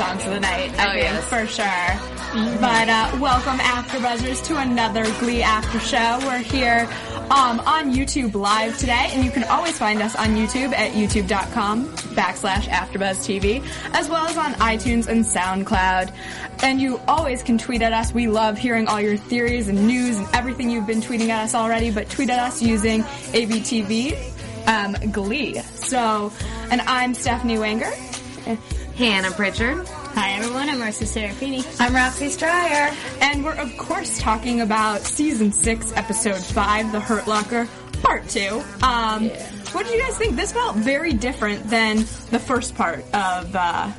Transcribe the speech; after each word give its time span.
songs 0.00 0.24
of 0.24 0.32
the 0.32 0.40
night. 0.40 0.72
I 0.78 0.86
Oh, 0.86 0.92
think, 0.92 1.02
yes. 1.02 1.24
for 1.28 1.46
sure. 1.46 2.56
But 2.58 2.88
uh, 2.88 3.18
welcome, 3.20 3.58
AfterBuzzers, 3.58 4.42
to 4.46 4.56
another 4.56 5.04
Glee 5.18 5.42
After 5.42 5.78
Show. 5.78 6.18
We're 6.22 6.38
here 6.38 6.88
um, 7.30 7.60
on 7.60 7.92
YouTube 7.92 8.34
Live 8.34 8.78
today, 8.78 9.10
and 9.12 9.22
you 9.22 9.30
can 9.30 9.44
always 9.44 9.76
find 9.76 10.00
us 10.00 10.16
on 10.16 10.28
YouTube 10.36 10.72
at 10.72 10.92
youtube.com 10.92 11.88
backslash 12.16 12.62
AfterBuzzTV, 12.68 13.62
as 13.92 14.08
well 14.08 14.24
as 14.24 14.38
on 14.38 14.54
iTunes 14.54 15.06
and 15.06 15.22
SoundCloud. 15.22 16.14
And 16.62 16.80
you 16.80 16.98
always 17.06 17.42
can 17.42 17.58
tweet 17.58 17.82
at 17.82 17.92
us. 17.92 18.14
We 18.14 18.26
love 18.26 18.56
hearing 18.56 18.86
all 18.86 19.02
your 19.02 19.18
theories 19.18 19.68
and 19.68 19.86
news 19.86 20.16
and 20.16 20.26
everything 20.34 20.70
you've 20.70 20.86
been 20.86 21.02
tweeting 21.02 21.28
at 21.28 21.44
us 21.44 21.54
already, 21.54 21.90
but 21.90 22.08
tweet 22.08 22.30
at 22.30 22.38
us 22.38 22.62
using 22.62 23.02
ABTV 23.02 24.16
um, 24.66 25.10
Glee. 25.10 25.58
So, 25.74 26.32
and 26.70 26.80
I'm 26.82 27.12
Stephanie 27.12 27.56
Wanger. 27.56 27.92
Hannah 28.96 29.30
Pritchard. 29.30 29.88
Hi 30.14 30.32
everyone, 30.32 30.68
I'm 30.68 30.78
Marcia 30.78 31.04
Serafini. 31.04 31.64
I'm 31.80 31.94
Roxy 31.94 32.26
Stryer. 32.26 32.94
And 33.20 33.44
we're 33.44 33.54
of 33.54 33.76
course 33.76 34.18
talking 34.18 34.60
about 34.60 35.00
season 35.00 35.52
six, 35.52 35.92
episode 35.96 36.42
five, 36.42 36.92
The 36.92 37.00
Hurt 37.00 37.26
Locker, 37.26 37.68
part 38.02 38.28
two. 38.28 38.62
Um, 38.82 39.28
what 39.72 39.86
did 39.86 39.94
you 39.94 40.00
guys 40.00 40.16
think? 40.18 40.36
This 40.36 40.52
felt 40.52 40.76
very 40.76 41.12
different 41.12 41.68
than 41.68 41.98
the 42.30 42.38
first 42.38 42.74
part 42.74 43.00
of, 43.14 43.54
uh, 43.54 43.90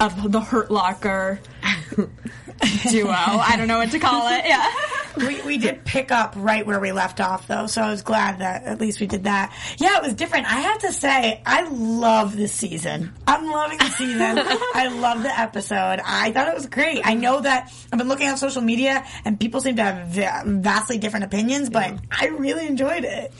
of 0.00 0.32
The 0.32 0.40
Hurt 0.40 0.70
Locker 0.70 1.40
duo. 2.90 3.12
I 3.12 3.56
don't 3.56 3.68
know 3.68 3.78
what 3.78 3.90
to 3.90 3.98
call 3.98 4.28
it. 4.28 4.44
Yeah. 4.46 4.70
we, 5.16 5.42
we 5.42 5.58
did 5.58 5.84
pick 5.84 6.10
up 6.10 6.34
right 6.36 6.66
where 6.66 6.80
we 6.80 6.92
left 6.92 7.20
off 7.20 7.46
though, 7.46 7.66
so 7.66 7.82
I 7.82 7.90
was 7.90 8.02
glad 8.02 8.38
that 8.38 8.64
at 8.64 8.80
least 8.80 9.00
we 9.00 9.06
did 9.06 9.24
that. 9.24 9.54
Yeah, 9.78 9.96
it 9.96 10.02
was 10.02 10.14
different. 10.14 10.46
I 10.46 10.60
have 10.60 10.78
to 10.80 10.92
say, 10.92 11.42
I 11.44 11.68
love 11.68 12.36
this 12.36 12.52
season. 12.52 13.12
I'm 13.26 13.50
loving 13.50 13.78
the 13.78 13.90
season. 13.90 14.38
I 14.74 14.88
love 14.88 15.22
the 15.22 15.38
episode. 15.38 16.00
I 16.04 16.32
thought 16.32 16.48
it 16.48 16.54
was 16.54 16.66
great. 16.66 17.00
I 17.04 17.14
know 17.14 17.40
that 17.40 17.72
I've 17.92 17.98
been 17.98 18.08
looking 18.08 18.28
on 18.28 18.36
social 18.36 18.62
media 18.62 19.04
and 19.24 19.38
people 19.38 19.60
seem 19.60 19.76
to 19.76 19.82
have 19.82 20.08
va- 20.08 20.42
vastly 20.46 20.98
different 20.98 21.24
opinions, 21.24 21.70
but 21.70 21.98
I 22.10 22.26
really 22.28 22.66
enjoyed 22.66 23.04
it. 23.04 23.32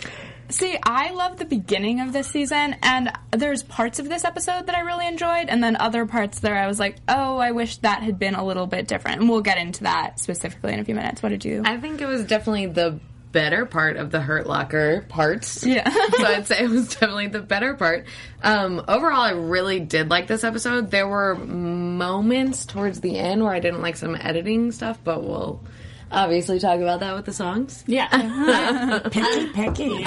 See, 0.48 0.76
I 0.82 1.12
love 1.12 1.38
the 1.38 1.44
beginning 1.44 2.00
of 2.00 2.12
this 2.12 2.28
season, 2.28 2.76
and 2.82 3.10
there's 3.30 3.62
parts 3.62 3.98
of 3.98 4.08
this 4.08 4.24
episode 4.24 4.66
that 4.66 4.74
I 4.74 4.80
really 4.80 5.06
enjoyed, 5.06 5.48
and 5.48 5.62
then 5.62 5.76
other 5.76 6.04
parts 6.04 6.40
there 6.40 6.56
I 6.56 6.66
was 6.66 6.78
like, 6.78 6.96
oh, 7.08 7.38
I 7.38 7.52
wish 7.52 7.78
that 7.78 8.02
had 8.02 8.18
been 8.18 8.34
a 8.34 8.44
little 8.44 8.66
bit 8.66 8.86
different. 8.86 9.20
And 9.20 9.30
we'll 9.30 9.40
get 9.40 9.58
into 9.58 9.84
that 9.84 10.20
specifically 10.20 10.74
in 10.74 10.80
a 10.80 10.84
few 10.84 10.94
minutes. 10.94 11.22
What 11.22 11.30
did 11.30 11.44
you? 11.44 11.62
I 11.64 11.78
think 11.78 12.00
it 12.00 12.06
was 12.06 12.24
definitely 12.24 12.66
the 12.66 13.00
better 13.32 13.64
part 13.64 13.96
of 13.96 14.10
the 14.10 14.20
Hurt 14.20 14.46
Locker 14.46 15.06
parts. 15.08 15.64
Yeah. 15.64 15.88
so 16.16 16.26
I'd 16.26 16.46
say 16.46 16.62
it 16.62 16.70
was 16.70 16.88
definitely 16.90 17.28
the 17.28 17.40
better 17.40 17.74
part. 17.74 18.04
Um, 18.42 18.84
overall, 18.86 19.22
I 19.22 19.32
really 19.32 19.80
did 19.80 20.10
like 20.10 20.26
this 20.26 20.44
episode. 20.44 20.90
There 20.90 21.08
were 21.08 21.34
moments 21.34 22.66
towards 22.66 23.00
the 23.00 23.18
end 23.18 23.42
where 23.42 23.52
I 23.52 23.60
didn't 23.60 23.82
like 23.82 23.96
some 23.96 24.14
editing 24.14 24.70
stuff, 24.70 24.98
but 25.02 25.24
we'll 25.24 25.62
obviously 26.12 26.58
talk 26.58 26.78
about 26.80 27.00
that 27.00 27.14
with 27.14 27.24
the 27.24 27.32
songs. 27.32 27.82
Yeah, 27.86 28.08
uh-huh. 28.10 29.00
Picky, 29.10 29.48
picky. 29.52 30.02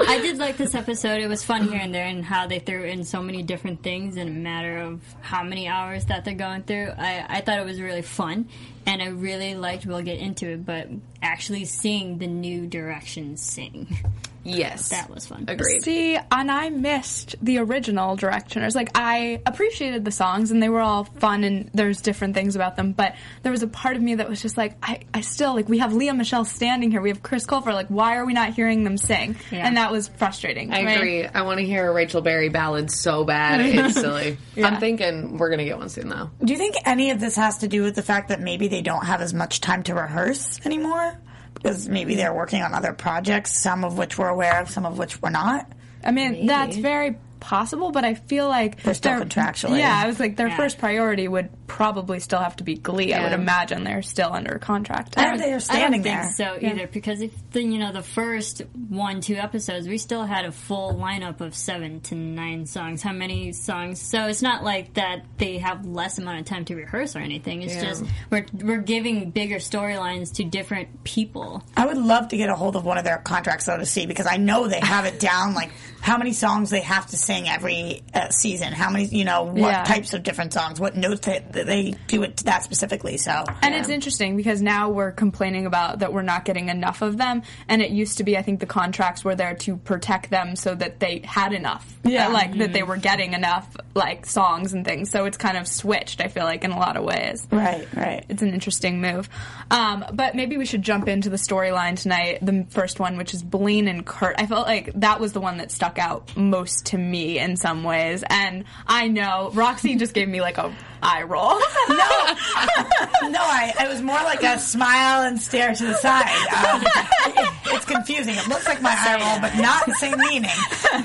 I 0.00 0.20
did 0.22 0.38
like 0.38 0.56
this 0.56 0.74
episode. 0.74 1.20
It 1.20 1.28
was 1.28 1.44
fun 1.44 1.68
here 1.68 1.80
and 1.80 1.94
there, 1.94 2.06
and 2.06 2.24
how 2.24 2.46
they 2.46 2.58
threw 2.58 2.84
in 2.84 3.04
so 3.04 3.22
many 3.22 3.42
different 3.42 3.82
things 3.82 4.16
in 4.16 4.28
a 4.28 4.30
matter 4.30 4.78
of 4.78 5.00
how 5.20 5.42
many 5.42 5.68
hours 5.68 6.06
that 6.06 6.24
they're 6.24 6.34
going 6.34 6.62
through. 6.62 6.92
I, 6.96 7.24
I 7.28 7.40
thought 7.40 7.58
it 7.58 7.64
was 7.64 7.80
really 7.80 8.02
fun, 8.02 8.48
and 8.86 9.02
I 9.02 9.08
really 9.08 9.54
liked. 9.54 9.86
We'll 9.86 10.02
get 10.02 10.18
into 10.18 10.50
it, 10.50 10.64
but 10.64 10.88
actually 11.22 11.64
seeing 11.64 12.18
the 12.18 12.26
new 12.26 12.66
direction 12.66 13.36
sing 13.36 13.98
Yes. 14.48 14.88
that 14.90 15.10
was 15.10 15.26
fun. 15.26 15.44
Agreed. 15.48 15.82
See, 15.82 16.16
and 16.16 16.50
I 16.50 16.70
missed 16.70 17.36
the 17.42 17.58
original 17.58 18.16
directioners. 18.16 18.74
Like, 18.74 18.90
I 18.94 19.40
appreciated 19.46 20.04
the 20.04 20.10
songs, 20.10 20.50
and 20.50 20.62
they 20.62 20.68
were 20.68 20.80
all 20.80 21.04
fun, 21.04 21.44
and 21.44 21.70
there's 21.74 22.00
different 22.00 22.34
things 22.34 22.56
about 22.56 22.76
them. 22.76 22.92
But 22.92 23.14
there 23.42 23.52
was 23.52 23.62
a 23.62 23.68
part 23.68 23.96
of 23.96 24.02
me 24.02 24.16
that 24.16 24.28
was 24.28 24.40
just 24.42 24.56
like, 24.56 24.76
I, 24.82 25.00
I 25.12 25.20
still 25.20 25.54
like. 25.54 25.68
We 25.68 25.78
have 25.78 25.92
Lea 25.92 26.12
Michele 26.12 26.44
standing 26.44 26.90
here. 26.90 27.00
We 27.00 27.10
have 27.10 27.22
Chris 27.22 27.46
Colfer. 27.46 27.72
Like, 27.72 27.88
why 27.88 28.16
are 28.16 28.26
we 28.26 28.32
not 28.32 28.54
hearing 28.54 28.84
them 28.84 28.96
sing? 28.96 29.36
Yeah. 29.50 29.66
And 29.66 29.76
that 29.76 29.92
was 29.92 30.08
frustrating. 30.08 30.72
I 30.72 30.80
to 30.80 30.86
me. 30.86 30.94
agree. 30.94 31.26
I 31.26 31.42
want 31.42 31.60
to 31.60 31.66
hear 31.66 31.90
a 31.90 31.92
Rachel 31.92 32.20
Berry 32.22 32.48
ballad 32.48 32.90
so 32.90 33.24
bad. 33.24 33.60
It's 33.88 33.94
silly. 34.00 34.38
I'm 34.56 34.80
thinking 34.80 35.38
we're 35.38 35.48
going 35.50 35.58
to 35.60 35.64
get 35.64 35.78
one 35.78 35.88
soon, 35.88 36.08
though. 36.08 36.30
Do 36.42 36.52
you 36.52 36.58
think 36.58 36.74
any 36.84 37.10
of 37.10 37.20
this 37.20 37.36
has 37.36 37.58
to 37.58 37.68
do 37.68 37.82
with 37.82 37.94
the 37.94 38.02
fact 38.02 38.28
that 38.30 38.40
maybe 38.40 38.68
they 38.68 38.82
don't 38.82 39.04
have 39.04 39.20
as 39.20 39.32
much 39.32 39.60
time 39.60 39.82
to 39.84 39.94
rehearse 39.94 40.60
anymore? 40.64 41.16
Because 41.58 41.88
maybe 41.88 42.14
they're 42.14 42.34
working 42.34 42.62
on 42.62 42.72
other 42.72 42.92
projects, 42.92 43.60
some 43.60 43.84
of 43.84 43.98
which 43.98 44.16
we're 44.18 44.28
aware 44.28 44.60
of, 44.60 44.70
some 44.70 44.86
of 44.86 44.98
which 44.98 45.20
we're 45.20 45.30
not. 45.30 45.70
I 46.04 46.12
mean, 46.12 46.46
that's 46.46 46.76
very 46.76 47.18
possible, 47.40 47.90
but 47.90 48.04
I 48.04 48.14
feel 48.14 48.48
like 48.48 48.82
They're 48.82 48.94
still 48.94 49.16
their- 49.16 49.24
contractually. 49.26 49.78
Yeah, 49.78 49.94
I 50.02 50.06
was 50.06 50.18
like, 50.20 50.36
their 50.36 50.48
Yeah. 50.48 50.56
first 50.56 50.78
priority 50.78 51.28
would 51.28 51.48
probably 51.66 52.18
still 52.20 52.38
have 52.40 52.56
to 52.56 52.64
be 52.64 52.74
Glee. 52.76 53.12
I 53.14 53.22
would 53.22 53.32
imagine 53.32 53.84
they're 53.84 54.02
still 54.02 54.32
under 54.32 54.58
contract. 54.58 55.16
I 55.18 55.24
don't 55.24 55.38
think 55.38 55.50
they're 55.62 55.76
I 55.76 55.80
don't 55.90 56.02
there. 56.02 56.22
think 56.24 56.34
so 56.36 56.56
either 56.60 56.86
because 56.86 57.20
if 57.20 57.32
the 57.52 57.62
you 57.62 57.78
know 57.78 57.92
the 57.92 58.02
first 58.02 58.62
one 58.88 59.20
two 59.20 59.36
episodes 59.36 59.86
we 59.86 59.98
still 59.98 60.24
had 60.24 60.44
a 60.44 60.52
full 60.52 60.94
lineup 60.94 61.40
of 61.40 61.54
seven 61.54 62.00
to 62.00 62.14
nine 62.14 62.66
songs. 62.66 63.02
How 63.02 63.12
many 63.12 63.52
songs? 63.52 64.00
So 64.00 64.26
it's 64.26 64.42
not 64.42 64.64
like 64.64 64.94
that 64.94 65.24
they 65.36 65.58
have 65.58 65.84
less 65.86 66.18
amount 66.18 66.40
of 66.40 66.46
time 66.46 66.64
to 66.66 66.74
rehearse 66.74 67.14
or 67.16 67.20
anything. 67.20 67.62
It's 67.62 67.74
Yeah. 67.74 67.84
just 67.84 68.04
we're 68.30 68.46
we're 68.54 68.78
giving 68.78 69.30
bigger 69.30 69.56
storylines 69.56 70.34
to 70.36 70.44
different 70.44 71.04
people. 71.04 71.62
I 71.76 71.86
would 71.86 71.98
love 71.98 72.28
to 72.28 72.36
get 72.36 72.48
a 72.48 72.54
hold 72.54 72.76
of 72.76 72.84
one 72.84 72.98
of 72.98 73.04
their 73.04 73.18
contracts 73.18 73.66
though 73.66 73.76
to 73.78 73.86
see 73.86 74.06
because 74.06 74.26
I 74.26 74.36
know 74.38 74.66
they 74.68 74.80
have 74.80 75.04
it 75.04 75.20
down 75.20 75.54
like 75.54 75.70
how 76.08 76.16
many 76.18 76.32
songs 76.32 76.70
they 76.70 76.80
have 76.80 77.06
to 77.06 77.16
sing 77.16 77.48
every 77.48 78.02
uh, 78.14 78.30
season, 78.30 78.72
how 78.72 78.90
many 78.90 79.04
you 79.04 79.24
know 79.24 79.42
what 79.44 79.56
Yeah. 79.58 79.84
types 79.84 80.14
of 80.14 80.22
different 80.22 80.52
songs, 80.52 80.80
what 80.80 80.96
notes 80.96 81.26
they, 81.26 81.44
that 81.52 81.66
they 81.66 81.94
do 82.06 82.22
it 82.22 82.38
that 82.38 82.62
specifically. 82.64 83.16
So 83.18 83.44
And 83.62 83.74
it's 83.74 83.88
interesting 83.90 84.36
because 84.36 84.62
now 84.62 84.88
we're 84.90 85.12
complaining 85.12 85.66
about 85.66 85.98
that 86.00 86.12
we're 86.12 86.22
not 86.22 86.44
getting 86.44 86.68
enough 86.70 87.02
of 87.02 87.18
them, 87.18 87.42
and 87.68 87.82
it 87.82 87.90
used 87.90 88.18
to 88.18 88.24
be 88.24 88.36
I 88.38 88.42
think 88.42 88.60
the 88.60 88.66
contracts 88.66 89.24
were 89.24 89.34
there 89.34 89.54
to 89.56 89.76
protect 89.76 90.30
them 90.30 90.56
so 90.56 90.74
that 90.74 90.98
they 91.00 91.20
had 91.24 91.52
enough, 91.52 91.86
Yeah. 92.04 92.28
Uh, 92.28 92.32
like 92.32 92.56
that 92.58 92.72
they 92.72 92.82
were 92.82 92.96
getting 92.96 93.34
enough 93.34 93.76
like 93.94 94.24
songs 94.26 94.72
and 94.72 94.84
things. 94.84 95.10
So 95.10 95.26
it's 95.26 95.36
kind 95.36 95.56
of 95.58 95.68
switched. 95.68 96.20
I 96.22 96.28
feel 96.28 96.44
like 96.44 96.64
in 96.64 96.70
a 96.70 96.78
lot 96.78 96.96
of 96.96 97.04
ways. 97.04 97.46
right, 97.50 97.86
right. 97.94 98.24
It's 98.28 98.42
an 98.42 98.54
interesting 98.54 99.00
move. 99.00 99.28
Um, 99.70 100.04
but 100.12 100.34
maybe 100.34 100.56
we 100.56 100.64
should 100.64 100.82
jump 100.82 101.08
into 101.08 101.28
the 101.28 101.36
storyline 101.36 102.00
tonight, 102.00 102.38
the 102.40 102.66
first 102.70 102.98
one, 102.98 103.18
which 103.18 103.34
is 103.34 103.42
Blaine 103.42 103.88
and 103.88 104.06
Kurt. 104.06 104.36
I 104.38 104.46
felt 104.46 104.66
like 104.66 104.92
that 104.94 105.20
was 105.20 105.32
the 105.34 105.40
one 105.40 105.58
that 105.58 105.70
stuck 105.70 105.97
out 105.98 106.36
most 106.36 106.86
to 106.86 106.98
me 106.98 107.38
in 107.38 107.56
some 107.56 107.84
ways. 107.84 108.24
And 108.28 108.64
I 108.86 109.08
know 109.08 109.50
Roxy 109.54 109.96
just 109.96 110.14
gave 110.14 110.28
me 110.28 110.40
like 110.40 110.58
a 110.58 110.74
eye 111.02 111.22
roll. 111.22 111.58
No, 111.88 111.94
no, 113.30 113.40
I, 113.40 113.72
it 113.80 113.88
was 113.88 114.02
more 114.02 114.16
like 114.22 114.42
a 114.42 114.58
smile 114.58 115.22
and 115.22 115.40
stare 115.40 115.74
to 115.74 115.84
the 115.86 115.94
side. 115.94 116.26
Um, 116.74 116.82
it- 116.82 117.54
it's 117.70 117.84
confusing. 117.84 118.34
It 118.34 118.48
looks 118.48 118.66
like 118.66 118.80
my 118.82 118.94
eye 118.96 119.18
roll, 119.20 119.40
but 119.40 119.54
not 119.60 119.84
the 119.86 119.94
same 119.94 120.18
meaning. 120.18 120.50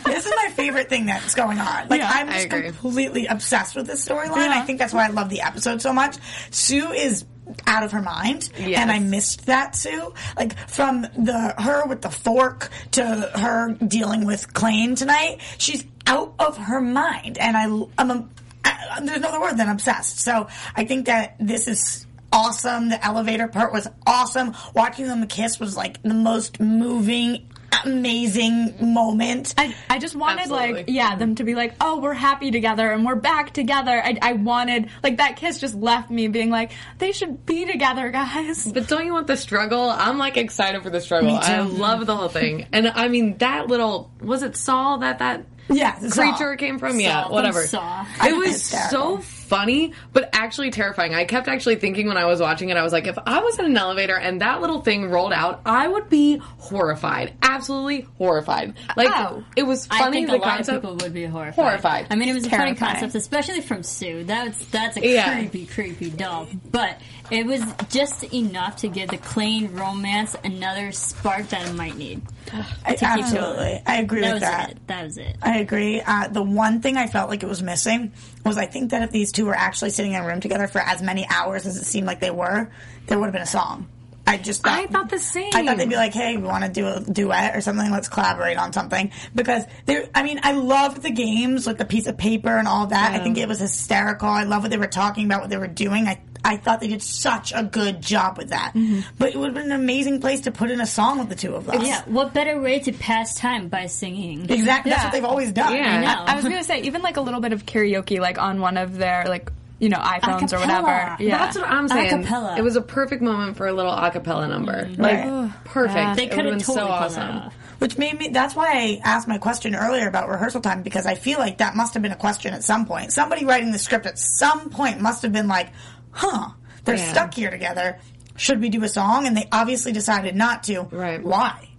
This 0.06 0.25
is 0.25 0.34
my 0.36 0.50
favorite 0.54 0.90
thing 0.90 1.06
that's 1.06 1.36
going 1.36 1.60
on. 1.60 1.88
Like 1.89 2.00
Yeah, 2.00 2.10
I'm 2.12 2.30
just 2.30 2.50
completely 2.50 3.28
obsessed 3.28 3.75
with 3.75 3.86
this 3.86 4.04
storyline. 4.07 4.48
I 4.48 4.62
think 4.62 4.80
that's 4.80 4.94
why 4.94 5.06
I 5.06 5.10
love 5.10 5.30
the 5.30 5.42
episode 5.42 5.81
so 5.81 5.92
much. 5.94 6.18
Sue 6.51 6.92
is 6.92 7.25
out 7.68 7.84
of 7.84 7.92
her 7.92 8.01
mind. 8.01 8.50
Yes. 8.57 8.80
and 8.80 8.92
I 8.92 9.00
missed 9.00 9.45
that 9.48 9.74
too 9.74 10.13
like 10.38 10.57
from 10.69 11.01
the 11.01 11.54
her 11.57 11.86
with 11.88 12.01
the 12.01 12.10
fork 12.10 12.69
to 12.92 13.04
her 13.04 13.74
dealing 13.86 14.25
with 14.25 14.54
Klaine 14.54 14.98
tonight 14.98 15.42
she's 15.57 15.86
out 16.07 16.34
of 16.40 16.57
her 16.57 16.81
mind. 16.81 17.38
And 17.38 17.57
I 17.57 17.63
I'm 17.98 18.12
a, 18.12 18.28
I, 18.66 19.00
there's 19.04 19.22
no 19.22 19.30
other 19.30 19.42
word 19.42 19.57
than 19.57 19.69
obsessed. 19.69 20.19
So 20.19 20.48
I 20.75 20.86
think 20.86 21.06
that 21.07 21.36
this 21.40 21.68
is 21.68 22.06
awesome. 22.31 22.90
The 22.90 23.04
elevator 23.04 23.48
part 23.48 23.74
was 23.74 23.88
awesome. 24.06 24.54
Watching 24.74 25.07
them 25.07 25.25
kiss 25.28 25.60
was 25.60 25.78
like 25.78 26.01
the 26.01 26.13
most 26.13 26.60
moving 26.60 27.50
amazing 27.86 28.75
moment 28.94 29.54
I, 29.58 29.74
I 29.90 30.00
just 30.00 30.16
wanted 30.16 30.50
like 30.50 30.86
yeah 30.88 31.16
them 31.16 31.36
to 31.36 31.44
be 31.44 31.56
like 31.56 31.75
oh 31.81 32.00
we're 32.00 32.14
happy 32.14 32.52
together 32.52 32.92
and 32.92 33.06
we're 33.06 33.16
back 33.16 33.54
together 33.54 33.92
I, 34.04 34.18
I 34.22 34.34
wanted 34.34 34.90
like 35.04 35.18
that 35.18 35.36
kiss 35.38 35.60
just 35.60 35.75
left 35.75 36.10
me 36.10 36.28
being 36.28 36.50
like 36.50 36.72
they 37.00 37.12
should 37.12 37.46
be 37.46 37.66
together 37.66 38.10
guys 38.10 38.72
But 38.72 38.88
don't 38.88 39.06
you 39.06 39.14
want 39.14 39.28
the 39.28 39.38
struggle? 39.38 39.90
I'm 39.90 40.18
like 40.18 40.38
excited 40.38 40.84
for 40.84 40.90
the 40.90 41.02
struggle. 41.02 41.38
I 41.42 41.62
love 41.62 42.06
the 42.06 42.16
whole 42.16 42.30
thing. 42.30 42.68
And 42.72 42.88
I 42.88 43.08
mean, 43.08 43.38
that 43.40 43.68
little 43.68 44.12
was 44.22 44.44
it 44.44 44.56
Saw 44.56 44.98
that 44.98 45.20
that 45.20 45.46
yeah 45.70 45.98
creature 46.10 46.52
all- 46.52 46.58
came 46.58 46.80
from? 46.80 47.00
yeah, 47.00 47.28
whatever. 47.30 47.64
Saw. 47.64 48.06
It 48.24 48.36
was 48.38 48.62
so 48.64 49.18
funny, 49.54 49.94
but 50.14 50.30
actually 50.34 50.72
terrifying. 50.72 51.14
I 51.14 51.26
kept 51.26 51.48
actually 51.48 51.76
thinking 51.76 52.08
when 52.08 52.18
I 52.18 52.26
was 52.26 52.40
watching 52.40 52.70
it, 52.70 52.78
I 52.78 52.84
was 52.84 52.92
like, 52.94 53.08
if 53.08 53.18
I 53.26 53.40
was 53.42 53.60
in 53.60 53.66
an 53.66 53.78
elevator 53.78 54.18
and 54.18 54.42
that 54.42 54.62
little 54.62 54.82
thing 54.82 55.10
rolled 55.10 55.34
out, 55.34 55.62
I 55.66 55.88
would 55.88 56.10
be 56.10 56.38
horrified, 56.38 57.34
absolutely 57.42 58.08
horrified. 58.18 58.74
Like 58.98 59.10
Oh. 59.12 59.44
it 59.56 59.64
was 59.64 59.86
funny. 59.88 60.04
I 60.04 60.12
think 60.12 60.28
the 60.30 60.36
a 60.36 60.38
lot 60.38 60.56
concept. 60.58 60.76
of 60.78 60.82
people 60.82 60.96
would 60.98 61.14
be 61.14 61.26
horrified. 61.26 61.54
Horrified. 61.64 62.08
I 62.10 62.16
mean, 62.16 62.30
it 62.30 62.34
was 62.34 62.46
a 62.46 62.50
funny 62.50 62.74
Terrifying. 62.74 62.92
concept, 62.94 63.16
especially 63.16 63.62
from 63.62 63.84
Sue. 63.84 64.24
That's 64.24 64.66
that's 64.68 64.98
a 64.98 65.08
Yeah. 65.08 65.36
creepy, 65.38 65.66
creepy 65.68 66.10
doll. 66.10 66.48
But 66.72 67.00
it 67.34 67.46
was 67.46 67.62
just 67.90 68.24
enough 68.34 68.78
to 68.78 68.88
give 68.88 69.10
the 69.10 69.18
Klaine 69.18 69.78
romance 69.78 70.36
another 70.44 70.92
spark 70.92 71.50
that 71.50 71.68
it 71.68 71.74
might 71.74 71.98
need. 71.98 72.22
I, 72.52 72.98
absolutely 73.02 73.82
I 73.86 73.98
agree 74.02 74.22
That 74.22 74.34
with 74.34 74.42
that 74.42 74.72
it. 74.72 74.88
That 74.88 75.04
was 75.06 75.18
it. 75.18 75.36
I 75.42 75.60
agree. 75.60 76.02
Uh, 76.02 76.28
the 76.28 76.44
one 76.44 76.82
thing 76.82 76.98
I 76.98 77.08
felt 77.08 77.30
like 77.30 77.42
it 77.42 77.50
was 77.50 77.64
missing 77.64 78.14
was 78.46 78.58
I 78.58 78.68
think 78.68 78.92
that 78.92 79.02
if 79.02 79.12
these 79.12 79.32
two 79.32 79.46
were 79.46 79.56
actually 79.56 79.90
sitting 79.90 80.14
in 80.14 80.22
a 80.22 80.28
room 80.28 80.40
together 80.40 80.68
for 80.68 80.80
as 80.80 81.02
many 81.02 81.26
hours 81.28 81.66
as 81.66 81.78
it 81.78 81.86
seemed 81.86 82.06
like 82.06 82.20
they 82.20 82.32
were, 82.32 82.70
there 83.08 83.18
would 83.18 83.26
have 83.26 83.34
been 83.34 83.42
a 83.42 83.48
song. 83.48 83.88
I 84.26 84.38
just 84.38 84.64
thought, 84.64 84.80
I 84.80 84.88
thought 84.88 85.10
the 85.10 85.20
same. 85.20 85.52
I 85.54 85.66
thought 85.66 85.78
they'd 85.78 85.90
be 85.90 85.98
like, 85.98 86.14
"Hey, 86.14 86.38
we 86.38 86.44
want 86.44 86.64
to 86.64 86.72
do 86.72 86.88
a 86.88 87.02
duet 87.02 87.58
or 87.58 87.62
something. 87.62 87.92
Let's 87.92 88.08
collaborate 88.08 88.58
on 88.58 88.72
something." 88.72 89.12
Because 89.36 89.66
there, 89.86 90.08
I 90.16 90.24
mean, 90.24 90.40
I 90.44 90.54
loved 90.54 91.02
the 91.02 91.12
games 91.12 91.68
with 91.68 91.78
the 91.78 91.84
piece 91.84 92.08
of 92.08 92.18
paper 92.18 92.58
and 92.58 92.66
all 92.68 92.88
that. 92.88 93.12
I 93.14 93.20
think 93.22 93.38
it 93.38 93.50
was 93.50 93.60
hysterical. 93.60 94.30
I 94.30 94.44
love 94.44 94.62
what 94.62 94.72
they 94.72 94.78
were 94.78 94.88
talking 94.88 95.26
about, 95.26 95.42
what 95.42 95.50
they 95.50 95.58
were 95.58 95.68
doing. 95.68 96.08
I, 96.08 96.22
I 96.45 96.57
thought 96.57 96.80
they 96.81 96.88
did 96.88 97.01
such 97.01 97.54
a 97.56 97.63
good 97.63 98.01
job 98.01 98.38
with 98.38 98.50
that. 98.50 98.74
Mm-hmm. 98.74 99.01
But 99.18 99.30
it 99.34 99.38
would 99.38 99.48
have 99.48 99.56
been 99.56 99.72
an 99.72 99.80
amazing 99.80 100.19
place 100.19 100.42
to 100.42 100.51
put 100.51 100.69
in 100.72 100.81
a 100.81 100.86
song 100.86 101.19
with 101.19 101.30
the 101.30 101.36
two 101.36 101.56
of 101.56 101.69
us. 101.69 101.86
Yeah, 101.86 102.04
what 102.06 102.34
better 102.34 102.60
way 102.60 102.80
to 102.80 102.92
pass 102.92 103.38
time 103.40 103.69
by 103.69 103.86
singing? 103.88 104.50
exactly. 104.50 104.92
That's 104.92 105.04
what 105.06 105.13
they've 105.13 105.24
always 105.25 105.51
done. 105.51 105.74
Yeah. 105.74 105.98
I 105.98 106.01
know. 106.01 106.24
I 106.31 106.36
was 106.36 106.44
gonna 106.44 106.63
say 106.63 106.81
even 106.81 107.01
like 107.01 107.18
a 107.18 107.22
little 107.22 107.40
bit 107.42 107.54
of 107.54 107.66
karaoke, 107.66 108.19
like 108.19 108.38
on 108.38 108.60
one 108.60 108.78
of 108.78 108.98
their 108.98 109.25
like 109.28 109.51
you 109.80 109.90
know 109.90 109.98
iPhones 109.98 110.54
or 110.54 110.60
whatever. 110.60 111.18
Yeah, 111.19 111.38
That's 111.38 111.57
what 111.57 111.68
I'm 111.68 111.88
saying. 111.88 112.24
Acapella. 112.24 112.57
It 112.57 112.62
was 112.63 112.75
a 112.75 112.81
perfect 112.81 113.22
moment 113.22 113.57
for 113.57 113.68
a 113.68 113.74
little 113.74 113.92
acapella 113.92 114.48
number. 114.50 114.86
Mm-hmm. 114.86 115.01
Like 115.01 115.18
Right. 115.25 115.51
perfect. 115.66 116.16
they 116.18 116.28
could 116.28 116.46
have 116.46 116.54
have 116.54 116.60
been 116.60 116.60
totally 116.60 116.88
so 116.88 116.92
awesome. 116.92 117.51
Which 117.80 117.98
made 117.98 118.18
me, 118.18 118.30
that's 118.30 118.56
why 118.56 118.72
I 118.72 119.01
asked 119.04 119.28
my 119.28 119.39
question 119.39 119.75
earlier 119.75 120.07
about 120.07 120.30
rehearsal 120.30 120.62
time 120.62 120.84
because 120.84 121.06
I 121.06 121.16
feel 121.16 121.38
like 121.38 121.57
that 121.57 121.75
must 121.75 121.96
have 121.96 122.01
been 122.04 122.13
a 122.13 122.16
question 122.18 122.54
at 122.54 122.63
some 122.63 122.86
point. 122.86 123.12
Somebody 123.12 123.44
writing 123.44 123.72
the 123.72 123.80
script 123.80 124.06
at 124.06 124.18
some 124.18 124.69
point 124.69 125.01
must 125.01 125.22
have 125.24 125.34
been 125.34 125.50
like, 125.50 125.69
huh, 126.13 126.50
they're 126.86 126.95
Yeah. 126.95 127.12
stuck 127.12 127.33
here 127.33 127.50
together. 127.51 128.00
Should 128.38 128.62
we 128.62 128.69
do 128.69 128.83
a 128.83 128.89
song? 128.89 129.27
And 129.27 129.36
they 129.38 129.48
obviously 129.51 129.92
decided 129.92 130.36
not 130.36 130.63
to. 130.63 130.83
Right. 130.92 131.21
Why? 131.24 131.69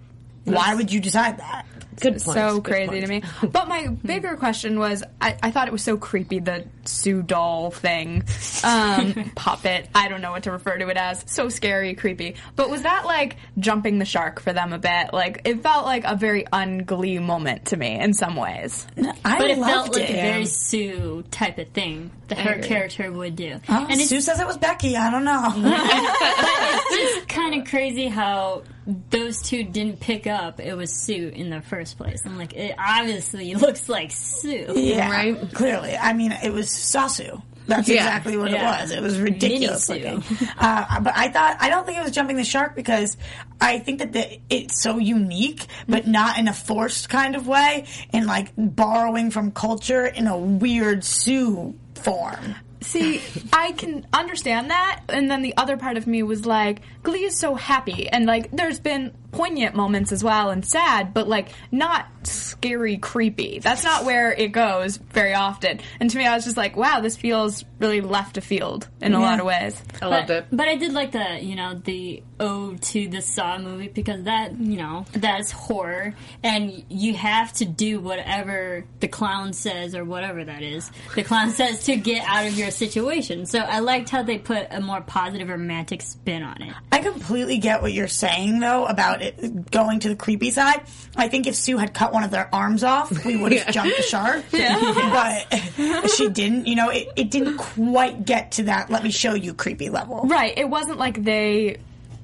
Why 0.44 0.75
would 0.75 0.92
you 0.92 1.00
decide 1.00 1.38
that? 1.38 1.64
Good 2.00 2.20
point. 2.22 2.36
so 2.36 2.60
Good 2.60 2.64
crazy 2.72 2.88
point. 2.90 3.02
to 3.04 3.08
me. 3.08 3.22
But 3.50 3.69
my 3.69 3.86
bigger 3.86 4.34
question 4.36 4.78
was, 4.81 5.04
I, 5.20 5.36
I 5.42 5.50
thought 5.52 5.69
it 5.69 5.72
was 5.72 5.82
so 5.82 5.96
creepy 5.96 6.40
the 6.40 6.66
Sue 6.84 7.22
doll 7.22 7.70
thing, 7.70 8.25
um, 8.64 9.31
puppet. 9.36 9.88
I 9.94 10.08
don't 10.08 10.20
know 10.20 10.32
what 10.32 10.42
to 10.42 10.50
refer 10.50 10.76
to 10.76 10.88
it 10.88 10.96
as. 10.96 11.25
So 11.28 11.48
scary, 11.48 11.94
creepy. 11.94 12.34
But 12.56 12.69
was 12.69 12.82
that 12.82 13.06
like 13.06 13.36
jumping 13.58 14.00
the 14.00 14.04
shark 14.04 14.40
for 14.40 14.52
them 14.52 14.72
a 14.72 14.78
bit? 14.78 15.12
Like 15.12 15.42
it 15.44 15.62
felt 15.62 15.86
like 15.86 16.02
a 16.04 16.16
very 16.16 16.44
unglee 16.52 17.22
moment 17.22 17.66
to 17.66 17.76
me 17.76 17.98
in 18.00 18.12
some 18.12 18.34
ways. 18.36 18.86
I 19.25 19.38
But 19.38 19.50
it 19.50 19.58
loved 19.58 19.72
felt 19.72 19.94
like 19.94 20.10
it. 20.10 20.19
a 20.19 20.20
very 20.20 20.46
Sue 20.46 21.25
type 21.31 21.58
of 21.58 21.69
thing 21.69 22.10
that 22.29 22.38
her 22.38 22.59
character 22.61 23.11
would 23.12 23.37
do. 23.37 23.61
Oh, 23.69 23.87
and 23.88 24.00
Sue 24.00 24.21
says 24.21 24.41
it 24.41 24.47
was 24.47 24.56
Becky. 24.59 24.97
I 24.97 25.11
don't 25.11 25.25
know. 25.25 25.53
it's 25.56 27.15
just 27.15 27.29
kind 27.29 27.61
of 27.61 27.69
crazy 27.69 28.06
how 28.06 28.62
those 29.11 29.43
two 29.43 29.65
didn't 29.65 30.00
pick 30.00 30.26
up 30.26 30.61
it 30.61 30.75
was 30.76 30.93
Sue 30.93 31.31
in 31.35 31.50
the 31.50 31.61
first 31.62 31.97
place. 31.97 32.23
I'm 32.26 32.37
like, 32.38 32.55
it 32.55 32.75
obviously 32.79 33.55
looks 33.56 33.88
like 33.88 34.11
Sue. 34.11 34.73
yeah, 34.76 35.11
Right. 35.11 35.53
Clearly, 35.55 35.97
I 35.97 36.12
mean, 36.12 36.32
it 36.32 36.53
was 36.53 36.69
Sasu. 36.69 37.43
That's 37.67 37.88
Yeah. 37.88 37.97
exactly 37.97 38.37
what 38.37 38.50
Yeah. 38.50 38.79
it 38.79 38.82
was. 38.82 38.91
It 38.91 39.00
was 39.03 39.19
ridiculous 39.19 39.88
Mini 39.88 40.03
Sue. 40.03 40.09
looking. 40.17 40.49
Uh, 40.59 41.00
but 41.00 41.15
I 41.17 41.29
thought 41.29 41.56
I 41.61 41.70
don't 41.70 41.87
think 41.87 41.97
it 41.99 42.03
was 42.03 42.12
jumping 42.12 42.37
the 42.37 42.44
shark 42.44 42.77
because 42.77 43.17
I 43.61 43.79
think 43.79 44.00
that 44.00 44.12
the, 44.12 44.38
it's 44.50 44.82
so 44.82 44.99
unique, 44.99 45.67
but 45.88 46.06
not 46.06 46.38
in 46.38 46.47
a 46.49 46.53
forced 46.53 47.09
kind 47.09 47.35
of 47.37 47.47
way, 47.49 47.87
and 48.12 48.27
like 48.27 48.53
borrowing 48.59 49.31
from 49.31 49.50
culture 49.50 50.05
in 50.06 50.27
a 50.27 50.37
weird 50.37 51.05
Sue 51.05 51.75
form. 52.05 52.55
See, 52.81 53.23
I 53.51 53.73
can 53.73 54.06
understand 54.13 54.70
that, 54.70 55.01
and 55.08 55.31
then 55.31 55.41
the 55.41 55.56
other 55.56 55.79
part 55.79 55.96
of 55.96 56.06
me 56.06 56.23
was 56.23 56.44
like, 56.44 56.82
Glee 57.03 57.25
is 57.25 57.37
so 57.37 57.55
happy, 57.55 58.08
and 58.08 58.27
like, 58.27 58.51
there's 58.51 58.79
been 58.79 59.13
poignant 59.34 59.74
moments 59.74 60.12
as 60.12 60.22
well 60.24 60.50
and 60.50 60.64
sad, 60.64 61.12
but 61.14 61.29
like 61.29 61.48
not 61.70 62.06
scary, 62.22 62.96
creepy. 62.96 63.58
That's 63.58 63.84
not 63.84 64.05
where 64.05 64.32
it 64.32 64.53
goes 64.53 64.96
very 64.96 65.34
often. 65.34 65.81
And 66.00 66.08
to 66.10 66.17
me, 66.19 66.26
I 66.26 66.34
was 66.34 66.44
just 66.44 66.56
like, 66.56 66.76
wow, 66.76 67.00
this 67.00 67.17
feels 67.17 67.64
really 67.79 68.00
left 68.00 68.38
of 68.38 68.44
field 68.44 68.88
in 69.03 69.12
a 69.14 69.20
lot 69.20 69.41
of 69.41 69.46
ways. 69.46 69.81
I 70.00 70.06
loved 70.06 70.29
But, 70.29 70.36
it. 70.36 70.46
but 70.50 70.69
I 70.69 70.76
did 70.76 70.93
like 70.93 71.12
the, 71.12 71.38
you 71.43 71.55
know, 71.56 71.74
the 71.74 72.22
ode 72.41 72.81
to 72.82 73.08
the 73.08 73.20
Saw 73.20 73.58
movie 73.58 73.88
because 73.88 74.22
that, 74.24 74.58
you 74.58 74.79
know, 74.79 75.05
that's 75.12 75.50
horror, 75.50 76.14
and 76.43 76.84
you 76.88 77.14
have 77.14 77.53
to 77.55 77.64
do 77.67 78.00
whatever 78.00 78.84
the 79.00 79.08
clown 79.08 79.53
says 79.53 79.94
or 79.94 80.05
whatever 80.05 80.44
that 80.44 80.62
is. 80.62 80.91
The 81.14 81.22
clown 81.24 81.50
says 81.53 81.84
to 81.84 81.96
get 81.96 82.24
out 82.26 82.46
of 82.46 82.56
your 82.58 82.70
situation. 82.70 83.44
So 83.46 83.58
I 83.58 83.81
liked 83.81 84.08
how 84.08 84.22
they 84.22 84.38
put 84.38 84.69
a 84.70 84.81
more 84.81 85.00
positive 85.03 85.48
romantic 85.48 86.00
spin 86.03 86.43
on 86.43 86.62
it. 86.62 86.72
I 86.91 87.00
completely 87.00 87.58
get 87.58 87.82
what 87.82 87.93
you're 87.93 88.08
saying 88.08 88.60
though 88.60 88.86
about 88.86 89.20
it 89.24 89.70
going 89.70 90.00
to 90.00 90.08
the 90.08 90.16
creepy 90.16 90.50
side. 90.50 90.82
I 91.16 91.28
think 91.28 91.46
if 91.46 91.54
Sue 91.54 91.76
had 91.78 91.94
cut 91.94 92.12
one 92.12 92.24
of 92.24 92.31
their 92.31 92.52
arms 92.54 92.84
off, 92.84 93.24
we 93.24 93.36
would 93.36 93.52
have 93.52 93.66
jumped 93.74 93.96
the 93.96 94.02
shark. 94.02 94.44
But 94.52 96.10
she 96.10 96.28
didn't. 96.28 96.66
You 96.66 96.76
know, 96.76 96.90
it, 96.90 97.08
it 97.16 97.31
didn't 97.31 97.58
quite 97.58 98.24
get 98.24 98.52
to 98.52 98.64
that. 98.64 98.90
Let 98.90 99.02
me 99.04 99.10
show 99.10 99.34
you 99.34 99.54
creepy 99.54 99.90
level. 99.90 100.22
Right. 100.24 100.56
It 100.56 100.69
wasn't 100.69 100.98
like 100.98 101.22
they 101.22 101.78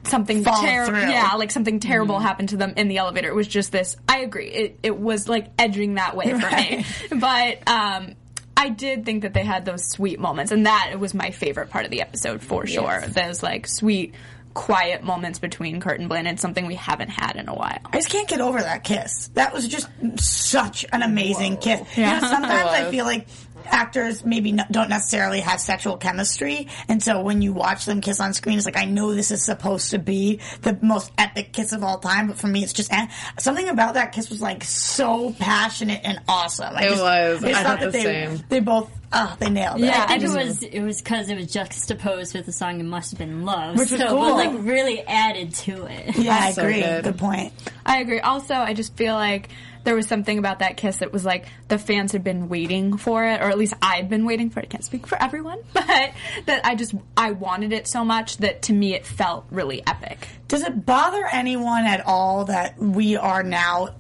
something 0.04 0.45
terrible. 0.45 0.99
Yeah, 0.99 1.33
like 1.37 1.50
something 1.50 1.80
terrible 1.80 2.19
happened 2.19 2.50
to 2.50 2.57
them 2.57 2.75
in 2.76 2.88
the 2.88 2.99
elevator. 2.99 3.28
It 3.28 3.35
was 3.35 3.49
just 3.49 3.73
this. 3.73 3.97
I 4.09 4.21
agree. 4.21 4.49
It 4.49 4.78
it 4.83 4.99
was 4.99 5.28
like 5.28 5.49
edging 5.59 5.95
that 5.95 6.16
way 6.16 6.30
for 6.30 6.50
me. 6.50 6.85
But 7.21 7.69
um 7.69 8.14
I 8.57 8.69
did 8.69 9.07
think 9.07 9.23
that 9.23 9.33
they 9.33 9.45
had 9.45 9.64
those 9.64 9.88
sweet 9.88 10.21
moments, 10.21 10.52
and 10.52 10.66
that 10.66 10.99
was 10.99 11.14
my 11.14 11.30
favorite 11.30 11.71
part 11.71 11.87
of 11.87 11.90
the 11.90 12.02
episode 12.02 12.42
for 12.42 12.66
sure. 12.66 13.00
Those 13.09 13.42
like 13.42 13.66
sweet, 13.66 14.14
quiet 14.54 15.02
moments 15.04 15.38
between 15.38 15.80
Kurt 15.80 16.00
and 16.00 16.09
Blaine. 16.09 16.26
It's 16.26 16.42
something 16.42 16.66
we 16.66 16.75
haven't 16.75 17.11
had 17.11 17.37
in 17.37 17.49
a 17.49 17.54
while. 17.54 17.78
I 17.87 17.97
just 17.97 18.11
can't 18.11 18.28
get 18.28 18.40
over 18.40 18.61
that 18.61 18.85
kiss. 18.85 19.28
That 19.35 19.52
was 19.52 19.69
just 19.69 19.88
such 20.16 20.85
an 20.92 21.02
amazing 21.02 21.59
kiss. 21.59 21.80
You 21.97 22.04
know, 22.04 22.19
sometimes 22.21 22.71
I 22.71 22.90
feel 22.90 23.04
like 23.04 23.28
actors 23.71 24.25
maybe 24.25 24.53
no, 24.53 24.65
don't 24.71 24.89
necessarily 24.91 25.41
have 25.41 25.61
sexual 25.61 25.97
chemistry, 25.97 26.69
and 26.89 27.03
so 27.03 27.23
when 27.23 27.43
you 27.43 27.53
watch 27.53 27.85
them 27.85 28.00
kiss 28.00 28.21
on 28.21 28.35
screen, 28.35 28.57
it's 28.59 28.67
like 28.67 28.77
I 28.77 28.85
know 28.85 29.15
this 29.15 29.31
is 29.31 29.45
supposed 29.45 29.91
to 29.91 29.99
be 29.99 30.41
the 30.62 30.79
most 30.83 31.12
epic 31.19 31.53
kiss 31.53 31.73
of 31.73 31.83
all 31.85 31.99
time, 31.99 32.29
but 32.29 32.39
for 32.39 32.47
me, 32.47 32.62
it's 32.62 32.73
just 32.73 32.91
something 33.39 33.69
about 33.69 33.95
that 33.95 34.12
kiss 34.12 34.31
was 34.31 34.41
like 34.43 34.65
so 34.65 35.33
passionate 35.39 36.00
and 36.05 36.21
awesome. 36.29 36.75
I 36.75 36.85
It 36.87 36.91
just, 36.91 37.03
was. 37.03 37.41
just 37.43 37.55
I 37.55 37.62
thought 37.62 37.81
that 37.81 37.87
the 37.93 37.99
they, 37.99 38.03
same. 38.03 38.45
They 38.49 38.61
both, 38.61 38.91
oh, 39.12 39.37
they 39.39 39.50
nailed 39.50 39.81
it. 39.81 39.85
Yeah, 39.87 40.05
I 40.09 40.19
think 40.19 40.23
just- 40.23 40.35
it 40.37 40.45
was 40.45 40.62
it 40.62 40.81
was 40.83 41.03
because 41.03 41.29
it 41.29 41.37
was 41.37 41.47
juxtaposed 41.53 42.35
with 42.35 42.47
the 42.47 42.53
song 42.53 42.81
"It 42.81 42.85
Must 42.85 43.11
Have 43.12 43.19
Been 43.19 43.45
Love," 43.45 43.77
Which 43.79 43.91
was 43.91 44.00
cool. 44.03 44.11
it 44.11 44.15
was 44.15 44.35
like 44.35 44.53
really 44.65 45.00
added 45.03 45.55
to 45.55 45.87
it. 45.87 46.17
Yeah, 46.19 46.39
I 46.41 46.50
So 46.53 46.62
agree. 46.62 46.83
good. 46.83 47.05
Good 47.05 47.19
point. 47.19 47.53
I 47.87 48.00
agree. 48.00 48.21
Also, 48.21 48.55
I 48.55 48.75
just 48.75 48.97
feel 48.97 49.15
like 49.15 49.49
there 49.85 49.95
was 49.95 50.07
something 50.07 50.39
about 50.39 50.61
that 50.61 50.77
kiss 50.77 50.99
that 50.99 51.13
was 51.13 51.25
like 51.25 51.47
the 51.69 51.79
fans 51.79 52.13
had 52.13 52.25
been 52.25 52.49
waiting 52.49 52.97
for 52.97 53.25
it, 53.25 53.41
or 53.41 53.45
at 53.45 53.59
least 53.59 53.75
I'd 53.81 54.09
been 54.09 54.25
waiting 54.27 54.51
for 54.51 54.61
it. 54.61 54.65
I 54.65 54.67
can't 54.67 54.85
speak 54.85 55.07
for 55.07 55.21
everyone, 55.21 55.61
but 55.73 55.87
that 55.87 56.61
I 56.65 56.75
just 56.75 56.95
I 57.17 57.33
wanted 57.33 57.73
it 57.73 57.87
so 57.87 58.05
much 58.05 58.39
that 58.39 58.63
to 58.63 58.73
me 58.73 58.95
it 58.95 59.07
felt 59.07 59.47
really 59.51 59.87
epic. 59.87 60.29
Does 60.49 60.63
it 60.63 60.85
bother 60.85 61.27
anyone 61.33 61.85
at 61.85 62.07
all 62.07 62.47
that 62.47 62.79
we 62.79 63.17
are 63.17 63.43
now 63.43 63.95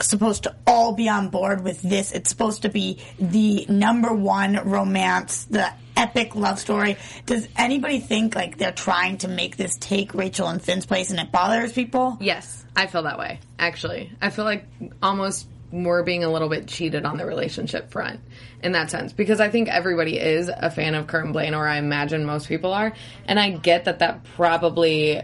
supposed 0.00 0.44
to 0.44 0.56
all 0.66 0.92
be 0.92 1.08
on 1.08 1.28
board 1.28 1.62
with 1.62 1.80
this? 1.82 2.12
It's 2.12 2.30
supposed 2.30 2.62
to 2.62 2.68
be 2.68 2.98
the 3.18 3.66
number 3.68 4.12
one 4.12 4.68
romance, 4.68 5.44
the 5.44 5.72
epic 5.96 6.34
love 6.34 6.58
story. 6.58 6.96
Does 7.26 7.48
anybody 7.56 8.00
think 8.00 8.34
like 8.34 8.58
they're 8.58 8.72
trying 8.72 9.18
to 9.18 9.28
make 9.28 9.56
this 9.56 9.76
take 9.76 10.14
Rachel 10.14 10.48
and 10.48 10.60
Finn's 10.62 10.86
place 10.86 11.10
and 11.10 11.20
it 11.20 11.30
bothers 11.30 11.72
people? 11.72 12.18
Yes, 12.20 12.61
I 12.74 12.86
feel 12.86 13.02
that 13.02 13.18
way. 13.18 13.40
Actually, 13.58 14.12
I 14.20 14.30
feel 14.30 14.44
like 14.44 14.66
almost 15.02 15.46
we're 15.70 16.02
being 16.02 16.22
a 16.22 16.30
little 16.30 16.48
bit 16.48 16.66
cheated 16.66 17.04
on 17.04 17.16
the 17.16 17.24
relationship 17.24 17.90
front 17.90 18.20
in 18.62 18.72
that 18.72 18.90
sense 18.90 19.12
because 19.12 19.40
I 19.40 19.48
think 19.48 19.68
everybody 19.68 20.18
is 20.18 20.48
a 20.48 20.70
fan 20.70 20.94
of 20.94 21.06
Kurt 21.06 21.24
and 21.24 21.32
Blaine, 21.32 21.54
or 21.54 21.66
I 21.66 21.78
imagine 21.78 22.24
most 22.24 22.48
people 22.48 22.72
are, 22.72 22.92
and 23.26 23.40
I 23.40 23.50
get 23.50 23.86
that 23.86 23.98
that 24.00 24.24
probably 24.36 25.22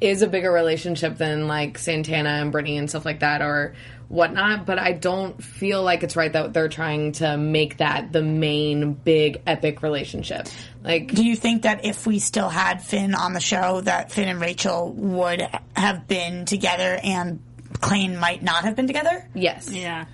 is 0.00 0.22
a 0.22 0.28
bigger 0.28 0.52
relationship 0.52 1.16
than 1.16 1.48
like 1.48 1.78
Santana 1.78 2.28
and 2.28 2.52
Brittany 2.52 2.78
and 2.78 2.88
stuff 2.88 3.04
like 3.04 3.20
that 3.20 3.42
or 3.42 3.74
whatnot, 4.08 4.64
but 4.64 4.78
I 4.78 4.92
don't 4.92 5.42
feel 5.42 5.82
like 5.82 6.02
it's 6.02 6.16
right 6.16 6.32
that 6.32 6.52
they're 6.52 6.68
trying 6.68 7.12
to 7.12 7.36
make 7.36 7.78
that 7.78 8.12
the 8.12 8.22
main 8.22 8.94
big 8.94 9.42
epic 9.46 9.82
relationship. 9.82 10.48
Like 10.82 11.12
Do 11.12 11.24
you 11.24 11.36
think 11.36 11.62
that 11.62 11.84
if 11.84 12.06
we 12.06 12.18
still 12.18 12.48
had 12.48 12.82
Finn 12.82 13.14
on 13.14 13.32
the 13.32 13.40
show, 13.40 13.80
that 13.82 14.10
Finn 14.12 14.28
and 14.28 14.40
Rachel 14.40 14.92
would 14.92 15.46
have 15.76 16.06
been 16.06 16.44
together 16.46 16.98
and 17.02 17.40
Klaine 17.74 18.18
might 18.18 18.42
not 18.42 18.64
have 18.64 18.76
been 18.76 18.86
together? 18.86 19.28
yes. 19.34 19.70
Yeah. 19.70 20.06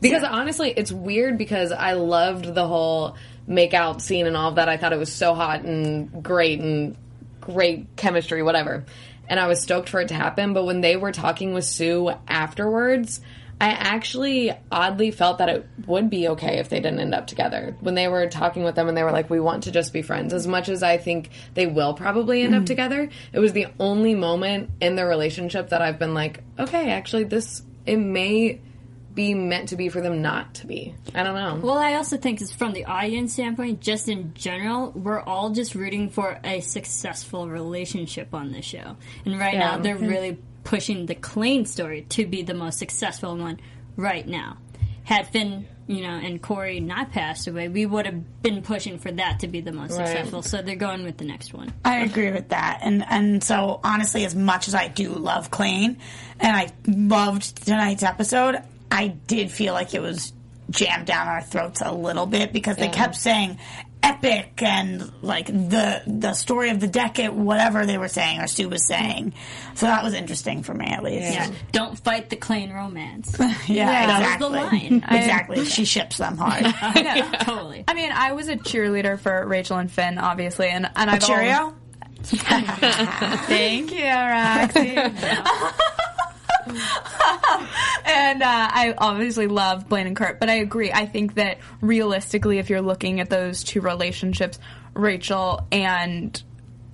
Because 0.00 0.22
honestly, 0.22 0.70
it's 0.70 0.92
weird 0.92 1.38
because 1.38 1.72
I 1.72 1.94
loved 1.94 2.54
the 2.54 2.66
whole 2.68 3.16
make 3.46 3.72
out 3.72 4.02
scene 4.02 4.26
and 4.26 4.36
all 4.36 4.50
of 4.50 4.56
that. 4.56 4.68
I 4.68 4.76
thought 4.76 4.92
it 4.92 4.98
was 4.98 5.10
so 5.10 5.34
hot 5.34 5.62
and 5.62 6.22
great 6.22 6.60
and 6.60 6.96
great 7.44 7.96
chemistry, 7.96 8.42
whatever. 8.42 8.84
And 9.28 9.40
I 9.40 9.46
was 9.46 9.62
stoked 9.62 9.88
for 9.88 10.00
it 10.00 10.08
to 10.08 10.14
happen. 10.14 10.52
But 10.52 10.64
when 10.64 10.80
they 10.80 10.96
were 10.96 11.12
talking 11.12 11.54
with 11.54 11.64
Sue 11.64 12.12
afterwards, 12.28 13.20
I 13.60 13.68
actually 13.68 14.52
oddly 14.70 15.10
felt 15.10 15.38
that 15.38 15.48
it 15.48 15.66
would 15.86 16.10
be 16.10 16.28
okay 16.28 16.58
if 16.58 16.68
they 16.68 16.80
didn't 16.80 16.98
end 16.98 17.14
up 17.14 17.26
together. 17.26 17.76
When 17.80 17.94
they 17.94 18.08
were 18.08 18.28
talking 18.28 18.64
with 18.64 18.74
them 18.74 18.88
and 18.88 18.96
they 18.96 19.04
were 19.04 19.12
like, 19.12 19.30
we 19.30 19.40
want 19.40 19.62
to 19.64 19.70
just 19.70 19.92
be 19.92 20.02
friends, 20.02 20.32
as 20.34 20.46
much 20.46 20.68
as 20.68 20.82
I 20.82 20.98
think 20.98 21.30
they 21.54 21.66
will 21.66 21.94
probably 21.94 22.42
end 22.42 22.54
up 22.54 22.60
mm-hmm. 22.60 22.66
together, 22.66 23.08
it 23.32 23.38
was 23.38 23.52
the 23.52 23.68
only 23.78 24.14
moment 24.14 24.70
in 24.80 24.96
their 24.96 25.06
relationship 25.06 25.70
that 25.70 25.80
I've 25.80 25.98
been 25.98 26.14
like, 26.14 26.40
okay, 26.58 26.90
actually, 26.90 27.24
this, 27.24 27.62
it 27.86 27.96
may 27.96 28.60
be 29.14 29.32
meant 29.34 29.68
to 29.68 29.76
be 29.76 29.88
for 29.88 30.00
them 30.00 30.22
not 30.22 30.54
to 30.54 30.66
be. 30.66 30.94
I 31.14 31.22
don't 31.22 31.34
know. 31.34 31.60
Well, 31.66 31.78
I 31.78 31.94
also 31.94 32.16
think 32.16 32.40
it's 32.40 32.52
from 32.52 32.72
the 32.72 32.86
audience 32.86 33.34
standpoint, 33.34 33.80
just 33.80 34.08
in 34.08 34.34
general, 34.34 34.90
we're 34.90 35.20
all 35.20 35.50
just 35.50 35.74
rooting 35.74 36.10
for 36.10 36.40
a 36.42 36.60
successful 36.60 37.48
relationship 37.48 38.34
on 38.34 38.50
this 38.52 38.64
show. 38.64 38.96
And 39.24 39.38
right 39.38 39.56
now, 39.56 39.78
they're 39.78 39.96
really 39.96 40.38
pushing 40.64 41.06
the 41.06 41.14
Klaine 41.14 41.66
story 41.66 42.02
to 42.10 42.26
be 42.26 42.42
the 42.42 42.54
most 42.54 42.78
successful 42.78 43.36
one 43.36 43.60
right 43.96 44.26
now. 44.26 44.56
Had 45.04 45.28
Finn, 45.28 45.66
you 45.86 46.00
know, 46.00 46.14
and 46.14 46.40
Cory 46.40 46.80
not 46.80 47.12
passed 47.12 47.46
away, 47.46 47.68
we 47.68 47.84
would 47.84 48.06
have 48.06 48.42
been 48.42 48.62
pushing 48.62 48.98
for 48.98 49.12
that 49.12 49.40
to 49.40 49.48
be 49.48 49.60
the 49.60 49.70
most 49.70 49.98
Right. 49.98 50.08
successful. 50.08 50.40
So 50.42 50.62
they're 50.62 50.76
going 50.76 51.04
with 51.04 51.18
the 51.18 51.26
next 51.26 51.52
one. 51.52 51.72
I 51.84 51.98
agree 51.98 52.30
with 52.32 52.48
that. 52.48 52.80
And 52.82 53.04
and 53.08 53.44
so 53.44 53.80
honestly, 53.84 54.24
as 54.24 54.34
much 54.34 54.66
as 54.66 54.74
I 54.74 54.88
do 54.88 55.10
love 55.10 55.50
Klaine, 55.50 55.98
and 56.40 56.56
I 56.56 56.68
loved 56.88 57.64
tonight's 57.66 58.02
episode, 58.02 58.62
I 58.90 59.08
did 59.08 59.50
feel 59.50 59.74
like 59.74 59.94
it 59.94 60.00
was 60.00 60.32
jammed 60.70 61.06
down 61.06 61.28
our 61.28 61.42
throats 61.42 61.82
a 61.84 61.92
little 61.92 62.26
bit 62.26 62.52
because 62.52 62.76
they 62.76 62.88
kept 62.88 63.16
saying 63.16 63.58
epic 64.02 64.62
and 64.62 65.10
like 65.22 65.46
the 65.46 66.02
the 66.06 66.34
story 66.34 66.68
of 66.70 66.78
the 66.80 66.86
decade, 66.86 67.30
whatever 67.30 67.86
they 67.86 67.96
were 67.98 68.08
saying 68.08 68.40
or 68.40 68.46
Stu 68.46 68.68
was 68.68 68.86
saying. 68.86 69.32
So 69.74 69.86
that 69.86 70.02
was 70.04 70.12
interesting 70.14 70.62
for 70.62 70.74
me 70.74 70.86
at 70.86 71.02
least. 71.02 71.32
Yeah. 71.32 71.50
Don't 71.72 71.98
fight 71.98 72.28
the 72.30 72.36
Klaine 72.36 72.72
romance. 72.74 73.34
Yeah, 73.66 73.86
That 73.86 74.06
was 74.08 74.18
exactly. 74.20 74.48
the 74.48 74.54
line. 74.54 75.04
Exactly. 75.18 75.64
She 75.64 75.84
ships 75.86 76.18
them 76.18 76.36
hard. 76.38 76.64
totally. 77.40 77.84
I 77.88 77.94
mean, 77.94 78.12
I 78.12 78.32
was 78.32 78.48
a 78.48 78.56
cheerleader 78.56 79.18
for 79.18 79.46
Rachel 79.46 79.78
and 79.78 79.90
Finn, 79.90 80.18
obviously, 80.18 80.68
and 80.68 80.88
and 80.96 81.10
I've 81.10 81.20
Cheerio. 81.24 81.52
always- 81.56 81.74
Thank 82.26 83.92
you, 83.92 84.04
Roxy. 84.06 84.96
and 88.04 88.42
uh, 88.42 88.68
I 88.72 88.94
obviously 88.96 89.46
love 89.46 89.88
Blaine 89.88 90.06
and 90.06 90.16
Kurt, 90.16 90.40
but 90.40 90.48
I 90.48 90.54
agree. 90.54 90.92
I 90.92 91.06
think 91.06 91.34
that 91.34 91.58
realistically, 91.80 92.58
if 92.58 92.70
you're 92.70 92.82
looking 92.82 93.20
at 93.20 93.30
those 93.30 93.64
two 93.64 93.80
relationships, 93.80 94.58
Rachel 94.94 95.66
and 95.70 96.42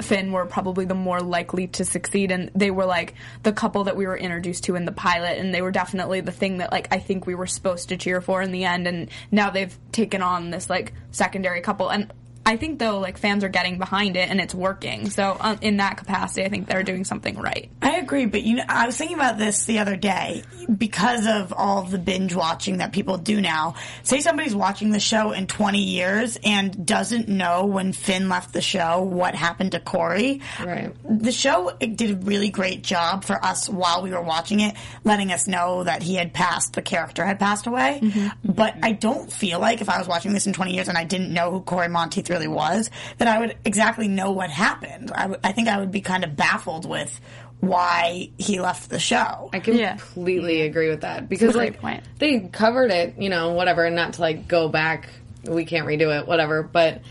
Finn 0.02 0.32
were 0.32 0.46
probably 0.46 0.84
the 0.84 0.94
more 0.94 1.20
likely 1.20 1.66
to 1.68 1.84
succeed, 1.84 2.30
and 2.30 2.50
they 2.54 2.70
were 2.70 2.86
like 2.86 3.14
the 3.42 3.52
couple 3.52 3.84
that 3.84 3.96
we 3.96 4.06
were 4.06 4.16
introduced 4.16 4.64
to 4.64 4.76
in 4.76 4.84
the 4.84 4.92
pilot, 4.92 5.38
and 5.38 5.54
they 5.54 5.62
were 5.62 5.70
definitely 5.70 6.20
the 6.20 6.32
thing 6.32 6.58
that 6.58 6.72
like 6.72 6.88
I 6.90 6.98
think 6.98 7.26
we 7.26 7.34
were 7.34 7.46
supposed 7.46 7.90
to 7.90 7.96
cheer 7.96 8.20
for 8.20 8.42
in 8.42 8.52
the 8.52 8.64
end, 8.64 8.86
and 8.86 9.10
now 9.30 9.50
they've 9.50 9.76
taken 9.92 10.22
on 10.22 10.50
this 10.50 10.70
like 10.70 10.94
secondary 11.10 11.60
couple, 11.60 11.90
and 11.90 12.12
I 12.44 12.56
think 12.56 12.78
though 12.78 12.98
like 12.98 13.18
fans 13.18 13.44
are 13.44 13.48
getting 13.48 13.78
behind 13.78 14.16
it 14.16 14.28
and 14.28 14.40
it's 14.40 14.54
working. 14.54 15.10
So 15.10 15.36
um, 15.38 15.58
in 15.60 15.76
that 15.76 15.98
capacity, 15.98 16.44
I 16.44 16.48
think 16.48 16.66
they're 16.66 16.82
doing 16.82 17.04
something 17.04 17.36
right. 17.38 17.70
I 17.82 17.96
agree, 17.96 18.26
but 18.26 18.42
you 18.42 18.56
know, 18.56 18.64
I 18.68 18.86
was 18.86 18.96
thinking 18.96 19.16
about 19.16 19.38
this 19.38 19.64
the 19.64 19.78
other 19.78 19.96
day 19.96 20.42
because 20.74 21.26
of 21.26 21.52
all 21.52 21.82
the 21.82 21.98
binge 21.98 22.34
watching 22.34 22.78
that 22.78 22.92
people 22.92 23.18
do 23.18 23.40
now. 23.40 23.74
Say 24.02 24.20
somebody's 24.20 24.54
watching 24.54 24.90
the 24.90 25.00
show 25.00 25.32
in 25.32 25.46
20 25.46 25.82
years 25.82 26.38
and 26.42 26.86
doesn't 26.86 27.28
know 27.28 27.66
when 27.66 27.92
Finn 27.92 28.28
left 28.28 28.52
the 28.52 28.62
show 28.62 29.02
what 29.02 29.34
happened 29.34 29.72
to 29.72 29.80
Cory. 29.80 30.40
Right. 30.58 30.92
The 31.04 31.32
show 31.32 31.70
did 31.78 32.10
a 32.10 32.16
really 32.16 32.50
great 32.50 32.82
job 32.82 33.24
for 33.24 33.42
us 33.44 33.68
while 33.68 34.02
we 34.02 34.10
were 34.10 34.22
watching 34.22 34.60
it, 34.60 34.74
letting 35.04 35.30
us 35.32 35.46
know 35.46 35.84
that 35.84 36.02
he 36.02 36.14
had 36.14 36.32
passed, 36.32 36.72
the 36.72 36.82
character 36.82 37.24
had 37.24 37.38
passed 37.38 37.66
away. 37.66 38.00
But 38.44 38.76
I 38.82 38.92
don't 38.92 39.30
feel 39.30 39.60
like 39.60 39.80
if 39.80 39.88
I 39.88 39.98
was 39.98 40.08
watching 40.08 40.32
this 40.32 40.46
in 40.46 40.52
20 40.52 40.74
years 40.74 40.88
and 40.88 40.96
I 40.96 41.04
didn't 41.04 41.32
know 41.32 41.50
who 41.50 41.60
Cory 41.60 41.88
Monteith 41.88 42.29
really 42.30 42.48
was, 42.48 42.90
that 43.18 43.28
I 43.28 43.40
would 43.40 43.56
exactly 43.64 44.08
know 44.08 44.30
what 44.30 44.48
happened. 44.48 45.12
I, 45.12 45.52
think 45.52 45.68
I 45.68 45.78
would 45.78 45.90
be 45.90 46.00
kind 46.00 46.24
of 46.24 46.36
baffled 46.36 46.88
with 46.88 47.20
why 47.60 48.30
he 48.38 48.60
left 48.60 48.88
the 48.88 48.98
show. 48.98 49.50
I 49.52 49.60
Yeah. 49.64 49.96
completely 49.96 50.56
mm-hmm. 50.58 50.70
agree 50.70 50.88
with 50.88 51.02
that 51.02 51.28
because 51.28 51.54
like 51.54 51.80
point. 51.80 52.02
they 52.18 52.40
covered 52.40 52.90
it, 52.90 53.16
you 53.18 53.28
know, 53.28 53.52
whatever, 53.52 53.84
and 53.84 53.94
not 53.94 54.14
to 54.14 54.20
like 54.22 54.48
go 54.48 54.68
back. 54.68 55.08
We 55.46 55.64
can't 55.64 55.86
redo 55.86 56.18
it, 56.18 56.26
whatever. 56.26 56.62
But 56.62 57.02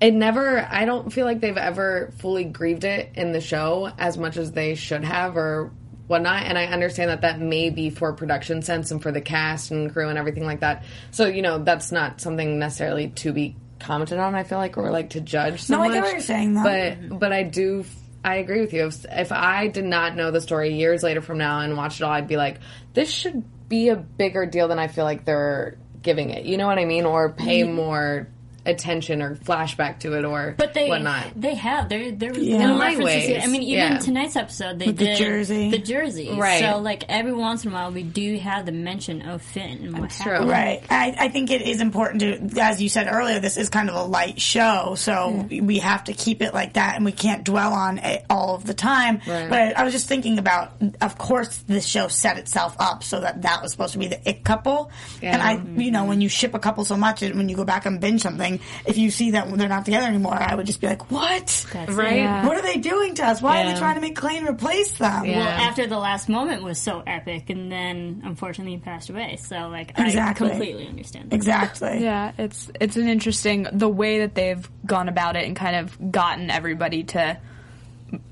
it 0.00 0.12
never. 0.12 0.66
I 0.68 0.84
don't 0.84 1.12
feel 1.12 1.24
like 1.24 1.40
they've 1.40 1.56
ever 1.56 2.12
fully 2.18 2.44
grieved 2.44 2.84
it 2.84 3.10
in 3.14 3.32
the 3.32 3.40
show 3.40 3.90
as 3.98 4.18
much 4.18 4.36
as 4.36 4.52
they 4.52 4.74
should 4.74 5.04
have, 5.04 5.36
or 5.36 5.70
whatnot. 6.06 6.42
And 6.44 6.58
I 6.58 6.66
understand 6.66 7.10
that 7.10 7.22
that 7.22 7.40
may 7.40 7.70
be 7.70 7.90
for 7.90 8.12
production 8.12 8.60
sense 8.62 8.90
and 8.90 9.02
for 9.02 9.10
the 9.10 9.20
cast 9.20 9.70
and 9.70 9.92
crew 9.92 10.08
and 10.08 10.18
everything 10.18 10.44
like 10.44 10.60
that. 10.60 10.84
So 11.10 11.26
you 11.26 11.42
know, 11.42 11.58
that's 11.58 11.92
not 11.92 12.20
something 12.20 12.58
necessarily 12.58 13.08
to 13.08 13.32
be 13.32 13.56
commented 13.84 14.18
on. 14.18 14.34
I 14.34 14.42
feel 14.42 14.58
like 14.58 14.76
or 14.76 14.90
like 14.90 15.10
to 15.10 15.20
judge. 15.20 15.62
So 15.62 15.76
No, 15.76 15.82
I 15.82 15.92
get 15.92 16.02
what 16.02 16.12
you're 16.12 16.20
saying, 16.20 16.54
though. 16.54 16.62
But 16.62 17.18
but 17.18 17.32
I 17.32 17.42
do. 17.42 17.84
I 18.24 18.36
agree 18.36 18.60
with 18.60 18.72
you. 18.72 18.86
If, 18.86 19.04
if 19.10 19.32
I 19.32 19.68
did 19.68 19.84
not 19.84 20.16
know 20.16 20.30
the 20.30 20.40
story 20.40 20.74
years 20.74 21.02
later 21.02 21.20
from 21.20 21.36
now 21.38 21.60
and 21.60 21.76
watched 21.76 22.00
it 22.00 22.04
all, 22.04 22.12
I'd 22.12 22.26
be 22.26 22.38
like, 22.38 22.58
this 22.94 23.10
should 23.10 23.44
be 23.68 23.90
a 23.90 23.96
bigger 23.96 24.46
deal 24.46 24.68
than 24.68 24.78
I 24.78 24.88
feel 24.88 25.04
like 25.04 25.26
they're 25.26 25.76
giving 26.00 26.30
it. 26.30 26.46
You 26.46 26.56
know 26.56 26.66
what 26.66 26.78
I 26.78 26.86
mean? 26.86 27.04
Or 27.04 27.32
pay 27.32 27.64
more 27.64 28.28
attention 28.66 29.20
or 29.22 29.36
flashback 29.36 30.00
to 30.00 30.14
it 30.18 30.24
or 30.24 30.54
But 30.56 30.74
they 30.74 30.88
whatnot. 30.88 31.26
they 31.36 31.54
have 31.54 31.88
there 31.88 32.10
there 32.12 32.30
was 32.30 32.38
Yeah. 32.42 32.58
no 32.58 32.72
In 32.72 32.78
light 32.78 32.98
references. 32.98 33.44
I 33.44 33.46
mean, 33.46 33.62
even 33.62 33.92
yeah. 33.92 33.98
tonight's 33.98 34.36
episode 34.36 34.78
they 34.78 34.86
With 34.86 34.96
the 34.98 35.14
jersey. 35.14 35.70
the 35.70 35.78
jersey. 35.78 36.30
Right. 36.32 36.60
So 36.60 36.78
like 36.78 37.04
every 37.08 37.32
once 37.34 37.64
in 37.64 37.70
a 37.70 37.74
while 37.74 37.92
we 37.92 38.02
do 38.02 38.38
have 38.38 38.66
the 38.66 38.72
mention 38.72 39.22
of 39.22 39.42
Finn 39.42 39.78
and 39.82 39.92
what 39.92 40.02
That's 40.02 40.18
happened. 40.18 40.42
true. 40.44 40.50
Right. 40.50 40.82
I, 40.90 41.14
I 41.18 41.28
think 41.28 41.50
it 41.50 41.62
is 41.62 41.80
important 41.80 42.20
to, 42.54 42.60
as 42.60 42.80
you 42.82 42.88
said 42.88 43.08
earlier, 43.10 43.40
this 43.40 43.56
is 43.56 43.68
kind 43.68 43.88
of 43.88 43.94
a 43.96 44.02
light 44.02 44.40
show, 44.40 44.94
so 44.96 45.46
we 45.50 45.78
have 45.80 46.04
to 46.04 46.12
keep 46.12 46.42
it 46.42 46.54
like 46.54 46.74
that, 46.74 46.96
and 46.96 47.04
we 47.04 47.12
can't 47.12 47.44
dwell 47.44 47.72
on 47.72 47.98
it 47.98 48.24
all 48.30 48.54
of 48.54 48.64
the 48.64 48.74
time. 48.74 49.20
Right. 49.26 49.48
But 49.48 49.76
I 49.78 49.84
was 49.84 49.92
just 49.92 50.08
thinking 50.08 50.38
about, 50.38 50.72
of 51.00 51.18
course, 51.18 51.58
this 51.66 51.86
show 51.86 52.08
set 52.08 52.38
itself 52.38 52.76
up 52.78 53.02
so 53.04 53.20
that 53.20 53.42
that 53.42 53.62
was 53.62 53.72
supposed 53.72 53.92
to 53.92 53.98
be 53.98 54.08
the 54.08 54.28
it 54.28 54.44
couple, 54.44 54.90
and 55.22 55.40
I, 55.42 55.56
mm-hmm. 55.56 55.80
you 55.80 55.90
know, 55.90 56.04
when 56.04 56.20
you 56.20 56.28
ship 56.28 56.54
a 56.54 56.58
couple 56.58 56.84
so 56.84 56.96
much, 56.96 57.22
and 57.22 57.36
when 57.36 57.48
you 57.48 57.56
go 57.56 57.64
back 57.64 57.86
and 57.86 58.00
binge 58.00 58.22
something, 58.22 58.53
if 58.86 58.98
you 58.98 59.10
see 59.10 59.32
that 59.32 59.48
they're 59.56 59.68
not 59.68 59.84
together 59.84 60.06
anymore, 60.06 60.34
I 60.34 60.54
would 60.54 60.66
just 60.66 60.80
be 60.80 60.86
like, 60.86 61.10
what? 61.10 61.66
That's 61.72 61.92
Right? 61.92 62.16
Yeah. 62.16 62.46
What 62.46 62.56
are 62.56 62.62
they 62.62 62.76
doing 62.78 63.14
to 63.16 63.26
us? 63.26 63.40
Why 63.42 63.62
are 63.62 63.72
they 63.72 63.78
trying 63.78 63.94
to 63.96 64.00
make 64.00 64.16
Clayton 64.16 64.46
replace 64.48 64.92
them? 64.98 65.24
Yeah. 65.24 65.38
Well, 65.38 65.48
after 65.48 65.86
the 65.86 65.98
last 65.98 66.28
moment 66.28 66.62
was 66.62 66.78
so 66.78 67.02
epic, 67.06 67.50
and 67.50 67.70
then 67.70 68.22
unfortunately 68.24 68.74
he 68.74 68.78
passed 68.78 69.10
away. 69.10 69.36
So 69.36 69.68
like 69.68 69.92
Exactly. 69.98 70.48
I 70.48 70.50
completely 70.50 70.86
understand. 70.88 71.30
That. 71.30 71.36
Exactly. 71.36 72.02
Yeah, 72.02 72.32
it's 72.38 72.70
it's 72.80 72.96
an 72.96 73.08
interesting 73.08 73.66
the 73.72 73.88
way 73.88 74.20
that 74.20 74.34
they've 74.34 74.68
gone 74.86 75.08
about 75.08 75.36
it 75.36 75.44
and 75.46 75.56
kind 75.56 75.76
of 75.76 76.10
gotten 76.12 76.50
everybody 76.50 77.04
to 77.04 77.38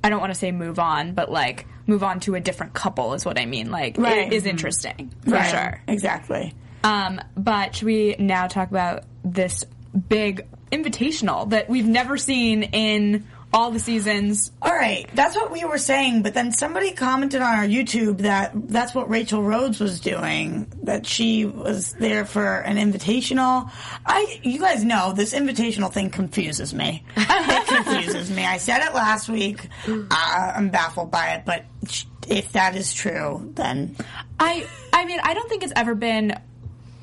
I 0.05 0.11
don't 0.11 0.21
want 0.21 0.33
to 0.33 0.39
say 0.39 0.53
move 0.53 0.79
on, 0.79 1.15
but 1.15 1.31
like 1.31 1.67
move 1.87 2.05
on 2.05 2.21
to 2.21 2.35
a 2.37 2.41
different 2.41 2.75
couple 2.75 3.15
is 3.15 3.25
what 3.25 3.39
I 3.39 3.47
mean. 3.47 3.71
Like 3.71 3.99
Right. 3.99 4.29
it 4.29 4.33
is 4.33 4.47
interesting 4.47 5.11
for 5.25 5.33
Right. 5.33 5.51
sure. 5.51 5.83
Exactly. 5.89 6.55
Um, 6.85 7.21
but 7.37 7.75
should 7.77 7.87
we 7.87 8.17
now 8.19 8.47
talk 8.47 8.71
about 8.71 9.05
this 9.25 9.65
big 10.09 10.47
invitational 10.71 11.51
that 11.51 11.69
we've 11.69 11.87
never 11.87 12.17
seen 12.17 12.63
in 12.63 13.27
all 13.53 13.71
the 13.71 13.79
seasons? 13.79 14.51
All 14.63 14.75
right, 14.75 15.09
that's 15.15 15.37
what 15.37 15.51
we 15.51 15.65
were 15.65 15.79
saying, 15.79 16.23
but 16.23 16.35
then 16.35 16.53
somebody 16.53 16.93
commented 16.93 17.43
on 17.43 17.59
our 17.59 17.67
YouTube 17.67 18.19
that 18.19 18.53
that's 18.55 18.95
what 18.95 19.11
Rachel 19.11 19.43
Rhodes 19.43 19.79
was 19.79 20.01
doing. 20.01 20.73
That 20.85 21.07
she 21.07 21.45
was 21.45 21.93
there 21.95 22.25
for 22.25 22.59
an 22.61 22.77
invitational. 22.77 23.71
I, 24.07 24.41
you 24.43 24.59
guys 24.59 24.85
know 24.85 25.13
this 25.13 25.35
invitational 25.35 25.93
thing 25.93 26.11
confuses 26.11 26.73
me. 26.73 27.05
it 27.17 27.67
confuses 27.85 28.31
me. 28.31 28.45
I 28.45 28.57
said 28.57 28.83
it 28.83 28.95
last 28.95 29.29
week. 29.29 29.69
Uh, 29.87 30.53
I'm 30.57 30.71
baffled 30.71 31.11
by 31.11 31.35
it, 31.35 31.45
but 31.45 31.65
if 32.29 32.53
that 32.53 32.77
is 32.77 32.93
true, 32.95 33.51
then 33.55 33.97
I 34.39 34.67
I 34.93 35.05
mean 35.05 35.21
I 35.23 35.35
don't 35.35 35.49
think 35.49 35.63
it's 35.63 35.73
ever 35.77 35.95
been 35.95 36.39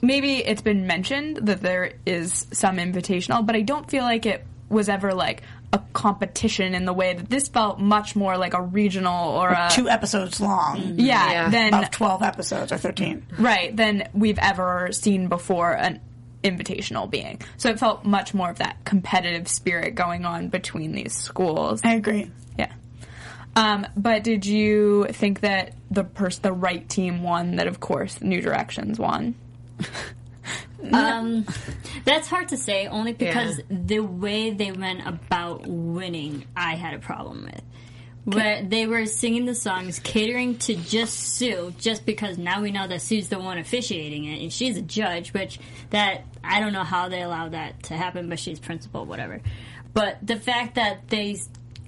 maybe 0.02 0.38
it's 0.38 0.62
been 0.62 0.88
mentioned 0.88 1.38
that 1.48 1.62
there 1.62 1.94
is 2.06 2.48
some 2.52 2.78
invitational, 2.78 3.46
but 3.46 3.56
I 3.56 3.62
don't 3.62 3.90
feel 3.90 4.04
like 4.04 4.26
it 4.26 4.46
was 4.70 4.88
ever 4.90 5.14
like 5.14 5.42
a 5.74 5.80
competition 5.94 6.74
in 6.76 6.86
the 6.86 6.94
way 6.94 7.14
that 7.14 7.30
this 7.30 7.48
felt 7.48 7.80
much 7.80 8.16
more 8.16 8.38
like 8.38 8.54
a 8.54 8.62
regional 8.62 9.30
or 9.30 9.50
a 9.50 9.70
two 9.72 9.88
episodes 9.90 10.40
long. 10.42 10.94
yeah, 10.98 11.32
Yeah. 11.32 11.50
than 11.50 11.74
Of 11.74 11.92
12 11.92 12.24
episodes 12.24 12.72
or 12.72 12.78
13. 12.78 13.26
right 13.38 13.76
than 13.76 14.08
we've 14.14 14.40
ever 14.40 14.90
seen 14.92 15.28
before 15.28 15.72
an 15.74 16.00
invitational 16.44 17.10
being. 17.10 17.42
So 17.58 17.70
it 17.70 17.80
felt 17.80 18.06
much 18.06 18.34
more 18.34 18.50
of 18.50 18.60
that 18.60 18.84
competitive 18.86 19.48
spirit 19.48 19.94
going 19.96 20.26
on 20.26 20.48
between 20.50 20.94
these 20.94 21.14
schools. 21.14 21.82
I 21.84 21.94
agree. 21.96 22.32
Yeah. 22.58 22.72
Um, 23.56 23.86
but 23.98 24.24
did 24.24 24.46
you 24.46 25.06
think 25.12 25.42
that 25.42 25.74
the 25.92 26.04
pers- 26.04 26.38
the 26.40 26.54
right 26.54 26.88
team 26.88 27.24
won? 27.24 27.58
That 27.58 27.68
of 27.68 27.80
course 27.80 28.22
New 28.22 28.42
Directions 28.42 28.98
won. 29.00 29.36
Um, 30.94 31.46
that's 32.06 32.28
hard 32.30 32.48
to 32.50 32.58
say, 32.58 32.88
only 32.88 33.12
because 33.14 33.58
Yeah. 33.60 33.64
the 33.70 34.00
way 34.00 34.52
they 34.52 34.72
went 34.72 35.06
about 35.06 35.68
winning, 35.68 36.46
I 36.56 36.76
had 36.76 36.94
a 36.94 37.00
problem 37.00 37.44
with. 37.44 37.62
Where 38.24 38.64
they 38.64 38.88
were 38.88 39.06
singing 39.06 39.46
the 39.46 39.56
songs, 39.56 40.00
catering 40.00 40.58
to 40.60 40.76
just 40.76 41.16
Sue, 41.36 41.74
just 41.80 42.06
because 42.06 42.38
now 42.38 42.62
we 42.62 42.72
know 42.72 42.88
that 42.88 43.02
Sue's 43.02 43.28
the 43.28 43.40
one 43.40 43.58
officiating 43.58 44.26
it, 44.26 44.42
and 44.42 44.54
she's 44.54 44.78
a 44.78 44.82
judge, 44.82 45.34
which 45.34 45.60
that 45.90 46.24
I 46.44 46.60
don't 46.62 46.74
know 46.74 46.84
how 46.86 47.10
they 47.10 47.22
allowed 47.24 47.52
that 47.52 47.84
to 47.84 47.96
happen, 47.96 48.30
but 48.30 48.40
she's 48.40 48.60
principal, 48.60 49.06
whatever. 49.06 49.42
But 49.94 50.26
the 50.26 50.38
fact 50.38 50.76
that 50.76 51.10
they 51.10 51.38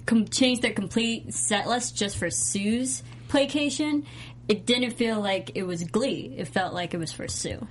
com- 0.04 0.26
changed 0.28 0.62
their 0.62 0.72
complete 0.74 1.32
set 1.32 1.66
list 1.66 1.96
just 1.96 2.18
for 2.18 2.28
Sue's 2.28 3.02
placation, 3.28 4.04
it 4.48 4.66
didn't 4.66 4.92
feel 4.92 5.20
like 5.20 5.52
it 5.54 5.62
was 5.64 5.84
Glee. 5.84 6.34
It 6.36 6.48
felt 6.48 6.74
like 6.74 6.94
it 6.94 6.98
was 6.98 7.12
for 7.12 7.28
Sue. 7.28 7.66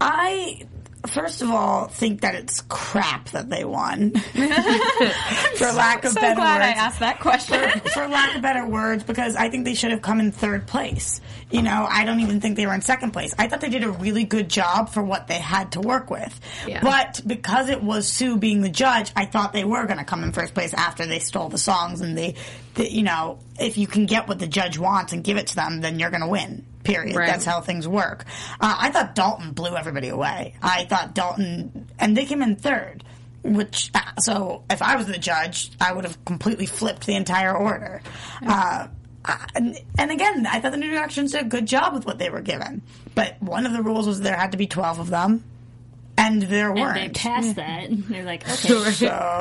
I 0.00 0.66
first 1.06 1.42
of 1.42 1.50
all 1.50 1.86
think 1.88 2.20
that 2.22 2.34
it's 2.34 2.60
crap 2.68 3.30
that 3.30 3.48
they 3.48 3.64
won. 3.64 4.10
For 5.56 5.72
lack 5.72 6.04
of 6.04 6.12
So 6.12 6.20
better 6.20 6.34
glad 6.34 6.62
I 6.62 6.68
words. 6.68 6.78
asked 6.78 7.00
that 7.00 7.20
question. 7.20 7.80
For 7.92 8.06
lack 8.08 8.36
of 8.36 8.42
better 8.42 8.66
words, 8.66 9.04
because 9.04 9.36
I 9.36 9.48
think 9.48 9.64
they 9.64 9.74
should 9.74 9.90
have 9.90 10.02
come 10.02 10.20
in 10.20 10.32
third 10.32 10.66
place. 10.66 11.20
You 11.50 11.62
know, 11.62 11.86
I 11.88 12.04
don't 12.04 12.20
even 12.20 12.40
think 12.40 12.56
they 12.56 12.66
were 12.66 12.74
in 12.74 12.82
second 12.82 13.12
place. 13.12 13.34
I 13.38 13.46
thought 13.48 13.60
they 13.60 13.68
did 13.68 13.84
a 13.84 13.90
really 13.90 14.24
good 14.24 14.48
job 14.48 14.90
for 14.90 15.02
what 15.02 15.28
they 15.28 15.38
had 15.38 15.72
to 15.72 15.80
work 15.80 16.10
with. 16.10 16.38
Yeah. 16.66 16.80
But 16.82 17.20
because 17.26 17.68
it 17.68 17.82
was 17.82 18.08
Sue 18.08 18.36
being 18.36 18.62
the 18.62 18.68
judge, 18.68 19.12
I 19.14 19.26
thought 19.26 19.52
they 19.52 19.64
were 19.64 19.86
going 19.86 19.98
to 19.98 20.04
come 20.04 20.24
in 20.24 20.32
first 20.32 20.54
place 20.54 20.74
after 20.74 21.06
they 21.06 21.20
stole 21.20 21.48
the 21.48 21.58
songs 21.58 22.00
and 22.00 22.18
they, 22.18 22.34
they, 22.74 22.88
you 22.88 23.02
know, 23.04 23.38
if 23.60 23.78
you 23.78 23.86
can 23.86 24.06
get 24.06 24.26
what 24.28 24.38
the 24.38 24.46
judge 24.48 24.78
wants 24.78 25.12
and 25.12 25.22
give 25.22 25.36
it 25.36 25.46
to 25.48 25.56
them, 25.56 25.80
then 25.80 25.98
you're 25.98 26.10
going 26.10 26.22
to 26.22 26.28
win. 26.28 26.64
Period. 26.86 27.16
Right. 27.16 27.26
That's 27.26 27.44
how 27.44 27.60
things 27.60 27.86
work. 27.86 28.24
Uh, 28.60 28.76
I 28.78 28.90
thought 28.90 29.14
Dalton 29.14 29.52
blew 29.52 29.76
everybody 29.76 30.08
away. 30.08 30.54
I 30.62 30.84
thought 30.84 31.14
Dalton, 31.14 31.88
and 31.98 32.16
they 32.16 32.24
came 32.24 32.42
in 32.42 32.56
third. 32.56 33.04
Which 33.42 33.90
uh, 33.94 34.00
so 34.20 34.64
if 34.70 34.82
I 34.82 34.96
was 34.96 35.06
the 35.06 35.18
judge, 35.18 35.70
I 35.80 35.92
would 35.92 36.04
have 36.04 36.24
completely 36.24 36.66
flipped 36.66 37.06
the 37.06 37.14
entire 37.14 37.56
order. 37.56 38.02
Uh, 38.44 38.88
and, 39.54 39.78
and 39.98 40.10
again, 40.10 40.46
I 40.46 40.60
thought 40.60 40.72
the 40.72 40.78
New 40.78 40.90
Directions 40.90 41.32
did 41.32 41.42
a 41.42 41.44
good 41.44 41.66
job 41.66 41.94
with 41.94 42.06
what 42.06 42.18
they 42.18 42.28
were 42.30 42.40
given. 42.40 42.82
But 43.14 43.40
one 43.40 43.66
of 43.66 43.72
the 43.72 43.82
rules 43.82 44.06
was 44.06 44.20
there 44.20 44.36
had 44.36 44.52
to 44.52 44.58
be 44.58 44.66
twelve 44.66 44.98
of 44.98 45.10
them, 45.10 45.44
and 46.18 46.42
there 46.42 46.72
weren't. 46.72 46.94
they 46.94 47.08
passed 47.10 47.56
that. 47.56 47.86
They're 47.90 48.24
like, 48.24 48.42
okay. 48.44 48.52
So, 48.54 48.78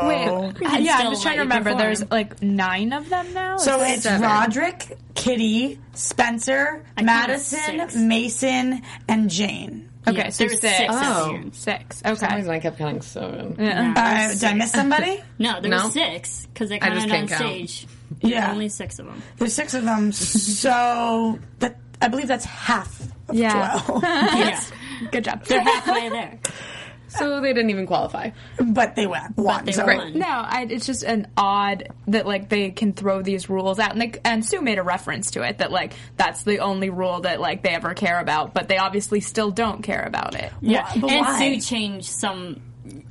Wait, 0.08 0.56
can 0.56 0.84
yeah, 0.84 0.98
I'm 1.00 1.12
just 1.12 1.24
trying 1.24 1.36
to 1.36 1.42
remember. 1.42 1.72
perform. 1.72 1.78
There's 1.84 2.12
like 2.12 2.42
nine 2.42 2.94
of 2.94 3.10
them 3.10 3.34
now. 3.34 3.58
so 3.58 3.82
it's 3.82 4.04
seven. 4.04 4.22
Roderick, 4.22 4.98
Kitty, 5.16 5.80
Spencer, 5.94 6.84
counted 6.98 7.06
Madison. 7.06 8.08
Mason, 8.08 8.82
and 9.08 9.30
Jane. 9.30 9.90
Okay, 10.08 10.18
Yeah, 10.18 10.30
so 10.30 10.44
there 10.46 10.56
six. 10.58 10.78
six 10.78 10.94
Oh. 10.96 11.32
this 11.32 11.42
year. 11.66 11.76
six. 11.80 12.02
For 12.04 12.16
some 12.16 12.36
reason 12.36 12.52
I 12.52 12.60
kept 12.60 12.78
counting 12.78 13.02
seven. 13.02 13.56
Yeah. 13.58 13.94
Uh, 13.98 14.34
did 14.34 14.44
I 14.44 14.54
miss 14.54 14.72
somebody? 14.72 15.24
No, 15.40 15.60
there 15.62 15.72
No. 15.72 15.86
were 15.86 15.92
six 15.92 16.46
because 16.46 16.70
they 16.70 16.80
I 16.80 16.90
just 16.90 17.08
counted 17.08 17.12
on 17.12 17.28
can't 17.28 17.30
count. 17.30 17.42
stage. 17.70 17.88
Yeah. 18.22 18.52
only 18.52 18.70
six 18.70 19.00
of 19.00 19.08
them. 19.08 19.24
There's 19.38 19.56
six 19.56 19.74
of 19.74 19.84
them, 19.84 20.12
so 20.12 21.40
that 21.60 21.78
I 22.02 22.08
believe 22.08 22.28
that's 22.28 22.46
half 22.46 23.02
of 23.30 23.36
Yeah. 23.36 23.80
twelve. 23.84 24.04
Yeah, 24.04 24.62
Good 25.12 25.24
job. 25.26 25.44
they're 25.46 25.62
halfway 25.62 26.10
there. 26.10 26.40
So 27.08 27.40
they 27.40 27.54
didn't 27.54 27.70
even 27.70 27.86
qualify. 27.88 28.32
but 28.60 28.96
they 28.96 29.08
went 29.08 29.38
one. 29.38 29.66
they 29.66 29.72
so 29.72 29.86
won. 29.86 30.18
No, 30.18 30.26
I, 30.28 30.68
it's 30.70 30.86
just 30.86 31.04
an 31.04 31.28
odd 31.38 31.90
that 32.08 32.26
like 32.26 32.50
they 32.50 32.72
can 32.72 32.94
throw 32.94 33.22
these 33.22 33.50
rules 33.50 33.80
out, 33.80 33.92
and 33.92 34.02
they, 34.02 34.14
and 34.26 34.46
Sue 34.46 34.62
made 34.62 34.80
a 34.80 34.84
reference 34.84 35.32
to 35.32 35.44
it 35.44 35.60
that 35.60 35.72
like 35.72 35.94
that's 36.18 36.44
the 36.44 36.60
only 36.60 36.90
rule 36.90 37.22
that 37.22 37.40
like 37.40 37.64
they 37.64 37.70
ever 37.70 37.94
care 37.94 38.20
about, 38.20 38.54
but 38.54 38.68
they 38.68 38.78
obviously 38.78 39.20
still 39.22 39.52
don't 39.52 39.82
care 39.82 40.04
about 40.04 40.36
it. 40.36 40.52
yeah, 40.62 40.92
but 41.00 41.10
and 41.10 41.26
why? 41.26 41.40
Sue 41.40 41.62
changed 41.62 42.08
some 42.08 42.62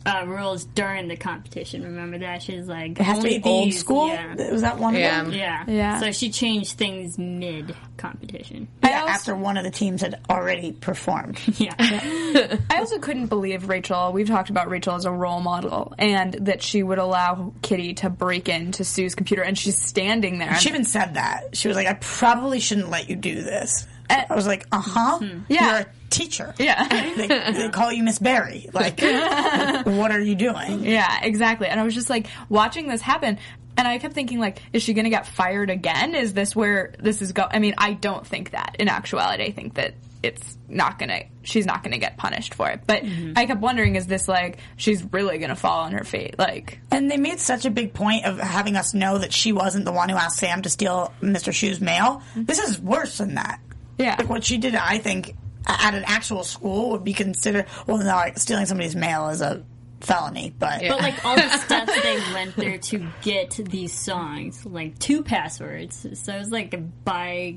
uh, 0.06 0.24
rules 0.26 0.64
during 0.64 1.08
the 1.08 1.16
competition. 1.16 1.82
Remember 1.82 2.18
that? 2.18 2.42
She's 2.42 2.66
like, 2.66 2.92
it 2.92 3.02
has 3.02 3.18
to 3.18 3.24
only 3.26 3.38
be 3.38 3.48
old 3.48 3.72
school. 3.74 4.08
Yeah. 4.08 4.50
Was 4.52 4.62
that 4.62 4.78
one 4.78 4.94
Yeah. 4.94 5.20
of 5.20 5.26
them? 5.26 5.34
yeah, 5.34 5.64
Yeah. 5.66 6.00
So 6.00 6.12
she 6.12 6.30
changed 6.30 6.72
things 6.78 7.18
mid 7.18 7.74
competition. 7.96 8.68
Yeah, 8.82 9.00
also- 9.02 9.12
after 9.12 9.34
one 9.37 9.56
of 9.56 9.64
the 9.64 9.70
teams 9.70 10.02
had 10.02 10.20
already 10.28 10.72
performed. 10.72 11.40
Yeah, 11.58 11.74
I 11.78 12.76
also 12.78 12.98
couldn't 12.98 13.26
believe 13.26 13.68
Rachel. 13.68 14.12
We've 14.12 14.26
talked 14.28 14.50
about 14.50 14.68
Rachel 14.68 14.94
as 14.94 15.04
a 15.04 15.10
role 15.12 15.40
model, 15.40 15.94
and 15.98 16.34
that 16.42 16.62
she 16.62 16.82
would 16.82 16.98
allow 16.98 17.52
Kitty 17.62 17.94
to 17.94 18.10
break 18.10 18.48
into 18.48 18.84
Sue's 18.84 19.14
computer, 19.14 19.42
and 19.42 19.56
she's 19.56 19.78
standing 19.80 20.38
there. 20.38 20.54
She 20.56 20.68
even 20.68 20.84
said 20.84 21.14
that. 21.14 21.56
She 21.56 21.68
was 21.68 21.76
like, 21.76 21.87
I 21.87 21.94
probably 21.94 22.60
shouldn't 22.60 22.90
let 22.90 23.08
you 23.08 23.16
do 23.16 23.42
this. 23.42 23.87
Uh, 24.10 24.22
I 24.28 24.34
was 24.34 24.46
like, 24.46 24.66
uh 24.72 24.80
huh. 24.80 25.18
Yeah. 25.48 25.70
You're 25.70 25.80
a 25.80 25.87
teacher. 26.14 26.55
Yeah. 26.59 26.87
they, 27.16 27.27
they 27.53 27.68
call 27.70 27.92
you 27.92 28.03
Miss 28.03 28.18
Berry. 28.18 28.70
Like, 28.72 29.00
what 29.85 30.11
are 30.11 30.20
you 30.20 30.35
doing? 30.35 30.85
Yeah, 30.85 31.20
exactly. 31.22 31.66
And 31.66 31.81
I 31.81 31.83
was 31.83 31.94
just 31.94 32.11
like 32.11 32.29
watching 32.48 32.88
this 32.88 33.00
happen, 33.00 33.38
and 33.77 33.88
I 33.88 33.98
kept 33.98 34.14
thinking 34.14 34.38
like, 34.38 34.62
is 34.72 34.83
she 34.83 34.94
going 34.94 35.05
to 35.05 35.11
get 35.11 35.27
fired 35.27 35.70
again? 35.70 36.14
Is 36.14 36.33
this 36.33 36.55
where 36.55 36.94
this 36.98 37.22
is 37.22 37.33
going? 37.33 37.50
I 37.53 37.59
mean, 37.59 37.74
I 37.79 37.92
don't 37.94 38.27
think 38.27 38.50
that. 38.50 38.77
In 38.79 38.88
actuality, 38.88 39.44
I 39.44 39.50
think 39.50 39.74
that 39.74 39.94
it's 40.22 40.57
not 40.68 40.98
gonna. 40.98 41.24
She's 41.42 41.66
not 41.66 41.83
gonna 41.83 41.98
get 41.98 42.16
punished 42.16 42.55
for 42.55 42.70
it. 42.70 42.81
But 42.87 43.03
mm-hmm. 43.03 43.35
I 43.37 43.46
kept 43.46 43.61
wondering, 43.61 43.96
is 43.96 44.07
this 44.07 44.27
like 44.27 44.59
she's 44.77 45.05
really 45.12 45.38
gonna 45.38 45.55
fall 45.55 45.81
on 45.81 45.92
her 45.92 46.05
feet? 46.05 46.38
Like, 46.38 46.81
And 46.90 47.11
they 47.11 47.18
made 47.18 47.40
such 47.40 47.66
a 47.66 47.70
big 47.70 47.92
point 47.92 48.24
of 48.24 48.38
having 48.38 48.77
us 48.77 48.94
know 48.94 49.18
that 49.18 49.33
she 49.33 49.53
wasn't 49.53 49.85
the 49.85 49.92
one 49.92 50.09
who 50.09 50.16
asked 50.16 50.38
Sam 50.38 50.62
to 50.62 50.70
steal 50.70 51.12
Mr. 51.20 51.53
Schue's 51.53 51.81
mail. 51.81 52.22
Mm-hmm. 52.31 52.44
This 52.44 52.59
is 52.59 52.81
worse 52.81 53.18
than 53.18 53.35
that. 53.35 53.61
Yeah. 53.98 54.16
Like 54.18 54.29
what 54.29 54.44
she 54.44 54.59
did, 54.59 54.74
I 54.74 54.98
think, 54.98 55.37
at 55.66 55.94
an 55.94 56.05
actual 56.07 56.44
school 56.44 56.90
would 56.90 57.05
be 57.05 57.12
considered. 57.12 57.66
Well, 57.87 57.98
no, 57.98 58.05
like, 58.05 58.38
stealing 58.38 58.66
somebody's 58.66 58.96
mail 58.96 59.29
is 59.29 59.40
a 59.40 59.64
felony, 60.00 60.55
but 60.59 60.83
But 60.87 61.00
like 61.00 61.24
all 61.24 61.37
the 61.37 61.48
steps 61.59 62.03
they 62.03 62.20
went 62.33 62.55
through 62.55 62.79
to 62.79 63.07
get 63.22 63.50
these 63.53 63.92
songs, 63.92 64.64
like 64.66 64.98
two 64.98 65.22
passwords. 65.22 66.07
So 66.14 66.35
it 66.35 66.38
was 66.38 66.50
like 66.50 66.74
bi 67.05 67.57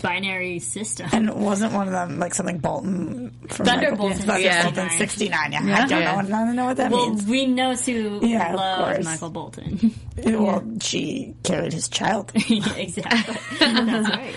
binary 0.00 0.58
system. 0.58 1.08
and 1.12 1.30
wasn't 1.34 1.72
one 1.72 1.86
of 1.86 1.92
them 1.92 2.18
like 2.18 2.34
something 2.34 2.58
Bolton 2.58 3.30
from 3.48 3.66
Thunder 3.66 3.90
Michael- 3.90 3.96
Bolton 4.08 4.18
Thunder 4.18 4.42
69. 4.42 4.64
Bolton 4.74 4.90
69. 4.98 5.52
Yeah, 5.52 5.58
I 5.58 5.86
don't 5.86 6.00
Yeah. 6.00 6.22
know. 6.22 6.36
I 6.36 6.44
don't 6.44 6.56
know 6.56 6.64
what 6.66 6.76
that 6.78 6.90
Well, 6.90 7.10
means. 7.10 7.26
we 7.26 7.46
know 7.46 7.74
Sue 7.74 8.20
Yeah, 8.22 8.50
of 8.50 8.54
loves. 8.56 9.04
Michael 9.04 9.30
Bolton. 9.30 9.94
Well, 10.24 10.62
she 10.82 11.34
carried 11.42 11.72
his 11.72 11.88
child. 11.88 12.32
exactly. 12.34 13.34
That's 13.58 14.10
right. 14.10 14.34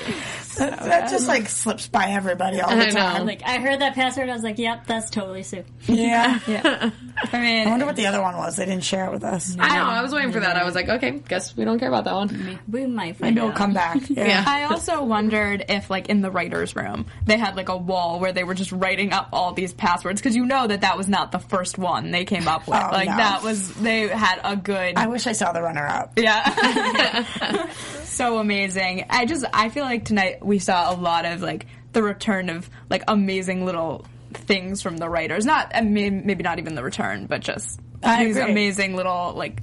that, 0.58 0.80
that 0.80 1.10
just 1.12 1.28
like 1.28 1.50
slips 1.50 1.88
by 1.90 2.12
everybody 2.12 2.62
all 2.62 2.70
the 2.74 2.84
I 2.84 2.90
know. 2.92 2.96
time. 2.96 3.26
Like 3.26 3.42
I 3.46 3.58
heard 3.58 3.82
that 3.82 3.94
password, 3.94 4.30
I 4.30 4.34
was 4.34 4.42
like, 4.42 4.58
"Yep, 4.58 4.88
that's 4.88 5.10
totally 5.10 5.44
Sue." 5.44 5.66
Yeah. 5.88 6.40
Yeah. 6.48 6.92
I 7.34 7.40
mean, 7.42 7.68
I 7.68 7.72
wonder 7.72 7.86
what 7.86 7.98
the 7.98 8.08
other 8.08 8.22
one 8.22 8.38
was. 8.38 8.56
They 8.56 8.66
didn't 8.66 8.86
share 8.86 9.08
it 9.08 9.12
with 9.12 9.26
us. 9.26 9.58
I 9.60 9.76
know. 9.78 9.84
I 9.84 10.02
was 10.02 10.14
waiting 10.14 10.32
for 10.32 10.40
that. 10.40 10.56
I 10.56 10.64
was 10.64 10.76
like, 10.76 10.88
okay, 10.88 11.12
guess 11.28 11.56
we 11.58 11.66
don't 11.66 11.78
care 11.78 11.90
about 11.90 12.06
that 12.06 12.14
one. 12.14 12.60
We 12.70 12.86
might 12.86 13.18
find 13.18 13.36
Maybe 13.36 13.46
it'll 13.46 13.56
come 13.58 13.74
back. 13.74 13.98
Yeah. 14.10 14.28
Yeah. 14.28 14.44
I 14.48 14.64
also 14.64 15.04
wondered 15.46 15.66
if, 15.70 15.90
like, 15.90 16.10
in 16.10 16.22
the 16.22 16.32
writer's 16.32 16.76
room, 16.76 17.06
they 17.26 17.38
had 17.38 17.56
like 17.56 17.70
a 17.70 17.78
wall 17.78 18.20
where 18.20 18.32
they 18.32 18.44
were 18.44 18.54
just 18.54 18.72
writing 18.72 19.14
up 19.14 19.30
all 19.32 19.54
these 19.54 19.74
passwords 19.74 20.22
because 20.22 20.36
you 20.36 20.46
know 20.46 20.68
that 20.68 20.82
that 20.82 20.98
was 20.98 21.08
not 21.08 21.32
the 21.32 21.40
first 21.40 21.78
one 21.78 22.12
they 22.12 22.26
came 22.26 22.48
up 22.48 22.68
with. 22.68 22.78
Oh, 22.78 22.90
like 22.92 23.10
no. 23.10 23.18
that 23.18 23.44
was 23.44 23.74
they 23.76 24.08
had 24.08 24.40
a 24.44 24.56
good. 24.56 24.96
I 24.96 25.08
wish 25.08 25.28
I 25.28 25.32
saw 25.32 25.52
the 25.52 25.62
runner 25.62 25.86
up. 25.86 26.14
Yeah. 26.18 27.26
so 28.04 28.40
amazing. 28.40 29.06
I 29.10 29.26
just 29.26 29.46
I 29.54 29.70
feel 29.70 29.84
like 29.84 30.06
tonight 30.06 30.46
we 30.46 30.60
saw 30.60 30.94
a 30.94 30.96
lot 30.96 31.26
of 31.26 31.42
like 31.42 31.68
the 31.94 32.04
return 32.04 32.50
of 32.50 32.70
like 32.90 33.04
amazing 33.08 33.66
little 33.66 34.06
things 34.34 34.82
from 34.82 34.98
the 34.98 35.10
writers. 35.10 35.46
Not 35.46 35.72
I 35.76 35.82
mean, 35.82 36.26
maybe 36.26 36.44
not 36.44 36.60
even 36.60 36.76
the 36.76 36.84
return, 36.84 37.28
but 37.28 37.42
just 37.42 37.80
I 38.04 38.26
these 38.26 38.38
agree. 38.38 38.52
amazing 38.52 38.96
little 38.96 39.34
like 39.36 39.62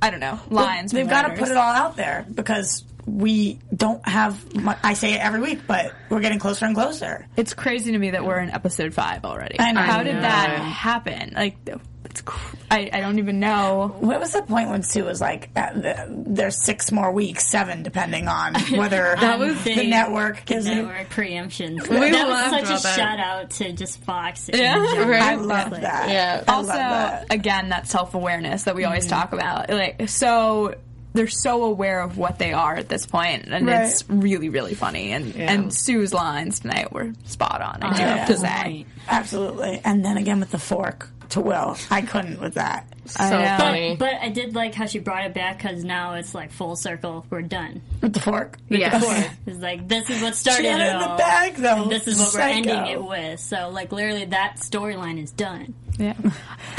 I 0.00 0.10
don't 0.10 0.20
know 0.20 0.38
lines. 0.50 0.92
They've 0.92 1.06
from 1.06 1.10
got 1.10 1.28
to 1.28 1.36
put 1.36 1.48
it 1.48 1.56
all 1.56 1.72
out 1.74 1.96
there 1.96 2.26
because 2.32 2.84
we 3.08 3.58
don't 3.74 4.06
have. 4.06 4.54
Much, 4.54 4.78
I 4.82 4.94
say 4.94 5.14
it 5.14 5.20
every 5.20 5.40
week, 5.40 5.60
but 5.66 5.92
we're 6.10 6.20
getting 6.20 6.38
closer 6.38 6.66
and 6.66 6.74
closer. 6.74 7.26
It's 7.36 7.54
crazy 7.54 7.92
to 7.92 7.98
me 7.98 8.10
that 8.10 8.24
we're 8.24 8.38
in 8.38 8.50
episode 8.50 8.94
five 8.94 9.24
already. 9.24 9.58
I 9.58 9.72
know. 9.72 9.80
How 9.80 10.00
I 10.00 10.04
did 10.04 10.14
know. 10.16 10.22
that 10.22 10.58
happen? 10.60 11.32
Like, 11.34 11.56
it's 12.04 12.20
cr- 12.22 12.56
I, 12.70 12.90
I 12.92 13.00
don't 13.00 13.18
even 13.18 13.40
know. 13.40 13.94
What 14.00 14.20
was 14.20 14.32
the 14.32 14.42
point 14.42 14.70
when 14.70 14.82
Sue 14.82 15.04
was 15.04 15.20
like, 15.20 15.50
uh, 15.56 15.72
the, 15.72 16.06
"There's 16.26 16.56
six 16.62 16.92
more 16.92 17.10
weeks, 17.12 17.46
seven, 17.46 17.82
depending 17.82 18.28
on 18.28 18.54
whether 18.76 19.14
That 19.18 19.38
the 19.38 19.58
big 19.64 19.88
network 19.90 20.44
gives 20.44 20.66
you." 20.68 20.74
network 20.86 21.08
preemption. 21.10 21.76
We 21.76 22.10
that 22.10 22.28
was 22.28 22.50
such 22.50 22.62
a 22.62 22.66
about 22.66 22.82
that. 22.82 22.96
shout 22.96 23.18
out 23.20 23.50
to 23.50 23.72
just 23.72 24.02
Fox. 24.04 24.48
and 24.48 24.58
Yeah. 24.58 24.76
Right. 25.06 25.22
I 25.22 25.34
love 25.36 25.72
Like, 25.72 25.82
that. 25.82 26.08
Yeah. 26.10 26.44
I 26.46 26.52
also, 26.54 26.68
love 26.68 26.76
that. 26.78 27.26
again, 27.30 27.70
that 27.70 27.88
self 27.88 28.14
awareness 28.14 28.64
that 28.64 28.74
we 28.74 28.84
always 28.84 29.06
talk 29.06 29.32
about. 29.32 29.68
Like, 29.70 30.08
so 30.08 30.74
they're 31.14 31.26
so 31.26 31.64
aware 31.64 32.00
of 32.00 32.18
what 32.18 32.38
they 32.38 32.52
are 32.52 32.76
at 32.76 32.88
this 32.88 33.06
point, 33.06 33.46
and 33.48 33.66
Right. 33.66 33.86
it's 33.86 34.08
really, 34.08 34.48
really 34.48 34.74
funny. 34.74 35.12
And 35.12 35.34
and 35.36 35.74
Sue's 35.74 36.12
lines 36.12 36.60
tonight 36.60 36.92
were 36.92 37.12
spot 37.24 37.60
on. 37.60 37.82
I 37.82 37.96
do 37.96 38.02
oh, 38.02 38.06
have 38.06 38.28
to 38.28 38.36
say. 38.36 38.86
Absolutely. 39.08 39.80
And 39.84 40.04
then 40.04 40.16
again 40.16 40.40
with 40.40 40.50
the 40.50 40.58
fork 40.58 41.08
to 41.30 41.40
Will, 41.40 41.76
I 41.90 42.02
couldn't 42.02 42.40
with 42.40 42.54
that. 42.54 42.86
So 43.10 43.28
know. 43.38 43.56
funny. 43.58 43.96
But 43.96 44.14
I 44.20 44.28
did 44.28 44.54
like 44.54 44.74
how 44.74 44.86
she 44.86 44.98
brought 44.98 45.24
it 45.24 45.34
back 45.34 45.58
because 45.58 45.84
now 45.84 46.14
it's 46.14 46.34
like 46.34 46.52
full 46.52 46.76
circle. 46.76 47.26
We're 47.30 47.42
done. 47.42 47.82
With 48.00 48.12
the 48.14 48.20
fork. 48.20 48.58
yes. 48.68 49.30
It's 49.46 49.58
like 49.60 49.88
this 49.88 50.08
is 50.10 50.22
what 50.22 50.34
started 50.36 50.62
She 50.62 50.68
had 50.68 50.80
it 50.80 50.90
in 50.90 50.96
it 50.96 51.00
the 51.00 51.14
bag 51.16 51.54
though. 51.56 51.82
And 51.82 51.90
this 51.92 52.06
is 52.06 52.18
what 52.18 52.28
Psycho. 52.28 52.46
we're 52.46 52.72
ending 52.74 52.86
it 52.94 53.02
with. 53.04 53.40
So 53.40 53.70
like 53.70 53.92
literally 53.92 54.26
that 54.26 54.56
storyline 54.58 55.22
is 55.22 55.30
done. 55.30 55.74
Yeah. 55.98 56.14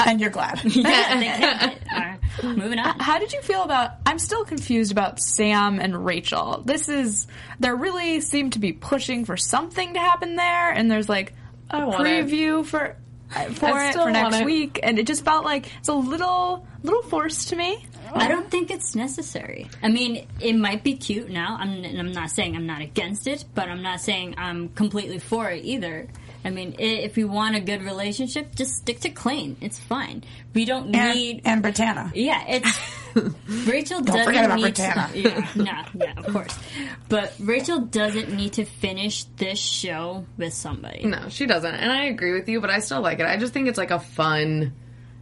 And 0.05 0.21
you're 0.21 0.29
glad. 0.29 0.61
Yeah, 0.63 1.19
they 1.19 1.25
kept 1.27 1.63
it. 1.75 1.81
All 1.91 1.99
right, 1.99 2.19
moving 2.43 2.79
on. 2.79 2.97
How 2.99 3.19
did 3.19 3.33
you 3.33 3.41
feel 3.41 3.63
about? 3.63 3.91
I'm 4.05 4.17
still 4.17 4.45
confused 4.45 4.93
about 4.93 5.19
Sam 5.19 5.79
and 5.81 6.05
Rachel. 6.05 6.61
This 6.65 6.87
is 6.87 7.27
they 7.59 7.69
really 7.69 8.21
seem 8.21 8.51
to 8.51 8.59
be 8.59 8.71
pushing 8.71 9.25
for 9.25 9.35
something 9.35 9.95
to 9.95 9.99
happen 9.99 10.37
there, 10.37 10.71
and 10.71 10.89
there's 10.89 11.09
like 11.09 11.33
a 11.69 11.85
want 11.85 12.07
it. 12.07 12.27
preview 12.27 12.65
for 12.65 12.95
for 13.29 13.79
it 13.79 13.93
for 13.95 14.09
next 14.11 14.37
it. 14.41 14.45
week, 14.45 14.79
and 14.83 14.97
it 14.99 15.05
just 15.07 15.23
felt 15.23 15.45
like 15.45 15.67
it's 15.79 15.89
a 15.89 15.93
little 15.93 16.65
little 16.83 17.01
forced 17.03 17.49
to 17.49 17.55
me. 17.55 17.85
I 18.13 18.27
don't 18.27 18.49
think 18.49 18.71
it's 18.71 18.95
necessary. 18.95 19.69
I 19.83 19.87
mean, 19.89 20.27
it 20.39 20.53
might 20.53 20.83
be 20.83 20.95
cute 20.95 21.29
now. 21.29 21.57
I'm, 21.59 21.83
and 21.83 21.99
I'm 21.99 22.11
not 22.11 22.31
saying 22.31 22.55
I'm 22.55 22.65
not 22.65 22.81
against 22.81 23.27
it, 23.27 23.45
but 23.53 23.69
I'm 23.69 23.83
not 23.83 24.01
saying 24.01 24.33
I'm 24.37 24.69
completely 24.69 25.19
for 25.19 25.49
it 25.51 25.63
either. 25.63 26.07
I 26.43 26.49
mean, 26.49 26.75
if 26.79 27.17
you 27.17 27.27
want 27.27 27.55
a 27.55 27.59
good 27.59 27.83
relationship, 27.83 28.55
just 28.55 28.77
stick 28.77 29.01
to 29.01 29.09
clean. 29.09 29.57
It's 29.61 29.77
fine. 29.77 30.23
We 30.55 30.65
don't 30.65 30.95
And, 30.95 31.15
need. 31.15 31.41
and 31.45 31.61
Brittana. 31.63 32.11
yeah, 32.15 32.43
it's 32.47 32.79
Rachel 33.65 34.01
doesn't 34.01 34.25
forget 34.25 34.45
about 34.45 34.59
need 34.59 34.75
to, 34.75 34.81
yeah, 35.13 35.47
no, 35.55 35.83
yeah, 35.95 36.13
of 36.17 36.27
course. 36.27 36.57
But 37.07 37.33
Rachel 37.39 37.81
doesn't 37.81 38.33
need 38.35 38.53
to 38.53 38.65
finish 38.65 39.23
this 39.37 39.59
show 39.59 40.25
with 40.37 40.53
somebody. 40.53 41.05
No, 41.05 41.29
she 41.29 41.45
doesn't. 41.45 41.73
And 41.73 41.91
I 41.91 42.05
agree 42.05 42.33
with 42.33 42.47
you, 42.47 42.61
but 42.61 42.69
I 42.69 42.79
still 42.79 43.01
like 43.01 43.19
it. 43.19 43.25
I 43.25 43.37
just 43.37 43.53
think 43.53 43.67
it's 43.67 43.77
like 43.77 43.91
a 43.91 43.99
fun, 43.99 44.73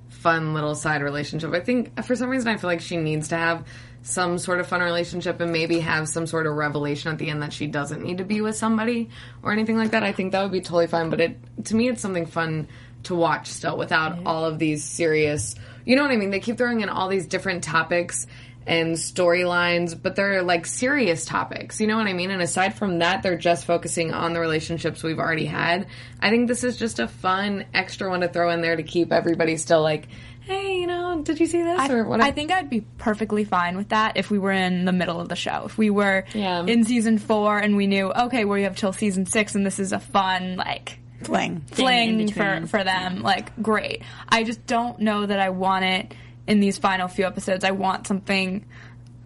fun 0.09 0.53
little 0.53 0.75
side 0.75 1.01
relationship. 1.01 1.53
I 1.53 1.59
think 1.59 2.03
for 2.03 2.15
some 2.15 2.29
reason 2.29 2.47
I 2.47 2.57
feel 2.57 2.69
like 2.69 2.81
she 2.81 2.97
needs 2.97 3.29
to 3.29 3.37
have 3.37 3.65
some 4.01 4.37
sort 4.37 4.59
of 4.59 4.67
fun 4.67 4.81
relationship 4.81 5.41
and 5.41 5.51
maybe 5.51 5.81
have 5.81 6.07
some 6.07 6.25
sort 6.25 6.47
of 6.47 6.53
revelation 6.53 7.11
at 7.11 7.17
the 7.17 7.29
end 7.29 7.41
that 7.41 7.51
she 7.51 7.67
doesn't 7.67 8.01
need 8.01 8.19
to 8.19 8.23
be 8.23 8.39
with 8.39 8.55
somebody 8.55 9.09
or 9.43 9.51
anything 9.51 9.77
like 9.77 9.91
that. 9.91 10.03
I 10.03 10.13
think 10.13 10.31
that 10.31 10.41
would 10.43 10.51
be 10.51 10.61
totally 10.61 10.87
fine. 10.87 11.09
But 11.09 11.19
it 11.19 11.65
to 11.65 11.75
me, 11.75 11.89
it's 11.89 12.01
something 12.01 12.25
fun 12.25 12.67
to 13.03 13.15
watch 13.15 13.47
still 13.47 13.77
without 13.77 14.19
all 14.25 14.45
of 14.45 14.59
these 14.59 14.83
serious. 14.83 15.55
You 15.85 15.95
know 15.95 16.01
what 16.01 16.11
I 16.11 16.17
mean? 16.17 16.29
They 16.31 16.39
keep 16.39 16.57
throwing 16.57 16.81
in 16.81 16.89
all 16.89 17.07
these 17.07 17.25
different 17.27 17.63
topics 17.63 18.27
and 18.65 18.95
storylines, 18.95 19.99
but 20.01 20.15
they're 20.15 20.43
like 20.43 20.65
serious 20.65 21.23
topics. 21.23 21.79
You 21.79 21.87
know 21.87 21.95
what 21.95 22.07
I 22.07 22.13
mean? 22.13 22.31
And 22.31 22.41
aside 22.41 22.75
from 22.77 22.99
that, 22.99 23.23
they're 23.23 23.37
just 23.37 23.65
focusing 23.65 24.13
on 24.13 24.33
the 24.33 24.39
relationships 24.41 25.03
we've 25.03 25.19
already 25.19 25.45
had. 25.45 25.87
I 26.21 26.29
think 26.29 26.47
this 26.49 26.63
is 26.65 26.75
just 26.75 26.99
a 26.99 27.07
fun 27.07 27.65
extra 27.73 28.09
one 28.09 28.21
to 28.21 28.27
throw 28.27 28.49
in 28.51 28.61
there 28.61 28.75
to 28.75 28.83
keep 28.83 29.13
everybody 29.13 29.55
still 29.55 29.81
like, 29.81 30.07
hey, 30.41 30.79
you 30.81 30.87
know, 30.87 31.21
did 31.23 31.39
you 31.39 31.45
see 31.47 31.61
this 31.63 31.79
I, 31.79 31.89
or 31.93 32.03
what? 32.05 32.21
I 32.21 32.31
think 32.31 32.51
I'd 32.51 32.69
be 32.69 32.81
perfectly 32.97 33.43
fine 33.45 33.77
with 33.77 33.89
that 33.89 34.17
if 34.17 34.29
we 34.29 34.37
were 34.39 34.51
in 34.51 34.85
the 34.85 34.93
middle 34.93 35.19
of 35.21 35.29
the 35.29 35.35
show. 35.35 35.63
If 35.65 35.77
we 35.77 35.89
were 35.89 36.25
Yeah. 36.33 36.65
in 36.65 36.83
season 36.83 37.17
four 37.19 37.57
and 37.57 37.75
we 37.77 37.87
knew, 37.87 38.11
okay, 38.11 38.43
we 38.45 38.63
have 38.63 38.75
till 38.75 38.93
season 38.93 39.25
six 39.25 39.55
and 39.55 39.65
this 39.65 39.79
is 39.79 39.93
a 39.93 39.99
fun, 39.99 40.55
like, 40.57 40.99
Fling. 41.23 41.61
fling 41.71 42.31
for, 42.31 42.67
for 42.67 42.83
them, 42.83 43.21
like, 43.21 43.61
great. 43.61 44.03
I 44.29 44.43
just 44.43 44.65
don't 44.67 44.99
know 44.99 45.25
that 45.25 45.39
I 45.39 45.49
want 45.49 45.85
it 45.85 46.13
in 46.47 46.59
these 46.59 46.77
final 46.77 47.07
few 47.07 47.25
episodes. 47.25 47.63
I 47.63 47.71
want 47.71 48.07
something. 48.07 48.65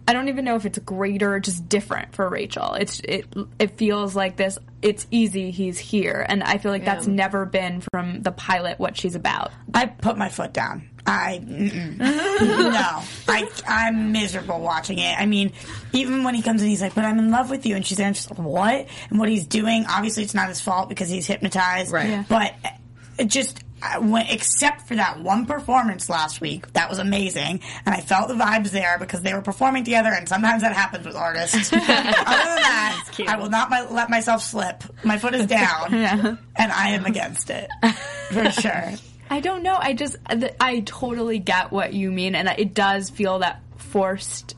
I 0.06 0.12
don't 0.14 0.28
even 0.28 0.44
know 0.44 0.56
if 0.56 0.66
it's 0.66 0.78
greater, 0.80 1.38
just 1.38 1.68
different 1.68 2.14
for 2.14 2.28
Rachel. 2.28 2.74
It's 2.74 3.00
it 3.00 3.26
it 3.58 3.76
feels 3.76 4.16
like 4.16 4.36
this. 4.36 4.58
It's 4.80 5.06
easy. 5.10 5.50
He's 5.52 5.78
here, 5.78 6.24
and 6.28 6.42
I 6.42 6.58
feel 6.58 6.72
like 6.72 6.84
that's 6.84 7.06
never 7.06 7.46
been 7.46 7.82
from 7.92 8.22
the 8.22 8.32
pilot 8.32 8.80
what 8.80 8.96
she's 8.96 9.14
about. 9.14 9.52
I 9.72 9.86
put 9.86 10.18
my 10.18 10.28
foot 10.28 10.52
down. 10.52 10.88
I 11.06 11.38
no. 11.46 13.02
I 13.28 13.48
I'm 13.66 14.12
miserable 14.12 14.60
watching 14.60 14.98
it. 14.98 15.18
I 15.18 15.26
mean, 15.26 15.52
even 15.92 16.24
when 16.24 16.34
he 16.34 16.42
comes 16.42 16.62
in, 16.62 16.68
he's 16.68 16.82
like, 16.82 16.94
"But 16.94 17.04
I'm 17.04 17.18
in 17.18 17.30
love 17.30 17.50
with 17.50 17.64
you," 17.66 17.76
and 17.76 17.84
she's 17.86 17.98
there, 17.98 18.06
and 18.06 18.16
she's 18.16 18.30
like, 18.30 18.38
"What?" 18.38 18.86
And 19.10 19.18
what 19.18 19.28
he's 19.28 19.46
doing, 19.46 19.86
obviously, 19.88 20.22
it's 20.24 20.34
not 20.34 20.48
his 20.48 20.60
fault 20.60 20.88
because 20.88 21.08
he's 21.08 21.26
hypnotized. 21.26 21.92
Right. 21.92 22.08
Yeah. 22.08 22.24
But 22.28 22.54
it 23.18 23.26
just. 23.26 23.62
I 23.82 23.98
went, 23.98 24.30
except 24.30 24.86
for 24.86 24.94
that 24.94 25.20
one 25.20 25.46
performance 25.46 26.08
last 26.08 26.40
week, 26.40 26.72
that 26.74 26.88
was 26.88 26.98
amazing, 26.98 27.60
and 27.84 27.94
I 27.94 28.00
felt 28.00 28.28
the 28.28 28.34
vibes 28.34 28.70
there 28.70 28.96
because 28.98 29.22
they 29.22 29.34
were 29.34 29.42
performing 29.42 29.82
together, 29.82 30.10
and 30.10 30.28
sometimes 30.28 30.62
that 30.62 30.72
happens 30.72 31.04
with 31.04 31.16
artists. 31.16 31.72
Other 31.72 31.84
than 31.84 31.86
that. 31.86 33.08
I 33.26 33.36
will 33.36 33.50
not 33.50 33.70
my, 33.70 33.88
let 33.88 34.08
myself 34.08 34.42
slip. 34.42 34.84
My 35.02 35.18
foot 35.18 35.34
is 35.34 35.46
down, 35.46 35.92
and 35.94 36.38
I 36.72 36.90
am 36.90 37.04
against 37.06 37.50
it 37.50 37.68
for 38.30 38.50
sure. 38.52 38.92
I 39.28 39.40
don't 39.40 39.62
know. 39.62 39.76
I 39.78 39.94
just 39.94 40.16
I 40.60 40.80
totally 40.80 41.40
get 41.40 41.72
what 41.72 41.92
you 41.92 42.12
mean, 42.12 42.34
and 42.34 42.48
it 42.48 42.74
does 42.74 43.10
feel 43.10 43.40
that 43.40 43.62
forced 43.76 44.54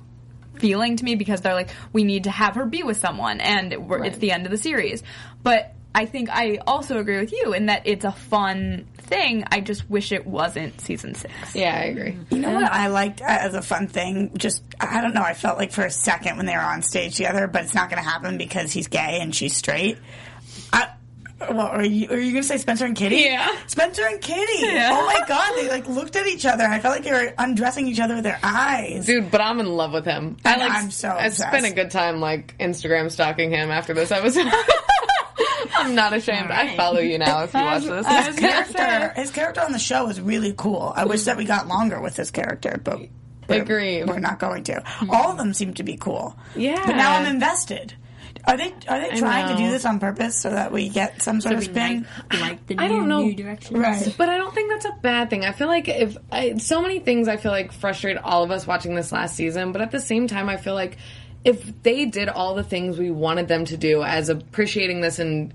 feeling 0.58 0.96
to 0.96 1.04
me 1.04 1.14
because 1.14 1.40
they're 1.40 1.54
like, 1.54 1.70
we 1.92 2.04
need 2.04 2.24
to 2.24 2.30
have 2.30 2.56
her 2.56 2.66
be 2.66 2.82
with 2.82 2.98
someone, 2.98 3.40
and 3.40 3.88
we're, 3.88 4.04
it's 4.04 4.18
the 4.18 4.32
end 4.32 4.44
of 4.44 4.50
the 4.50 4.58
series. 4.58 5.02
But 5.42 5.74
I 5.94 6.06
think 6.06 6.28
I 6.30 6.58
also 6.66 6.98
agree 6.98 7.20
with 7.20 7.32
you 7.32 7.54
in 7.54 7.66
that 7.66 7.82
it's 7.87 8.04
a 8.04 8.12
fun 8.12 8.87
thing. 9.04 9.44
I 9.50 9.60
just 9.60 9.88
wish 9.88 10.12
it 10.12 10.26
wasn't 10.26 10.80
season 10.80 11.14
six. 11.14 11.32
yeah, 11.54 11.74
I 11.74 11.84
agree. 11.84 12.16
You 12.30 12.38
know 12.38 12.52
what 12.52 12.64
I 12.72 12.88
liked 12.88 13.20
uh, 13.20 13.26
as 13.28 13.54
a 13.54 13.62
fun 13.62 13.88
thing? 13.88 14.32
Just 14.36 14.62
I 14.80 15.00
don't 15.00 15.14
know. 15.14 15.22
I 15.22 15.34
felt 15.34 15.58
like 15.58 15.72
for 15.72 15.84
a 15.84 15.90
second 15.90 16.36
when 16.36 16.46
they 16.46 16.54
were 16.54 16.62
on 16.62 16.82
stage 16.82 17.16
together, 17.16 17.46
but 17.46 17.62
it's 17.62 17.74
not 17.74 17.90
going 17.90 18.02
to 18.02 18.08
happen 18.08 18.38
because 18.38 18.72
he's 18.72 18.88
gay 18.88 19.18
and 19.20 19.34
she's 19.34 19.56
straight. 19.56 19.98
I, 20.72 20.88
well, 21.50 21.66
are 21.66 21.84
you 21.84 22.08
are 22.10 22.18
you 22.18 22.30
going 22.32 22.42
to 22.42 22.48
say 22.48 22.58
Spencer 22.58 22.84
and 22.86 22.96
Kitty? 22.96 23.16
Yeah. 23.16 23.54
Spencer 23.66 24.06
and 24.06 24.20
Kitty. 24.20 24.66
Oh 24.94 25.06
my 25.06 25.22
god, 25.26 25.52
they 25.56 25.68
like 25.68 25.88
looked 25.88 26.16
at 26.16 26.26
each 26.26 26.46
other. 26.46 26.64
I 26.64 26.78
felt 26.78 26.94
like 26.96 27.04
they 27.04 27.12
were 27.12 27.34
undressing 27.38 27.88
each 27.88 28.00
other 28.00 28.14
with 28.14 28.24
their 28.24 28.38
eyes. 28.42 29.06
Dude, 29.06 29.30
but 29.30 29.40
I'm 29.40 29.60
in 29.60 29.66
love 29.66 29.92
with 29.92 30.04
him. 30.04 30.36
I 30.44 30.56
know, 30.56 30.68
I'm 30.68 30.90
so 30.90 31.10
I 31.10 31.28
spent 31.30 31.66
a 31.66 31.72
good 31.72 31.90
time 31.90 32.20
like 32.20 32.56
Instagram 32.58 33.10
stalking 33.10 33.50
him 33.50 33.70
after 33.70 33.92
this 33.94 34.10
episode. 34.10 34.46
I'm 35.76 35.94
not 35.94 36.12
ashamed. 36.12 36.50
I 36.50 36.76
follow 36.76 37.00
you 37.00 37.18
now 37.18 37.44
if 37.44 37.54
you 37.54 37.60
watch 37.60 37.84
this. 37.84 38.06
his 38.06 38.36
character, 38.38 39.12
his 39.20 39.30
character 39.30 39.60
on 39.62 39.72
the 39.72 39.78
show 39.78 40.08
is 40.08 40.20
really 40.20 40.54
cool. 40.56 40.92
I 40.94 41.04
wish 41.04 41.24
that 41.24 41.36
we 41.36 41.44
got 41.44 41.66
longer 41.68 42.00
with 42.00 42.16
his 42.16 42.30
character, 42.30 42.80
but 42.82 43.00
we're, 43.48 43.62
Agreed. 43.62 44.06
we're 44.06 44.20
not 44.20 44.38
going 44.38 44.64
to. 44.64 44.82
Hmm. 44.84 45.10
All 45.10 45.30
of 45.32 45.36
them 45.38 45.52
seem 45.52 45.74
to 45.74 45.82
be 45.82 45.96
cool. 45.96 46.36
Yeah. 46.56 46.82
but 46.86 46.96
now 46.96 47.16
I'm 47.16 47.26
invested. 47.26 47.94
Are 48.46 48.58
they 48.58 48.74
are 48.88 49.00
they 49.00 49.18
trying 49.18 49.56
to 49.56 49.62
do 49.62 49.70
this 49.70 49.86
on 49.86 49.98
purpose 50.00 50.38
so 50.38 50.50
that 50.50 50.70
we 50.70 50.90
get 50.90 51.22
some 51.22 51.40
sort 51.40 51.54
of 51.54 51.60
We 51.60 51.64
spin? 51.66 52.06
like, 52.30 52.40
like 52.40 52.66
the 52.66 52.76
I 52.78 52.88
don't 52.88 53.08
know. 53.08 53.22
new 53.22 53.34
direction. 53.34 53.78
Right. 53.78 54.14
But 54.18 54.28
I 54.28 54.36
don't 54.36 54.54
think 54.54 54.70
that's 54.70 54.84
a 54.84 54.98
bad 55.00 55.30
thing. 55.30 55.46
I 55.46 55.52
feel 55.52 55.66
like 55.66 55.88
if 55.88 56.18
I, 56.30 56.58
so 56.58 56.82
many 56.82 56.98
things 56.98 57.26
I 57.26 57.38
feel 57.38 57.52
like 57.52 57.72
frustrate 57.72 58.18
all 58.18 58.42
of 58.44 58.50
us 58.50 58.66
watching 58.66 58.94
this 58.96 59.12
last 59.12 59.34
season, 59.34 59.72
but 59.72 59.80
at 59.80 59.92
the 59.92 60.00
same 60.00 60.26
time 60.28 60.50
I 60.50 60.58
feel 60.58 60.74
like 60.74 60.98
if 61.44 61.83
they 61.83 62.07
did 62.07 62.28
all 62.28 62.54
the 62.54 62.64
things 62.64 62.98
we 62.98 63.11
wanted 63.11 63.48
them 63.48 63.64
to 63.66 63.76
do 63.76 64.02
as 64.02 64.28
appreciating 64.28 65.00
this 65.00 65.18
and 65.18 65.52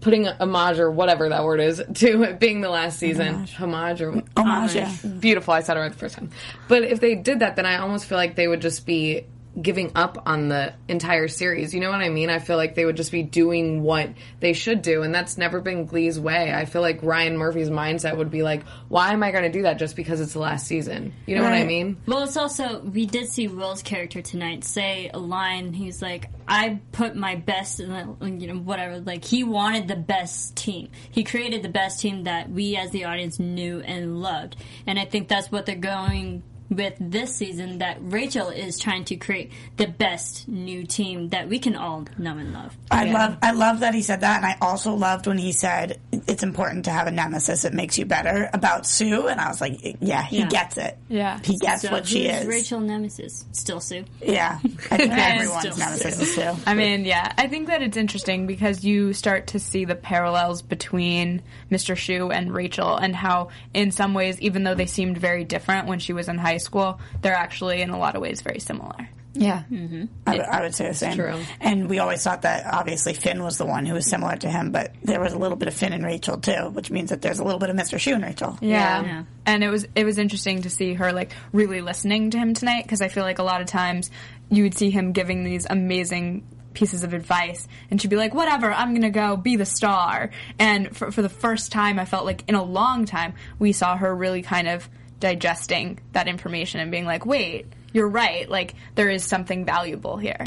putting 0.00 0.26
a 0.26 0.36
homage 0.40 0.78
or 0.78 0.90
whatever 0.90 1.28
that 1.28 1.44
word 1.44 1.60
is 1.60 1.82
to 1.94 2.22
it 2.24 2.38
being 2.38 2.60
the 2.60 2.68
last 2.68 2.98
season. 2.98 3.46
Homage, 3.56 4.02
or 4.02 4.22
Homage, 4.36 4.74
yeah. 4.74 4.94
beautiful 5.20 5.54
i 5.54 5.60
said 5.60 5.76
it 5.76 5.80
right 5.80 5.92
the 5.92 5.98
first 5.98 6.16
time. 6.16 6.30
But 6.68 6.82
if 6.82 7.00
they 7.00 7.14
did 7.14 7.38
that 7.38 7.56
then 7.56 7.66
i 7.66 7.78
almost 7.78 8.06
feel 8.06 8.18
like 8.18 8.34
they 8.34 8.48
would 8.48 8.60
just 8.60 8.84
be 8.84 9.24
giving 9.60 9.92
up 9.94 10.22
on 10.26 10.48
the 10.48 10.72
entire 10.88 11.28
series 11.28 11.74
you 11.74 11.80
know 11.80 11.90
what 11.90 12.00
i 12.00 12.08
mean 12.08 12.30
i 12.30 12.38
feel 12.38 12.56
like 12.56 12.74
they 12.74 12.86
would 12.86 12.96
just 12.96 13.12
be 13.12 13.22
doing 13.22 13.82
what 13.82 14.08
they 14.40 14.54
should 14.54 14.80
do 14.80 15.02
and 15.02 15.14
that's 15.14 15.36
never 15.36 15.60
been 15.60 15.84
glee's 15.84 16.18
way 16.18 16.52
i 16.54 16.64
feel 16.64 16.80
like 16.80 17.02
ryan 17.02 17.36
murphy's 17.36 17.68
mindset 17.68 18.16
would 18.16 18.30
be 18.30 18.42
like 18.42 18.64
why 18.88 19.12
am 19.12 19.22
i 19.22 19.30
going 19.30 19.44
to 19.44 19.52
do 19.52 19.62
that 19.62 19.78
just 19.78 19.94
because 19.94 20.20
it's 20.22 20.32
the 20.32 20.38
last 20.38 20.66
season 20.66 21.12
you 21.26 21.36
know 21.36 21.42
what 21.42 21.52
i 21.52 21.64
mean 21.64 21.98
Well, 22.06 22.22
it's 22.22 22.36
also 22.38 22.80
we 22.80 23.04
did 23.04 23.28
see 23.28 23.48
Will's 23.48 23.82
character 23.82 24.22
tonight 24.22 24.64
say 24.64 25.10
a 25.12 25.18
line. 25.18 25.72
He's 25.72 26.00
like, 26.02 26.30
"I 26.48 26.80
put 26.92 27.14
my 27.14 27.36
best, 27.36 27.80
in 27.80 27.90
the- 27.90 28.26
you 28.30 28.46
know, 28.46 28.58
whatever." 28.58 29.00
Like 29.00 29.24
he 29.24 29.44
wanted 29.44 29.88
the 29.88 29.96
best 29.96 30.56
team. 30.56 30.88
He 31.10 31.24
created 31.24 31.62
the 31.62 31.68
best 31.68 32.00
team 32.00 32.24
that 32.24 32.50
we 32.50 32.76
as 32.76 32.90
the 32.90 33.04
audience 33.04 33.38
knew 33.38 33.80
and 33.80 34.20
loved, 34.20 34.56
and 34.86 34.98
I 34.98 35.04
think 35.04 35.28
that's 35.28 35.50
what 35.52 35.66
they're 35.66 35.76
going 35.76 36.42
with 36.76 36.94
this 37.00 37.34
season. 37.34 37.78
That 37.78 37.98
Rachel 38.00 38.48
is 38.48 38.78
trying 38.78 39.04
to 39.06 39.16
create 39.16 39.52
the 39.76 39.86
best 39.86 40.48
new 40.48 40.84
team 40.84 41.28
that 41.30 41.48
we 41.48 41.58
can 41.58 41.76
all 41.76 42.06
know 42.18 42.36
and 42.38 42.52
love. 42.52 42.76
I 42.90 43.04
love 43.10 43.36
I 43.42 43.52
love 43.52 43.80
that 43.80 43.94
he 43.94 44.02
said 44.02 44.20
that, 44.20 44.36
and 44.38 44.46
I 44.46 44.56
also 44.60 44.94
loved 44.94 45.26
when 45.26 45.38
he 45.38 45.52
said 45.52 45.98
it's 46.26 46.42
important 46.42 46.84
to 46.86 46.90
have 46.90 47.06
a 47.06 47.10
nemesis. 47.10 47.64
It 47.64 47.72
makes 47.74 47.98
you 47.98 48.04
better 48.06 48.48
about 48.52 48.86
Sue, 48.86 49.26
and 49.28 49.40
I 49.40 49.48
was 49.48 49.60
like, 49.60 49.96
yeah, 50.00 50.22
he 50.22 50.38
Yeah. 50.40 50.48
gets 50.48 50.76
it. 50.78 50.98
Yeah. 51.08 51.38
he 51.44 51.58
gets 51.58 51.82
So 51.82 51.90
what 51.92 52.06
she 52.06 52.26
is. 52.26 52.46
Rachel 52.46 52.80
Nemesis 52.80 53.44
still 53.52 53.80
Sue. 53.80 54.04
Yeah, 54.20 54.58
I 54.90 54.96
think 54.96 55.12
everyone's 55.12 55.60
Still 55.62 55.76
nemesis 55.78 56.20
is 56.20 56.34
Sue. 56.34 56.52
I 56.66 56.74
mean, 56.74 57.04
yeah, 57.04 57.32
I 57.36 57.46
think 57.48 57.68
that 57.68 57.82
it's 57.82 57.96
interesting 57.96 58.46
because 58.46 58.84
you 58.84 59.12
start 59.12 59.48
to 59.48 59.58
see 59.58 59.84
the 59.84 59.94
parallels 59.94 60.62
between 60.62 61.42
Mr. 61.70 61.94
Schue 61.96 62.32
and 62.34 62.52
Rachel, 62.52 62.96
and 62.96 63.14
how, 63.14 63.48
in 63.74 63.90
some 63.90 64.14
ways, 64.14 64.40
even 64.40 64.64
though 64.64 64.74
they 64.74 64.86
seemed 64.86 65.18
very 65.18 65.44
different 65.44 65.86
when 65.86 65.98
she 65.98 66.12
was 66.12 66.28
in 66.28 66.38
high 66.38 66.58
school, 66.62 67.00
they're 67.20 67.34
actually, 67.34 67.82
in 67.82 67.90
a 67.90 67.98
lot 67.98 68.14
of 68.16 68.22
ways, 68.22 68.40
very 68.40 68.60
similar. 68.60 69.08
Yeah, 69.34 69.62
mm-hmm. 69.70 70.04
I, 70.26 70.30
would- 70.36 70.40
I 70.42 70.60
would 70.60 70.74
say 70.74 70.88
the 70.88 70.94
same. 70.94 71.16
true. 71.16 71.38
And 71.58 71.88
we 71.88 71.98
always 72.00 72.22
thought 72.22 72.42
that 72.42 72.66
obviously 72.70 73.14
Finn 73.14 73.42
was 73.42 73.56
the 73.56 73.64
one 73.64 73.86
who 73.86 73.94
was 73.94 74.04
similar 74.06 74.36
to 74.36 74.50
him, 74.50 74.72
but 74.72 74.92
there 75.02 75.20
was 75.20 75.32
a 75.32 75.38
little 75.38 75.56
bit 75.56 75.68
of 75.68 75.74
Finn 75.74 75.94
and 75.94 76.04
Rachel 76.04 76.36
too, 76.36 76.68
which 76.72 76.90
means 76.90 77.08
that 77.08 77.22
there's 77.22 77.38
a 77.38 77.44
little 77.44 77.58
bit 77.58 77.70
of 77.70 77.76
Mr. 77.76 77.98
Schue 77.98 78.14
and 78.14 78.22
Rachel. 78.24 78.58
Yeah. 78.60 79.02
Yeah. 79.02 79.24
And 79.46 79.64
it 79.64 79.70
was 79.70 79.86
it 79.94 80.04
was 80.04 80.18
interesting 80.18 80.60
to 80.62 80.70
see 80.70 80.92
her 80.94 81.12
like 81.14 81.32
really 81.50 81.80
listening 81.80 82.30
to 82.32 82.38
him 82.38 82.52
tonight 82.52 82.82
because 82.84 83.00
I 83.00 83.08
feel 83.08 83.24
like 83.24 83.38
a 83.38 83.42
lot 83.42 83.62
of 83.62 83.68
times 83.68 84.10
you 84.50 84.64
would 84.64 84.74
see 84.76 84.90
him 84.90 85.12
giving 85.12 85.44
these 85.44 85.66
amazing 85.70 86.46
pieces 86.74 87.02
of 87.02 87.12
advice 87.14 87.66
and 87.90 88.00
she'd 88.00 88.08
be 88.08 88.16
like 88.16 88.34
whatever 88.34 88.70
I'm 88.72 88.90
going 88.90 89.02
to 89.02 89.10
go 89.10 89.36
be 89.36 89.56
the 89.56 89.66
star 89.66 90.30
and 90.58 90.94
for 90.96 91.10
for 91.10 91.20
the 91.20 91.28
first 91.28 91.70
time 91.72 91.98
I 91.98 92.06
felt 92.06 92.24
like 92.24 92.44
in 92.48 92.54
a 92.54 92.62
long 92.62 93.04
time 93.04 93.34
we 93.58 93.72
saw 93.72 93.94
her 93.96 94.14
really 94.14 94.40
kind 94.40 94.68
of 94.68 94.88
digesting 95.22 96.00
that 96.12 96.26
information 96.26 96.80
and 96.80 96.90
being 96.90 97.06
like 97.06 97.24
wait 97.24 97.64
you're 97.92 98.08
right 98.08 98.48
like 98.50 98.74
there 98.96 99.08
is 99.08 99.22
something 99.24 99.64
valuable 99.64 100.16
here. 100.16 100.44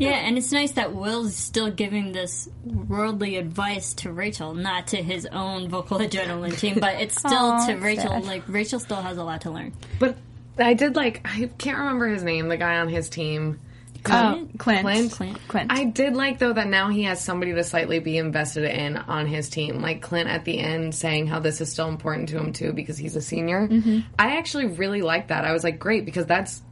Yeah, 0.00 0.12
and 0.14 0.36
it's 0.38 0.50
nice 0.50 0.72
that 0.72 0.92
Will's 0.92 1.36
still 1.36 1.70
giving 1.70 2.10
this 2.12 2.48
worldly 2.64 3.36
advice 3.36 3.94
to 3.94 4.10
Rachel, 4.10 4.54
not 4.54 4.88
to 4.88 4.96
his 4.96 5.26
own 5.26 5.68
vocal 5.68 5.98
adrenaline 5.98 6.58
team, 6.58 6.78
but 6.80 7.00
it's 7.00 7.16
still 7.16 7.32
Aw, 7.52 7.66
to 7.66 7.74
Rachel. 7.76 8.08
sad. 8.08 8.24
Like 8.24 8.42
Rachel 8.48 8.80
still 8.80 9.02
has 9.02 9.18
a 9.18 9.22
lot 9.24 9.42
to 9.42 9.50
learn. 9.52 9.72
but 10.00 10.16
i 10.58 10.72
did 10.74 10.94
like 10.96 11.20
i 11.24 11.50
can't 11.58 11.78
remember 11.78 12.06
his 12.08 12.22
name 12.22 12.46
the 12.48 12.56
guy 12.56 12.76
on 12.78 12.88
his 12.88 13.08
team 13.08 13.58
Oh, 14.06 14.48
Clint. 14.58 14.82
Clint? 14.82 15.12
Clint. 15.12 15.48
Clint. 15.48 15.72
I 15.72 15.84
did 15.84 16.14
like 16.14 16.38
though 16.38 16.52
that 16.52 16.68
now 16.68 16.88
he 16.90 17.04
has 17.04 17.22
somebody 17.22 17.54
to 17.54 17.64
slightly 17.64 17.98
be 17.98 18.18
invested 18.18 18.64
in 18.64 18.96
on 18.96 19.26
his 19.26 19.48
team. 19.48 19.80
Like 19.80 20.02
Clint 20.02 20.28
at 20.28 20.44
the 20.44 20.58
end 20.58 20.94
saying 20.94 21.26
how 21.26 21.40
this 21.40 21.60
is 21.60 21.70
still 21.70 21.88
important 21.88 22.28
to 22.30 22.38
him 22.38 22.52
too 22.52 22.72
because 22.72 22.98
he's 22.98 23.16
a 23.16 23.22
senior. 23.22 23.66
Mm-hmm. 23.68 24.00
I 24.18 24.36
actually 24.36 24.66
really 24.66 25.02
like 25.02 25.28
that. 25.28 25.44
I 25.44 25.52
was 25.52 25.64
like, 25.64 25.78
great 25.78 26.04
because 26.04 26.26
that's 26.26 26.62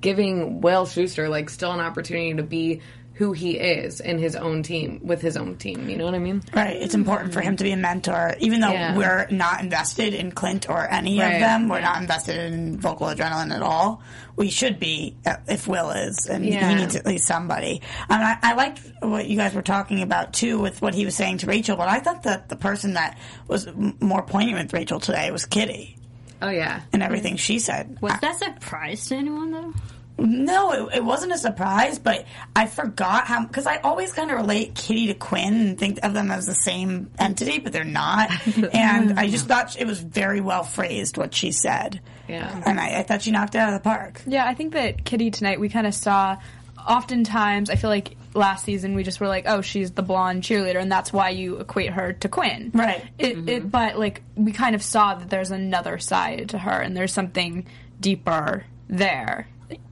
giving 0.00 0.60
Will 0.60 0.86
Schuester 0.86 1.28
like 1.28 1.50
still 1.50 1.72
an 1.72 1.80
opportunity 1.80 2.34
to 2.34 2.42
be 2.42 2.80
who 3.14 3.32
he 3.32 3.52
is 3.58 4.00
in 4.00 4.18
his 4.18 4.34
own 4.34 4.62
team 4.62 5.00
with 5.04 5.20
his 5.20 5.36
own 5.36 5.56
team. 5.56 5.88
You 5.88 5.96
know 5.98 6.06
what 6.06 6.14
I 6.14 6.18
mean? 6.18 6.42
Right. 6.54 6.76
It's 6.76 6.94
important 6.94 7.32
for 7.34 7.40
him 7.42 7.56
to 7.56 7.64
be 7.64 7.70
a 7.72 7.76
mentor, 7.76 8.34
even 8.40 8.60
though 8.60 8.72
Yeah. 8.72 8.96
we're 8.96 9.26
not 9.30 9.60
invested 9.60 10.14
in 10.14 10.32
Clint 10.32 10.68
or 10.68 10.90
any 10.90 11.18
Right. 11.20 11.34
of 11.34 11.40
them. 11.40 11.68
We're 11.68 11.82
not 11.82 12.00
invested 12.00 12.36
in 12.52 12.80
vocal 12.80 13.08
adrenaline 13.08 13.54
at 13.54 13.60
all. 13.62 14.02
We 14.36 14.48
should 14.48 14.80
be 14.80 15.14
uh, 15.26 15.36
if 15.46 15.68
Will 15.68 15.90
is, 15.90 16.26
and 16.26 16.44
Yeah. 16.46 16.68
he 16.70 16.74
needs 16.74 16.96
at 16.96 17.04
least 17.04 17.26
somebody. 17.26 17.82
And 18.08 18.22
I, 18.22 18.38
I 18.42 18.54
liked 18.54 18.80
what 19.00 19.26
you 19.26 19.36
guys 19.36 19.52
were 19.54 19.60
talking 19.62 20.00
about 20.02 20.32
too, 20.32 20.58
with 20.58 20.80
what 20.80 20.94
he 20.94 21.04
was 21.04 21.14
saying 21.14 21.38
to 21.38 21.46
Rachel. 21.46 21.76
But 21.76 21.88
I 21.88 22.00
thought 22.00 22.22
that 22.22 22.48
the 22.48 22.56
person 22.56 22.94
that 22.94 23.18
was 23.46 23.68
more 24.00 24.22
poignant 24.22 24.56
with 24.62 24.72
Rachel 24.72 25.00
today 25.00 25.30
was 25.30 25.44
Kitty 25.44 25.98
Oh 26.40 26.48
yeah. 26.48 26.80
and 26.94 27.02
everything 27.02 27.36
she 27.36 27.58
said. 27.58 27.98
Was 28.00 28.14
that 28.22 28.36
a 28.36 28.38
surprise 28.38 29.06
to 29.08 29.16
anyone 29.16 29.50
though? 29.52 29.74
No, 30.22 30.72
it, 30.72 30.96
it 30.96 31.04
wasn't 31.04 31.32
a 31.32 31.38
surprise, 31.38 31.98
but 31.98 32.26
I 32.54 32.66
forgot 32.66 33.26
how 33.26 33.44
because 33.44 33.66
I 33.66 33.78
always 33.78 34.12
kind 34.12 34.30
of 34.30 34.38
relate 34.38 34.74
Kitty 34.74 35.08
to 35.08 35.14
Quinn 35.14 35.54
and 35.54 35.78
think 35.78 35.98
of 36.02 36.14
them 36.14 36.30
as 36.30 36.46
the 36.46 36.54
same 36.54 37.10
entity, 37.18 37.58
but 37.58 37.72
they're 37.72 37.84
not. 37.84 38.30
and 38.74 39.18
I 39.18 39.28
just 39.28 39.46
thought 39.46 39.80
it 39.80 39.86
was 39.86 40.00
very 40.00 40.40
well 40.40 40.64
phrased 40.64 41.16
what 41.16 41.34
she 41.34 41.52
said. 41.52 42.00
Yeah. 42.28 42.62
and 42.64 42.80
I, 42.80 43.00
I 43.00 43.02
thought 43.02 43.22
she 43.22 43.30
knocked 43.30 43.54
it 43.54 43.58
out 43.58 43.74
of 43.74 43.74
the 43.74 43.88
park. 43.88 44.22
Yeah, 44.26 44.46
I 44.46 44.54
think 44.54 44.72
that 44.74 45.04
Kitty 45.04 45.30
tonight 45.30 45.60
we 45.60 45.68
kind 45.68 45.86
of 45.86 45.94
saw. 45.94 46.38
Oftentimes, 46.84 47.70
I 47.70 47.76
feel 47.76 47.90
like 47.90 48.16
last 48.34 48.64
season 48.64 48.94
we 48.94 49.04
just 49.04 49.20
were 49.20 49.28
like, 49.28 49.44
"Oh, 49.46 49.60
she's 49.60 49.92
the 49.92 50.02
blonde 50.02 50.42
cheerleader," 50.42 50.80
and 50.80 50.90
that's 50.90 51.12
why 51.12 51.30
you 51.30 51.58
equate 51.58 51.90
her 51.90 52.12
to 52.14 52.28
Quinn. 52.28 52.70
Right. 52.74 53.04
It, 53.18 53.30
it, 53.30 53.36
mm-hmm. 53.36 53.68
but 53.68 53.98
like 53.98 54.22
we 54.34 54.52
kind 54.52 54.74
of 54.74 54.82
saw 54.82 55.14
that 55.14 55.30
there's 55.30 55.50
another 55.50 55.98
side 55.98 56.48
to 56.50 56.58
her, 56.58 56.80
and 56.80 56.96
there's 56.96 57.12
something 57.12 57.66
deeper 58.00 58.64
there. 58.88 59.46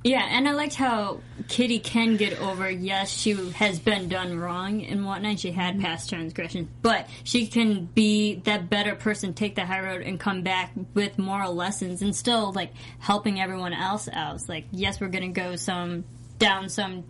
Yeah, 0.04 0.26
and 0.28 0.48
I 0.48 0.52
liked 0.52 0.74
how 0.74 1.20
Kitty 1.48 1.78
can 1.78 2.16
get 2.16 2.40
over. 2.40 2.70
Yes, 2.70 3.10
she 3.10 3.32
has 3.52 3.78
been 3.78 4.08
done 4.08 4.38
wrong 4.38 4.84
and 4.84 5.04
whatnot. 5.04 5.38
She 5.38 5.52
had 5.52 5.74
mm-hmm. 5.74 5.84
past 5.84 6.08
transgressions, 6.08 6.68
but 6.82 7.08
she 7.24 7.46
can 7.46 7.86
be 7.86 8.36
that 8.44 8.70
better 8.70 8.94
person, 8.94 9.34
take 9.34 9.54
the 9.54 9.64
high 9.64 9.80
road, 9.80 10.02
and 10.02 10.18
come 10.18 10.42
back 10.42 10.72
with 10.94 11.18
moral 11.18 11.54
lessons, 11.54 12.02
and 12.02 12.14
still 12.14 12.52
like 12.52 12.72
helping 12.98 13.40
everyone 13.40 13.72
else 13.72 14.08
out. 14.12 14.36
It's 14.36 14.48
like, 14.48 14.64
yes, 14.70 15.00
we're 15.00 15.08
gonna 15.08 15.28
go 15.28 15.56
some 15.56 16.04
down 16.38 16.68
some 16.68 17.04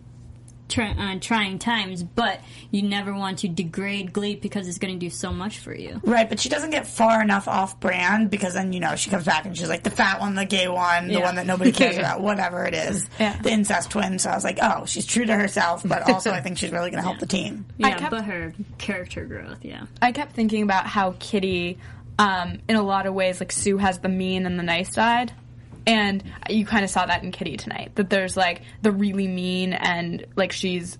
try, 0.71 0.89
uh, 0.91 1.19
trying 1.19 1.59
times, 1.59 2.01
but 2.03 2.39
you 2.71 2.81
never 2.81 3.13
want 3.13 3.39
to 3.39 3.47
degrade 3.47 4.13
Glee 4.13 4.35
because 4.35 4.67
it's 4.67 4.77
going 4.77 4.93
to 4.93 4.99
do 4.99 5.09
so 5.09 5.31
much 5.31 5.59
for 5.59 5.73
you. 5.75 5.99
Right, 6.03 6.27
but 6.27 6.39
she 6.39 6.49
doesn't 6.49 6.71
get 6.71 6.87
far 6.87 7.21
enough 7.21 7.47
off 7.47 7.79
brand 7.79 8.29
because 8.31 8.53
then, 8.53 8.73
you 8.73 8.79
know, 8.79 8.95
she 8.95 9.09
comes 9.09 9.25
back 9.25 9.45
and 9.45 9.57
she's 9.57 9.69
like 9.69 9.83
the 9.83 9.89
fat 9.89 10.19
one, 10.19 10.35
the 10.35 10.45
gay 10.45 10.67
one, 10.67 11.07
the 11.07 11.13
Yeah. 11.15 11.19
one 11.25 11.35
that 11.35 11.45
nobody 11.45 11.71
cares 11.71 11.97
about, 11.99 12.21
whatever 12.21 12.65
it 12.65 12.73
is. 12.73 13.07
Yeah. 13.19 13.37
The 13.41 13.51
incest 13.51 13.91
twin. 13.91 14.17
So 14.19 14.29
I 14.29 14.35
was 14.35 14.43
like, 14.43 14.59
oh, 14.61 14.85
she's 14.85 15.05
true 15.05 15.25
to 15.25 15.35
herself, 15.35 15.83
but 15.85 16.03
also 16.09 16.31
I 16.31 16.41
think 16.41 16.57
she's 16.57 16.71
really 16.71 16.89
going 16.91 17.01
to 17.03 17.07
help 17.07 17.19
the 17.19 17.25
team. 17.27 17.65
Yeah, 17.77 17.97
kept- 17.97 18.11
but 18.11 18.23
her 18.25 18.53
character 18.77 19.25
growth, 19.25 19.63
yeah. 19.63 19.85
I 20.01 20.11
kept 20.11 20.33
thinking 20.33 20.63
about 20.63 20.87
how 20.87 21.15
Kitty, 21.19 21.77
um, 22.19 22.59
in 22.69 22.75
a 22.75 22.83
lot 22.83 23.05
of 23.05 23.13
ways, 23.13 23.39
like 23.39 23.51
Sue 23.51 23.77
has 23.77 23.99
the 23.99 24.09
mean 24.09 24.45
and 24.45 24.57
the 24.57 24.63
nice 24.63 24.93
side. 24.93 25.33
And 25.87 26.23
you 26.49 26.65
kind 26.65 26.83
of 26.83 26.89
saw 26.91 27.05
that 27.05 27.23
in 27.23 27.31
Kitty 27.31 27.57
tonight. 27.57 27.91
That 27.95 28.09
there's 28.09 28.37
like 28.37 28.61
the 28.81 28.91
really 28.91 29.27
mean 29.27 29.73
and 29.73 30.25
like 30.35 30.51
she's 30.51 30.97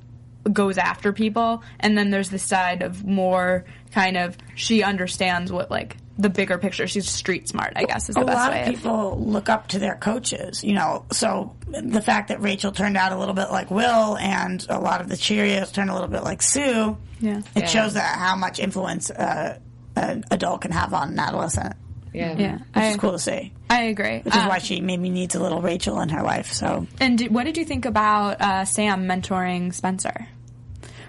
goes 0.52 0.78
after 0.80 1.14
people, 1.14 1.62
and 1.80 1.96
then 1.98 2.10
there's 2.10 2.30
the 2.30 2.40
side 2.40 2.82
of 2.82 3.06
more 3.06 3.64
kind 3.92 4.18
of 4.18 4.36
she 4.56 4.82
understands 4.82 5.52
what 5.52 5.70
like 5.70 5.98
the 6.18 6.30
bigger 6.30 6.58
picture. 6.58 6.88
She's 6.88 7.08
street 7.10 7.48
smart, 7.48 7.74
I 7.76 7.84
guess, 7.84 8.10
is 8.10 8.16
the 8.16 8.22
a 8.22 8.26
best 8.26 8.38
lot 8.38 8.52
way. 8.52 8.62
of 8.64 8.68
people 8.76 9.20
look 9.20 9.50
up 9.50 9.68
to 9.70 9.80
their 9.80 9.96
coaches, 9.96 10.64
you 10.64 10.74
know. 10.74 11.06
So 11.12 11.56
the 11.68 12.02
fact 12.02 12.30
that 12.30 12.42
Rachel 12.42 12.72
turned 12.72 12.98
out 12.98 13.12
a 13.12 13.18
little 13.20 13.36
bit 13.36 13.52
like 13.52 13.70
Will, 13.70 14.18
and 14.18 14.66
a 14.70 14.80
lot 14.80 15.02
of 15.02 15.10
the 15.10 15.16
Cheerios 15.16 15.72
turned 15.72 15.90
a 15.92 15.94
little 15.94 16.08
bit 16.10 16.24
like 16.24 16.42
Sue, 16.42 16.98
Yeah. 17.20 17.42
it 17.56 17.70
shows 17.70 17.94
that 17.94 18.18
how 18.18 18.36
much 18.36 18.60
influence 18.60 19.12
uh, 19.12 19.60
an 19.96 20.24
adult 20.32 20.62
can 20.62 20.72
have 20.72 20.94
on 20.94 21.10
an 21.10 21.20
adolescent, 21.20 21.76
Yeah. 22.14 22.36
yeah, 22.38 22.54
which 22.58 22.64
I, 22.76 22.88
is 22.90 22.98
cool 22.98 23.12
to 23.14 23.20
see. 23.20 23.54
I 23.72 23.84
agree. 23.84 24.20
Which 24.20 24.36
is 24.36 24.42
Um, 24.42 24.50
why 24.50 24.58
she 24.60 24.82
maybe 24.82 25.10
needs 25.10 25.34
a 25.36 25.40
little 25.40 25.62
Rachel 25.62 26.02
in 26.02 26.10
her 26.10 26.24
life. 26.24 26.52
So 26.52 26.88
and 27.00 27.18
did, 27.18 27.34
what 27.34 27.46
did 27.46 27.56
you 27.58 27.64
think 27.66 27.86
about 27.86 28.42
uh, 28.42 28.66
Sam 28.66 29.08
mentoring 29.08 29.74
Spencer? 29.74 30.28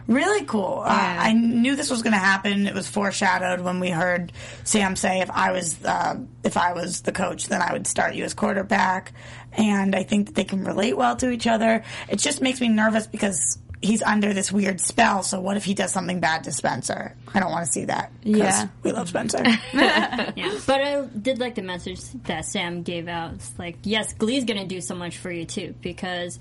really 0.08 0.44
cool. 0.44 0.82
Uh, 0.84 0.88
I 1.28 1.32
knew 1.32 1.76
this 1.76 1.88
was 1.90 2.02
going 2.02 2.12
to 2.12 2.18
happen. 2.18 2.66
It 2.66 2.74
was 2.74 2.88
foreshadowed 2.88 3.60
when 3.60 3.78
we 3.80 3.88
heard 3.90 4.32
Sam 4.64 4.96
say, 4.96 5.20
"If 5.20 5.30
I 5.30 5.52
was 5.52 5.82
uh, 5.84 6.16
if 6.44 6.56
I 6.56 6.72
was 6.72 7.02
the 7.02 7.12
coach, 7.12 7.46
then 7.46 7.62
I 7.62 7.72
would 7.72 7.86
start 7.86 8.14
you 8.14 8.24
as 8.24 8.34
quarterback." 8.34 9.12
And 9.52 9.94
I 9.94 10.02
think 10.02 10.26
that 10.26 10.34
they 10.34 10.44
can 10.44 10.64
relate 10.64 10.96
well 10.96 11.16
to 11.16 11.30
each 11.30 11.46
other. 11.46 11.84
It 12.08 12.18
just 12.18 12.40
makes 12.42 12.60
me 12.60 12.68
nervous 12.68 13.06
because 13.06 13.58
he's 13.82 14.02
under 14.02 14.32
this 14.32 14.50
weird 14.52 14.80
spell. 14.80 15.22
So 15.22 15.40
what 15.40 15.56
if 15.56 15.64
he 15.64 15.74
does 15.74 15.92
something 15.92 16.20
bad 16.20 16.44
to 16.44 16.52
Spencer? 16.52 17.14
I 17.34 17.40
don't 17.40 17.50
want 17.50 17.66
to 17.66 17.72
see 17.72 17.84
that. 17.86 18.12
Yeah. 18.22 18.68
we 18.82 18.92
love 18.92 19.08
Spencer. 19.08 19.42
Yeah, 19.72 20.58
but 20.66 20.80
I 20.80 21.04
did 21.06 21.38
like 21.40 21.56
the 21.56 21.62
message 21.62 22.00
that 22.24 22.44
Sam 22.44 22.82
gave 22.82 23.08
out. 23.08 23.34
It's 23.34 23.58
like, 23.58 23.76
yes, 23.82 24.12
Glee's 24.14 24.44
gonna 24.44 24.66
do 24.66 24.80
so 24.80 24.94
much 24.94 25.18
for 25.18 25.30
you 25.30 25.44
too, 25.44 25.74
because 25.82 26.38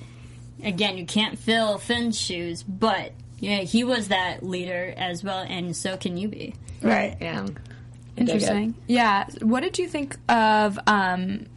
again, 0.64 0.98
you 0.98 1.06
can't 1.06 1.38
fill 1.38 1.78
Finn's 1.78 2.18
shoes, 2.20 2.64
but 2.64 3.12
yeah, 3.40 3.60
he 3.62 3.84
was 3.84 4.10
that 4.10 4.44
leader 4.44 4.94
as 4.96 5.24
well, 5.24 5.44
and 5.48 5.76
so 5.76 5.98
can 5.98 6.16
you 6.18 6.28
be. 6.28 6.54
right. 6.84 7.18
Yeah. 7.20 7.48
Interesting. 8.18 8.76
Yeah. 8.88 9.26
What 9.42 9.62
did 9.62 9.80
you 9.80 9.88
think 9.88 10.16
of 10.30 10.78
um, 10.86 11.48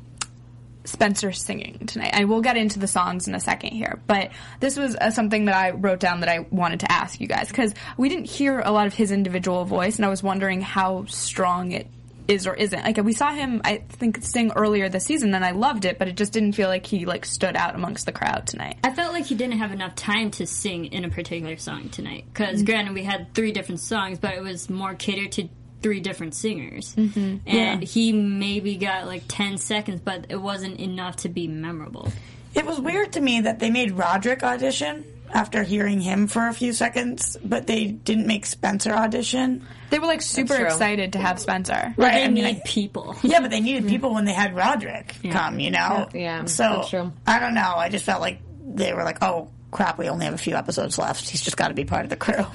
Spencer 0.84 1.32
singing 1.32 1.86
tonight? 1.86 2.12
I 2.14 2.24
will 2.24 2.40
get 2.40 2.56
into 2.56 2.78
the 2.78 2.86
songs 2.86 3.26
in 3.28 3.34
a 3.34 3.40
second 3.40 3.70
here, 3.70 4.00
but 4.06 4.30
this 4.60 4.76
was 4.76 4.96
uh, 4.96 5.10
something 5.10 5.46
that 5.46 5.54
I 5.54 5.70
wrote 5.70 6.00
down 6.00 6.20
that 6.20 6.28
I 6.28 6.40
wanted 6.50 6.80
to 6.80 6.92
ask 6.92 7.20
you 7.20 7.26
guys 7.26 7.48
because 7.48 7.74
we 7.96 8.08
didn't 8.08 8.26
hear 8.26 8.60
a 8.60 8.70
lot 8.70 8.86
of 8.86 8.94
his 8.94 9.10
individual 9.10 9.64
voice, 9.64 9.96
and 9.96 10.04
I 10.04 10.08
was 10.08 10.22
wondering 10.22 10.60
how 10.60 11.06
strong 11.06 11.72
it 11.72 11.86
is 12.28 12.46
or 12.46 12.54
isn't. 12.54 12.82
Like 12.82 12.96
we 12.98 13.12
saw 13.12 13.32
him, 13.32 13.60
I 13.64 13.78
think, 13.88 14.22
sing 14.22 14.52
earlier 14.54 14.88
this 14.88 15.04
season, 15.04 15.34
and 15.34 15.44
I 15.44 15.50
loved 15.50 15.84
it, 15.84 15.98
but 15.98 16.08
it 16.08 16.16
just 16.16 16.32
didn't 16.32 16.52
feel 16.52 16.68
like 16.68 16.86
he 16.86 17.06
like 17.06 17.24
stood 17.24 17.56
out 17.56 17.74
amongst 17.74 18.06
the 18.06 18.12
crowd 18.12 18.46
tonight. 18.46 18.78
I 18.82 18.92
felt 18.92 19.12
like 19.12 19.26
he 19.26 19.34
didn't 19.34 19.58
have 19.58 19.72
enough 19.72 19.94
time 19.94 20.30
to 20.32 20.46
sing 20.46 20.86
in 20.86 21.04
a 21.04 21.10
particular 21.10 21.56
song 21.56 21.88
tonight. 21.90 22.24
Because 22.32 22.62
granted, 22.62 22.94
we 22.94 23.04
had 23.04 23.34
three 23.34 23.52
different 23.52 23.80
songs, 23.80 24.18
but 24.18 24.34
it 24.34 24.42
was 24.42 24.70
more 24.70 24.94
catered 24.94 25.32
to 25.32 25.48
three 25.84 26.00
different 26.00 26.34
singers, 26.34 26.94
mm-hmm. 26.96 27.46
and 27.46 27.82
he 27.82 28.10
maybe 28.10 28.76
got 28.76 29.06
like 29.06 29.22
ten 29.28 29.58
seconds, 29.58 30.00
but 30.02 30.24
it 30.30 30.40
wasn't 30.40 30.80
enough 30.80 31.16
to 31.16 31.28
be 31.28 31.46
memorable. 31.46 32.10
It 32.54 32.64
was 32.64 32.80
weird 32.80 33.12
to 33.12 33.20
me 33.20 33.42
that 33.42 33.58
they 33.58 33.68
made 33.68 33.92
Roderick 33.92 34.42
audition 34.42 35.04
after 35.34 35.62
hearing 35.62 36.00
him 36.00 36.26
for 36.26 36.48
a 36.48 36.54
few 36.54 36.72
seconds, 36.72 37.36
but 37.44 37.66
they 37.66 37.84
didn't 37.84 38.26
make 38.26 38.46
Spencer 38.46 38.92
audition. 38.92 39.66
They 39.90 39.98
were 39.98 40.06
like 40.06 40.22
super 40.22 40.54
excited 40.54 41.12
to 41.12 41.18
have 41.18 41.38
Spencer. 41.38 41.92
Right. 41.98 42.14
They 42.14 42.24
I 42.24 42.28
mean, 42.28 42.44
need 42.44 42.56
I- 42.56 42.62
people. 42.64 43.14
Yeah, 43.22 43.40
but 43.40 43.50
they 43.50 43.60
needed 43.60 43.86
people 43.86 44.14
when 44.14 44.24
they 44.24 44.32
had 44.32 44.56
Roderick 44.56 45.14
come, 45.32 45.60
you 45.60 45.70
know? 45.70 46.08
Yeah, 46.14 46.46
So, 46.46 46.62
that's 46.62 46.88
true. 46.88 47.12
I 47.26 47.40
don't 47.40 47.54
know. 47.54 47.74
I 47.76 47.90
just 47.90 48.06
felt 48.06 48.22
like 48.22 48.40
they 48.66 48.94
were 48.94 49.04
like, 49.04 49.22
oh, 49.22 49.50
crap, 49.74 49.98
we 49.98 50.08
only 50.08 50.24
have 50.24 50.32
a 50.32 50.38
few 50.38 50.54
episodes 50.54 50.96
left. 50.96 51.28
He's 51.28 51.42
just 51.42 51.58
got 51.58 51.68
to 51.68 51.74
be 51.74 51.84
part 51.84 52.04
of 52.04 52.10
the 52.10 52.16
crew. 52.16 52.34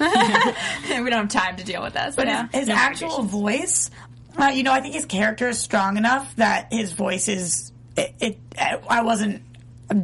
we 1.04 1.10
don't 1.10 1.12
have 1.12 1.28
time 1.28 1.56
to 1.56 1.64
deal 1.64 1.82
with 1.82 1.92
this. 1.92 2.16
But 2.16 2.26
yeah. 2.26 2.48
his, 2.50 2.66
his 2.66 2.68
actual 2.70 3.22
voice, 3.22 3.90
uh, 4.36 4.46
you 4.46 4.64
know, 4.64 4.72
I 4.72 4.80
think 4.80 4.94
his 4.94 5.04
character 5.04 5.48
is 5.48 5.58
strong 5.60 5.96
enough 5.96 6.34
that 6.36 6.72
his 6.72 6.92
voice 6.92 7.28
is. 7.28 7.70
It, 7.96 8.14
it 8.20 8.38
I 8.88 9.02
wasn't 9.02 9.42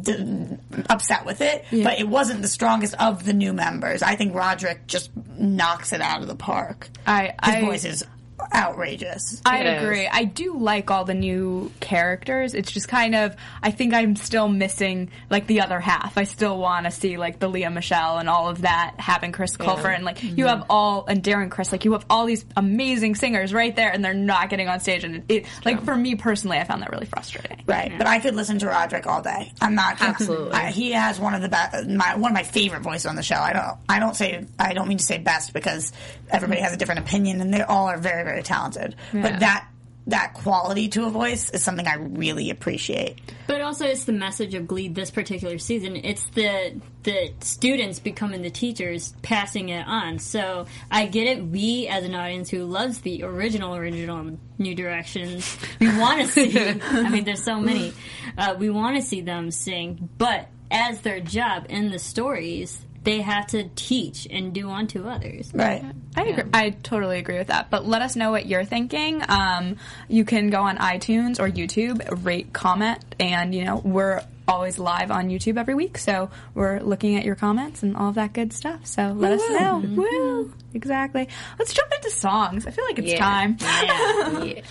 d- 0.01 0.57
upset 0.89 1.25
with 1.25 1.41
it, 1.41 1.65
but 1.71 1.99
it 1.99 2.07
wasn't 2.07 2.41
the 2.41 2.47
strongest 2.47 2.93
of 2.99 3.25
the 3.25 3.33
new 3.33 3.53
members. 3.53 4.01
I 4.01 4.15
think 4.15 4.35
Roderick 4.35 4.87
just 4.87 5.09
knocks 5.37 5.93
it 5.93 6.01
out 6.01 6.21
of 6.21 6.27
the 6.27 6.35
park. 6.35 6.89
I, 7.05 7.33
His 7.43 7.55
I, 7.55 7.61
voice 7.61 7.85
is 7.85 8.05
outrageous. 8.53 9.41
I 9.45 9.59
It 9.59 9.65
is. 9.67 9.83
agree. 9.83 10.07
I 10.07 10.23
do 10.23 10.57
like 10.57 10.89
all 10.91 11.05
the 11.05 11.13
new 11.13 11.71
characters. 11.79 12.53
It's 12.53 12.71
just 12.71 12.87
kind 12.87 13.15
of 13.15 13.35
I 13.61 13.71
think 13.71 13.93
I'm 13.93 14.15
still 14.15 14.47
missing 14.47 15.09
like 15.29 15.47
the 15.47 15.61
other 15.61 15.79
half. 15.79 16.17
I 16.17 16.23
still 16.23 16.57
want 16.57 16.85
to 16.85 16.91
see 16.91 17.17
like 17.17 17.39
the 17.39 17.47
Lea 17.47 17.69
Michele 17.69 18.17
and 18.17 18.29
all 18.29 18.49
of 18.49 18.61
that 18.61 18.95
having 18.97 19.31
Chris 19.31 19.57
Colfer 19.57 19.93
and 19.93 20.05
like 20.05 20.23
you 20.23 20.29
mm-hmm. 20.29 20.47
have 20.47 20.65
all 20.69 21.05
and 21.07 21.23
Darren 21.23 21.51
Criss 21.51 21.71
like 21.71 21.85
you 21.85 21.93
have 21.93 22.05
all 22.09 22.25
these 22.25 22.45
amazing 22.55 23.15
singers 23.15 23.53
right 23.53 23.75
there 23.75 23.91
and 23.91 24.03
they're 24.03 24.13
not 24.13 24.49
getting 24.49 24.67
on 24.67 24.79
stage 24.79 25.03
and 25.03 25.15
it, 25.15 25.23
it 25.29 25.45
like 25.65 25.83
for 25.83 25.95
me 25.95 26.15
personally 26.15 26.57
I 26.57 26.63
found 26.63 26.81
that 26.81 26.91
really 26.91 27.05
frustrating. 27.05 27.63
Right, 27.65 27.91
but 27.97 28.07
I 28.07 28.19
could 28.19 28.35
listen 28.35 28.59
to 28.59 28.67
Roderick 28.67 29.05
all 29.07 29.21
day. 29.21 29.51
I'm 29.61 29.75
not 29.75 29.97
Absolutely. 30.01 30.51
I, 30.51 30.71
he 30.71 30.91
has 30.91 31.19
one 31.19 31.33
of 31.33 31.41
the 31.41 31.49
best, 31.49 31.87
my 31.87 32.15
one 32.15 32.31
of 32.31 32.35
my 32.35 32.43
favorite 32.43 32.81
voices 32.81 33.05
on 33.05 33.15
the 33.15 33.23
show. 33.23 33.35
I 33.35 33.53
don't, 33.53 33.77
I 33.89 33.99
don't 33.99 34.15
say, 34.15 34.45
I 34.57 34.73
don't 34.73 34.87
mean 34.87 34.97
to 34.97 35.03
say 35.03 35.17
best 35.17 35.53
because 35.53 35.91
everybody 36.29 36.61
has 36.61 36.73
a 36.73 36.77
different 36.77 37.01
opinion, 37.01 37.41
and 37.41 37.53
they 37.53 37.61
all 37.61 37.87
are 37.87 37.97
very, 37.97 38.23
very 38.27 38.43
talented. 38.43 38.95
But 39.13 39.39
that 39.39 39.67
that 40.07 40.33
quality 40.33 40.87
to 40.87 41.05
a 41.05 41.09
voice 41.09 41.49
is 41.49 41.61
something 41.61 41.85
I 41.85 41.95
really 41.95 42.49
appreciate. 42.49 43.19
But 43.45 43.59
also, 43.59 43.85
it's 43.85 44.05
the 44.05 44.13
message 44.13 44.53
of 44.53 44.65
Glee 44.65 44.87
this 44.87 45.11
particular 45.11 45.57
season. 45.57 45.97
It's 45.97 46.25
the 46.29 46.79
the 47.03 47.33
students 47.41 47.99
becoming 47.99 48.41
the 48.41 48.49
teachers, 48.49 49.13
passing 49.21 49.69
it 49.69 49.85
on. 49.85 50.19
So 50.19 50.65
I 50.89 51.07
get 51.07 51.27
it. 51.27 51.45
We, 51.45 51.87
as 51.87 52.05
an 52.05 52.15
audience 52.15 52.49
who 52.49 52.63
loves 52.63 52.99
the 52.99 53.23
original, 53.23 53.75
original 53.75 54.37
New 54.57 54.75
Directions, 54.75 55.57
we 55.79 55.87
want 55.97 56.21
to 56.21 56.27
see. 56.31 56.79
I 56.81 57.09
mean, 57.09 57.25
there's 57.25 57.43
so 57.43 57.59
many. 57.59 57.93
Uh, 58.37 58.55
we 58.57 58.69
want 58.69 58.95
to 58.95 59.01
see 59.01 59.21
them 59.21 59.51
sing, 59.51 60.09
but 60.17 60.47
as 60.71 61.01
their 61.01 61.19
job 61.19 61.65
in 61.69 61.91
the 61.91 61.99
stories, 61.99 62.79
they 63.07 63.21
have 63.21 63.47
to 63.47 63.69
teach 63.75 64.27
and 64.29 64.53
do 64.53 64.69
unto 64.69 65.07
others. 65.07 65.49
Right. 65.53 65.81
I 66.17 66.23
agree. 66.25 66.43
I 66.53 66.71
totally 66.71 67.19
agree 67.19 67.37
with 67.37 67.47
that. 67.47 67.69
But 67.69 67.87
let 67.87 68.01
us 68.01 68.17
know 68.17 68.31
what 68.31 68.47
you're 68.47 68.65
thinking. 68.65 69.23
Um, 69.29 69.77
you 70.09 70.25
can 70.25 70.49
go 70.49 70.61
on 70.63 70.77
iTunes 70.77 71.39
or 71.39 71.49
YouTube, 71.49 72.25
rate, 72.25 72.51
comment, 72.51 72.99
and 73.17 73.55
you 73.55 73.63
know 73.63 73.77
we're 73.77 74.23
always 74.45 74.77
live 74.77 75.09
on 75.11 75.29
YouTube 75.29 75.57
every 75.57 75.75
week, 75.75 75.97
so 75.97 76.29
we're 76.53 76.79
looking 76.79 77.15
at 77.17 77.23
your 77.25 77.35
comments 77.35 77.81
and 77.83 77.95
all 77.95 78.09
of 78.09 78.15
that 78.15 78.33
good 78.33 78.51
stuff. 78.51 78.85
So 78.85 79.13
let 79.15 79.31
us 79.33 79.49
know. 79.49 79.79
Woo! 79.79 80.53
Exactly. 80.73 81.27
Let's 81.59 81.73
jump 81.73 81.91
into 81.93 82.09
songs. 82.11 82.65
I 82.67 82.71
feel 82.71 82.85
like 82.85 82.99
it's 82.99 83.11
Yeah. 83.11 83.19
time. 83.19 83.57
Yeah. 83.61 84.43
yeah. 84.43 84.61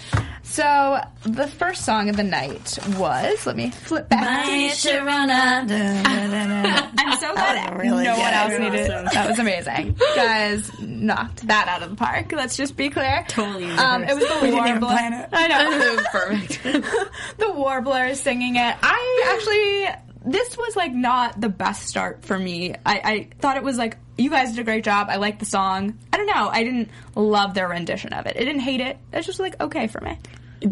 So 0.43 1.01
the 1.25 1.47
first 1.47 1.85
song 1.85 2.09
of 2.09 2.17
the 2.17 2.23
night 2.23 2.79
was. 2.97 3.47
Let 3.47 3.57
me 3.57 3.71
flip 3.71 4.09
back. 4.09 4.47
I'm 4.47 4.71
so 7.21 7.33
glad 7.35 7.57
That 7.57 7.77
really 7.79 8.05
no 8.05 8.19
one 8.19 8.33
else 8.33 8.59
needed. 8.59 8.91
That 9.13 9.29
was 9.29 9.39
amazing. 9.39 9.97
Guys 10.15 10.71
knocked 10.81 11.47
that 11.47 11.69
out 11.69 11.83
of 11.83 11.91
the 11.91 11.97
park. 11.97 12.33
Let's 12.33 12.57
just 12.57 12.77
be 12.77 12.91
clear. 12.91 13.25
Totally 13.29 13.71
Um, 13.71 14.05
it 14.05 14.15
was 14.15 14.25
the 14.27 14.35
We 14.43 14.51
didn't 14.51 14.67
even 14.69 14.81
warbler. 14.81 14.89
plan 14.89 15.13
it. 15.13 15.29
I 15.33 15.49
know. 15.49 15.71
It 15.87 15.97
was 15.97 16.07
perfect. 16.11 16.63
the 17.39 17.53
warblers 17.53 18.21
singing 18.21 18.57
it. 18.57 18.77
I 18.83 19.33
actually. 19.35 20.03
This 20.29 20.57
was 20.59 20.75
like 20.75 20.93
not 20.93 21.41
the 21.41 21.49
best 21.49 21.87
start 21.87 22.25
for 22.25 22.37
me. 22.37 22.75
I, 22.85 23.01
I 23.05 23.29
thought 23.41 23.57
it 23.57 23.63
was 23.63 23.79
like 23.79 23.97
you 24.19 24.29
guys 24.29 24.51
did 24.51 24.59
a 24.59 24.65
great 24.65 24.83
job. 24.83 25.07
I 25.09 25.17
liked 25.17 25.39
the 25.39 25.45
song. 25.45 25.97
I 26.13 26.17
don't 26.17 26.27
know. 26.27 26.49
I 26.49 26.65
didn't 26.65 26.91
love 27.15 27.55
their 27.55 27.69
rendition 27.69 28.13
of 28.13 28.27
it. 28.27 28.37
I 28.37 28.41
didn't 28.41 28.59
hate 28.61 28.81
it. 28.81 28.99
It 29.13 29.17
was 29.19 29.27
just 29.27 29.39
like 29.39 29.61
okay 29.61 29.87
for 29.87 30.01
me. 30.01 30.19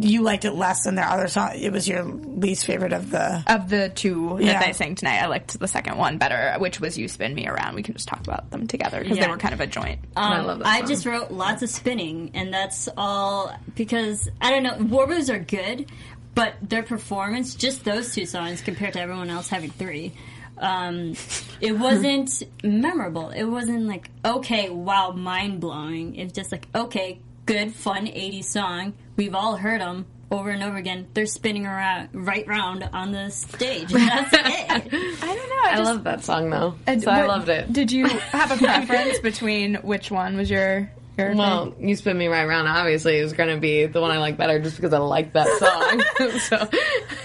You 0.01 0.23
liked 0.23 0.45
it 0.45 0.53
less 0.53 0.85
than 0.85 0.95
their 0.95 1.07
other 1.07 1.29
song. 1.29 1.53
It 1.55 1.73
was 1.73 1.87
your 1.89 2.03
least 2.05 2.65
favorite 2.67 2.93
of 2.93 3.11
the. 3.11 3.43
Of 3.47 3.69
the 3.69 3.89
two 3.91 4.39
Yeah. 4.41 4.55
that 4.55 4.67
they 4.67 4.73
sang 4.73 4.95
tonight, 4.95 5.21
I 5.23 5.27
liked 5.27 5.59
the 5.59 5.69
second 5.69 5.97
one 5.99 6.19
better, 6.19 6.55
which 6.59 6.81
was 6.81 6.97
"You 6.99 7.09
Spin 7.09 7.35
Me 7.35 7.47
Around." 7.47 7.75
We 7.75 7.83
can 7.83 7.95
just 7.95 8.09
talk 8.09 8.21
about 8.21 8.51
them 8.51 8.67
together 8.67 9.01
because 9.03 9.19
they 9.19 9.29
were 9.29 9.37
kind 9.37 9.55
of 9.55 9.61
a 9.61 9.67
joint. 9.67 10.01
I 10.17 10.39
Um, 10.39 10.47
love 10.47 10.59
that 10.61 10.67
I 10.67 10.79
song. 10.81 10.89
just 10.89 11.07
wrote 11.07 11.31
lots 11.31 11.63
of 11.63 11.71
spinning, 11.71 12.31
and 12.35 12.53
that's 12.53 12.89
all 12.97 13.55
because 13.75 14.29
I 14.41 14.51
don't 14.51 14.63
know. 14.63 14.77
Warblers 14.79 15.31
are 15.31 15.39
good, 15.39 15.87
but 16.35 16.55
their 16.63 16.83
performance, 16.83 17.55
just 17.55 17.85
those 17.85 18.15
two 18.15 18.27
songs 18.27 18.61
compared 18.63 18.95
to 18.95 19.01
everyone 19.01 19.31
else 19.31 19.49
having 19.49 19.71
three, 19.71 20.13
um, 20.59 21.15
it 21.61 21.73
wasn't 21.79 22.43
memorable. 22.63 23.31
It 23.31 23.45
wasn't 23.45 23.87
like 23.87 24.11
okay, 24.25 24.71
wow, 24.71 25.13
mind 25.13 25.61
blowing. 25.61 26.17
It's 26.17 26.33
just 26.33 26.51
like 26.53 26.67
okay, 26.75 27.19
good, 27.47 27.75
fun 27.75 28.07
'80s 28.07 28.45
song. 28.45 28.95
We've 29.17 29.35
all 29.35 29.57
heard 29.57 29.81
them 29.81 30.07
over 30.31 30.51
and 30.51 30.63
over 30.63 30.77
again. 30.77 31.07
They're 31.15 31.27
spinning 31.27 31.67
around 31.67 32.09
right 32.13 32.47
round 32.47 32.89
on 32.93 33.13
the 33.13 33.31
stage. 33.31 33.93
And 33.93 34.03
that's 34.09 34.33
it. 34.33 34.43
I 34.43 34.79
don't 34.81 35.51
know. 35.51 35.63
I 35.65 35.81
love 35.81 36.05
that 36.05 36.25
song 36.25 36.51
though. 36.51 36.75
And 36.87 37.03
so 37.03 37.11
I 37.11 37.27
loved 37.27 37.49
it. 37.49 37.73
Did 37.73 37.93
you 37.93 38.07
have 38.09 38.51
a 38.51 38.57
preference 38.57 39.19
between 39.21 39.77
which 39.77 40.11
one 40.11 40.37
was 40.37 40.51
your 40.51 40.91
your 41.17 41.29
thing? 41.29 41.39
Well, 41.39 41.75
you 41.79 41.95
spin 41.95 42.19
me 42.19 42.27
right 42.27 42.43
around. 42.45 42.67
Obviously, 42.67 43.17
is 43.19 43.33
going 43.33 43.55
to 43.55 43.61
be 43.61 43.87
the 43.87 44.01
one 44.01 44.11
I 44.11 44.19
like 44.19 44.37
better, 44.37 44.59
just 44.59 44.75
because 44.77 44.93
I 44.93 44.99
like 44.99 45.33
that 45.35 45.47
song. 46.19 46.39
so, 46.41 46.69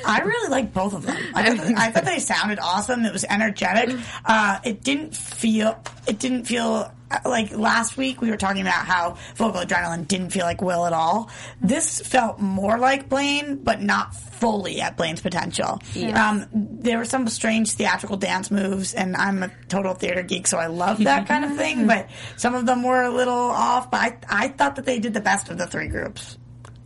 I 0.06 0.20
really 0.20 0.52
like 0.52 0.74
both 0.74 0.94
of 0.94 1.06
them. 1.08 1.18
I 1.34 1.56
thought, 1.56 1.76
I 1.76 1.92
thought 1.92 2.06
they 2.06 2.20
sounded 2.20 2.60
awesome. 2.60 3.04
It 3.04 3.12
was 3.12 3.26
energetic. 3.28 3.98
Uh, 4.26 4.60
it 4.64 4.84
didn't 4.84 5.16
feel. 5.16 5.82
It 6.08 6.20
didn't 6.20 6.44
feel 6.46 6.92
like 7.26 7.52
last 7.56 7.98
week 7.98 8.22
we 8.22 8.30
were 8.30 8.38
talking 8.38 8.62
about 8.62 8.86
how 8.86 9.18
vocal 9.36 9.62
adrenaline 9.62 10.08
didn't 10.08 10.30
feel 10.30 10.46
like 10.46 10.62
Will 10.62 10.86
at 10.86 10.94
all. 10.94 11.30
This 11.62 12.00
felt 12.02 12.40
more 12.40 12.78
like 12.78 13.10
Blaine, 13.10 13.58
but 13.64 13.82
not 13.82 14.16
fully 14.16 14.80
at 14.82 14.96
Blaine's 14.96 15.22
potential. 15.22 15.80
Um, 16.32 16.46
there 16.54 16.98
were 16.98 17.06
some 17.06 17.28
strange 17.28 17.72
theatrical 17.74 18.18
dance 18.18 18.52
moves, 18.52 18.94
and 18.94 19.16
I'm 19.16 19.44
a 19.44 19.52
total 19.68 19.94
theater 19.94 20.24
geek, 20.24 20.48
so 20.48 20.58
I 20.58 20.68
love 20.68 21.00
that 21.00 21.28
kind 21.28 21.46
of 21.46 21.58
thing. 21.58 21.88
But 21.88 22.10
some 22.38 22.56
of 22.56 22.66
them 22.66 22.84
were 22.84 23.02
a 23.04 23.10
little 23.10 23.34
off. 23.34 23.90
But 23.90 24.00
I, 24.30 24.46
I 24.46 24.48
thought 24.50 24.76
that 24.76 24.86
they 24.86 25.00
did 25.00 25.14
the 25.14 25.22
best 25.22 25.50
of 25.50 25.58
the 25.58 25.66
three 25.68 25.88
groups. 25.88 26.38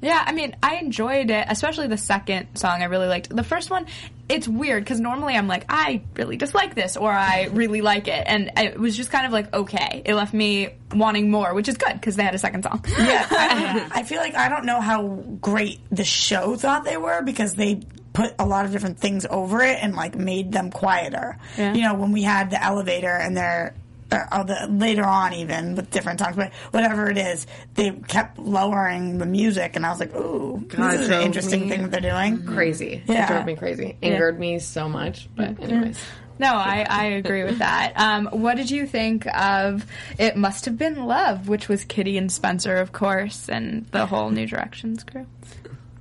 Yeah, 0.04 0.22
I 0.26 0.34
mean, 0.34 0.56
I 0.62 0.76
enjoyed 0.76 1.30
it, 1.30 1.46
especially 1.50 1.88
the 1.88 1.98
second 1.98 2.56
song. 2.56 2.82
I 2.82 2.86
really 2.86 3.08
liked 3.08 3.34
the 3.34 3.44
first 3.44 3.70
one. 3.70 3.88
It's 4.28 4.48
weird 4.48 4.84
because 4.84 5.00
normally 5.00 5.36
I'm 5.36 5.48
like, 5.48 5.66
I 5.70 6.02
really 6.16 6.38
dislike 6.38 6.76
this, 6.76 6.98
or 6.98 7.12
I 7.12 7.50
really 7.52 7.82
like 7.82 8.08
it, 8.08 8.23
and 8.25 8.52
it 8.58 8.80
was 8.80 8.96
just 8.96 9.12
kind 9.12 9.25
of 9.25 9.32
like 9.32 9.54
okay. 9.54 10.02
It 10.06 10.15
left 10.15 10.34
me 10.34 10.69
wanting 10.94 11.32
more, 11.32 11.54
which 11.54 11.67
is 11.67 11.77
good 11.77 11.94
because 11.94 12.15
they 12.15 12.23
had 12.23 12.36
a 12.36 12.40
second 12.40 12.63
song. 12.63 12.84
Yeah, 12.98 13.27
I, 13.30 13.90
I 14.00 14.04
feel 14.04 14.19
like 14.19 14.36
I 14.36 14.50
don't 14.50 14.65
know 14.65 14.82
how 14.82 15.08
great 15.42 15.80
the 15.92 16.04
show 16.04 16.56
thought 16.56 16.84
they 16.84 16.98
were 16.98 17.21
because 17.21 17.56
they 17.56 17.82
put 18.13 18.34
a 18.40 18.46
lot 18.46 18.65
of 18.65 18.71
different 18.71 19.00
things 19.00 19.25
over 19.30 19.62
it 19.63 19.80
and 19.82 19.96
like 19.96 20.15
made 20.15 20.52
them 20.52 20.69
quieter. 20.69 21.38
Yeah. 21.58 21.73
You 21.73 21.82
know, 21.82 21.96
when 21.96 22.12
we 22.12 22.23
had 22.23 22.52
the 22.52 22.63
elevator 22.63 23.15
and 23.15 23.36
they're 23.36 23.75
or, 24.14 24.28
or 24.40 24.44
the, 24.44 24.68
later 24.70 25.04
on 25.04 25.34
even 25.34 25.76
with 25.76 25.90
different 25.92 26.20
songs, 26.20 26.36
but 26.36 26.54
whatever 26.72 27.10
it 27.10 27.18
is, 27.18 27.48
they 27.76 27.92
kept 27.92 28.38
lowering 28.40 29.18
the 29.18 29.26
music, 29.26 29.76
and 29.76 29.86
I 29.86 29.90
was 29.90 30.00
like, 30.00 30.16
"Ooh, 30.16 30.64
God, 30.68 30.92
this 30.92 31.02
is 31.02 31.10
an 31.10 31.22
interesting 31.22 31.62
me 31.62 31.70
thing 31.70 31.82
that 31.84 31.92
they're 31.92 32.12
doing." 32.12 32.46
Crazy. 32.46 33.04
Yeah. 33.08 33.26
It 33.26 33.28
drove 33.28 33.46
me 33.46 33.56
crazy. 33.56 33.98
Angered 34.02 34.40
me 34.40 34.60
so 34.60 34.88
much. 34.88 35.30
But 35.36 35.60
anyways. 35.60 36.00
No, 36.40 36.56
I, 36.56 36.86
I 36.90 37.06
agree 37.06 37.44
with 37.44 37.60
that. 37.60 37.94
Um, 37.96 38.26
what 38.32 38.58
did 38.58 38.72
you 38.72 38.88
think 38.88 39.28
of 39.36 39.86
It 40.18 40.36
Must 40.36 40.66
Have 40.66 40.78
Been 40.78 41.06
Love, 41.06 41.48
which 41.48 41.70
was 41.70 41.86
Kitty 41.86 42.18
and 42.18 42.32
Spencer, 42.32 42.78
of 42.78 42.92
course, 42.92 43.48
and 43.50 43.86
the 43.92 44.08
whole 44.08 44.32
New 44.32 44.48
Directions 44.48 45.04
crew? 45.04 45.28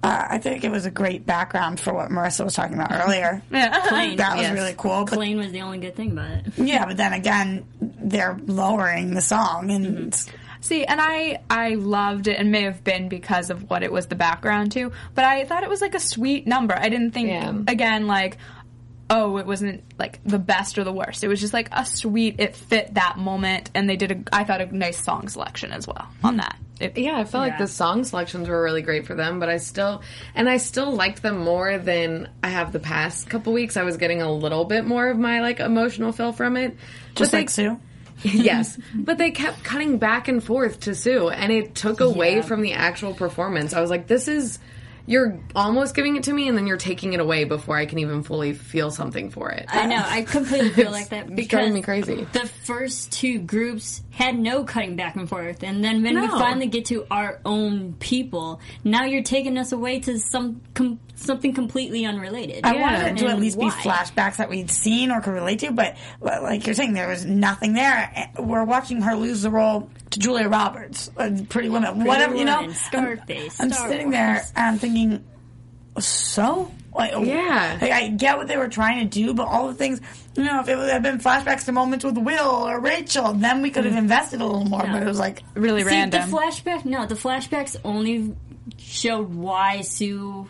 Uh, 0.03 0.27
I 0.31 0.39
think 0.39 0.65
it 0.65 0.71
was 0.71 0.85
a 0.85 0.91
great 0.91 1.25
background 1.27 1.79
for 1.79 1.95
what 1.95 2.11
Marissa 2.11 2.45
was 2.45 2.55
talking 2.55 2.75
about 2.75 2.91
earlier. 2.93 3.41
Plain. 3.51 4.17
That 4.17 4.33
was 4.37 4.43
Yes. 4.43 4.55
really 4.55 4.75
cool. 4.77 5.05
But 5.05 5.15
Plain 5.15 5.39
was 5.39 5.53
the 5.53 5.61
only 5.63 5.79
good 5.79 5.95
thing 5.95 6.11
about 6.13 6.31
it. 6.31 6.47
yeah, 6.57 6.87
but 6.87 6.97
then 6.97 7.13
again, 7.13 7.65
they're 7.81 8.37
lowering 8.47 9.15
the 9.15 9.21
song, 9.21 9.71
and 9.71 10.15
See, 10.61 10.85
and 10.85 11.01
I 11.01 11.41
I 11.51 11.75
loved 11.75 12.29
it, 12.29 12.39
and 12.39 12.51
may 12.53 12.63
have 12.63 12.85
been 12.85 13.09
because 13.09 13.51
of 13.51 13.69
what 13.69 13.83
it 13.83 13.91
was 13.93 14.07
the 14.07 14.15
background 14.15 14.71
to. 14.73 14.93
But 15.15 15.25
I 15.25 15.45
thought 15.45 15.63
it 15.65 15.69
was 15.69 15.81
like 15.81 15.95
a 15.97 16.01
sweet 16.01 16.47
number. 16.47 16.75
I 16.77 16.89
didn't 16.89 17.11
think 17.13 17.29
Yeah. 17.31 17.53
again 17.67 18.07
like, 18.07 18.39
oh, 19.11 19.37
it 19.39 19.47
wasn't 19.47 19.83
like 19.99 20.21
the 20.25 20.39
best 20.39 20.79
or 20.79 20.85
the 20.85 20.93
worst. 20.93 21.25
It 21.25 21.29
was 21.29 21.41
just 21.41 21.53
like 21.53 21.69
a 21.73 21.85
sweet. 21.85 22.37
It 22.39 22.55
fit 22.57 22.95
that 22.95 23.19
moment, 23.19 23.71
and 23.75 23.91
they 23.91 23.97
did 23.97 24.13
a. 24.13 24.37
I 24.37 24.45
thought 24.45 24.61
a 24.61 24.77
nice 24.77 25.03
song 25.03 25.29
selection 25.29 25.73
as 25.73 25.87
well 25.87 26.07
on 26.23 26.37
that. 26.37 26.57
It, 26.83 26.99
Yeah, 26.99 27.19
I 27.19 27.25
felt 27.25 27.47
like 27.49 27.59
the 27.59 27.67
song 27.69 28.05
selections 28.05 28.49
were 28.49 28.63
really 28.63 28.83
great 28.83 29.07
for 29.07 29.15
them, 29.15 29.39
but 29.41 29.49
I 29.49 29.59
still 29.59 30.03
and 30.35 30.49
I 30.49 30.57
still 30.57 30.93
liked 30.93 31.23
them 31.23 31.39
more 31.39 31.79
than 31.79 32.29
I 32.43 32.49
have 32.49 32.73
the 32.73 32.81
past 32.81 33.29
couple 33.31 33.53
weeks. 33.53 33.77
I 33.77 33.85
was 33.85 33.97
getting 33.97 34.21
a 34.21 34.33
little 34.33 34.65
bit 34.65 34.85
more 34.85 35.09
of 35.09 35.19
my 35.19 35.41
like 35.41 35.61
emotional 35.61 36.13
fill 36.13 36.33
from 36.33 36.57
it. 36.57 36.77
just 37.15 37.31
but 37.33 37.39
like 37.39 37.51
Sue. 37.51 37.79
yes, 38.25 38.79
but 38.95 39.19
they 39.19 39.31
kept 39.31 39.65
cutting 39.65 39.99
back 39.99 40.29
and 40.29 40.43
forth 40.45 40.81
to 40.81 40.95
Sue, 40.95 41.29
and 41.29 41.51
it 41.53 41.75
took 41.75 42.01
away 42.01 42.37
Yeah. 42.37 42.43
from 42.43 42.63
the 42.63 42.73
actual 42.75 43.15
performance. 43.15 43.73
I 43.75 43.81
was 43.81 43.91
like, 43.91 44.07
this 44.07 44.29
is. 44.29 44.59
You're 45.07 45.41
almost 45.57 45.95
giving 45.95 46.17
it 46.17 46.25
to 46.25 46.33
me, 46.33 46.49
and 46.49 46.57
then 46.57 46.67
you're 46.67 46.77
taking 46.77 47.13
it 47.13 47.21
away 47.21 47.45
before 47.45 47.77
I 47.77 47.87
can 47.87 47.99
even 47.99 48.23
fully 48.23 48.53
feel 48.53 48.91
something 48.91 49.31
for 49.31 49.51
it. 49.51 49.67
I 49.69 49.87
know. 49.87 50.03
I 50.05 50.23
completely 50.23 50.71
feel 50.71 50.91
like 50.91 51.09
that 51.09 51.27
It's 51.27 51.35
because 51.35 51.49
driving 51.49 51.75
me 51.75 51.83
crazy. 51.83 52.27
the 52.33 52.47
first 52.65 53.13
two 53.13 53.41
groups 53.41 54.03
had 54.11 54.39
no 54.39 54.65
cutting 54.65 54.97
back 54.97 55.17
and 55.17 55.29
forth, 55.29 55.63
and 55.65 55.83
then 55.83 56.03
when 56.03 56.21
we 56.21 56.29
finally 56.29 56.67
get 56.69 56.85
to 56.87 57.07
our 57.11 57.41
own 57.45 57.95
people, 57.95 58.61
now 58.85 59.05
you're 59.05 59.23
taking 59.23 59.59
us 59.59 59.73
away 59.73 60.01
to 60.01 60.19
some 60.19 60.61
com- 60.75 61.01
something 61.15 61.53
completely 61.53 62.05
unrelated. 62.05 62.65
I 62.65 62.77
wanted 62.77 63.01
it 63.13 63.17
to 63.19 63.27
at 63.27 63.33
And 63.33 63.41
least 63.41 63.59
be 63.59 63.67
flashbacks 63.71 64.37
that 64.37 64.49
we'd 64.49 64.71
seen 64.71 65.11
or 65.11 65.21
could 65.21 65.33
relate 65.33 65.61
to, 65.61 65.73
but 65.73 65.97
but 66.21 66.43
like 66.43 66.67
you're 66.67 66.75
saying, 66.75 66.93
there 66.93 67.09
was 67.09 67.25
nothing 67.25 67.73
there. 67.75 68.31
We're 68.39 68.65
watching 68.65 69.03
her 69.03 69.15
lose 69.15 69.43
the 69.43 69.51
role 69.51 69.91
to 70.13 70.19
Julia 70.21 70.49
Roberts, 70.49 71.11
uh, 71.17 71.31
Pretty 71.49 71.69
Women, 71.69 72.05
whatever 72.05 72.35
you 72.37 72.45
know. 72.45 72.71
Scarface, 72.73 73.61
I'm 73.61 73.71
Star 73.71 73.89
sitting 73.89 74.07
Wars. 74.07 74.15
there 74.17 74.43
and 74.57 74.67
I'm 74.67 74.79
thinking, 74.79 75.25
so 75.99 76.71
like, 76.95 77.13
Yeah. 77.27 77.79
like, 77.81 77.91
I 77.91 78.09
get 78.09 78.37
what 78.37 78.49
they 78.49 78.57
were 78.59 78.69
trying 78.69 79.01
to 79.01 79.05
do, 79.07 79.33
but 79.33 79.47
all 79.49 79.69
the 79.69 79.75
things, 79.75 80.01
you 80.37 80.45
know, 80.45 80.61
if 80.61 80.69
it 80.69 80.77
had 80.79 81.03
been 81.03 81.19
flashbacks 81.19 81.65
to 81.65 81.73
moments 81.73 82.05
with 82.05 82.19
Will 82.19 82.49
or 82.69 82.81
Rachel, 82.81 83.33
then 83.33 83.63
we 83.63 83.71
could 83.71 83.87
have 83.87 83.97
invested 83.97 84.41
a 84.43 84.47
little 84.47 84.67
more. 84.67 84.83
But 84.83 85.03
it 85.03 85.07
was 85.07 85.19
like, 85.19 85.43
really 85.55 85.83
See, 85.83 85.89
random. 85.89 86.31
the 86.31 86.37
flashback. 86.37 86.85
No, 86.85 87.07
the 87.07 87.15
flashbacks 87.15 87.77
only 87.85 88.35
showed 88.77 89.33
why 89.35 89.81
Sue 89.81 90.49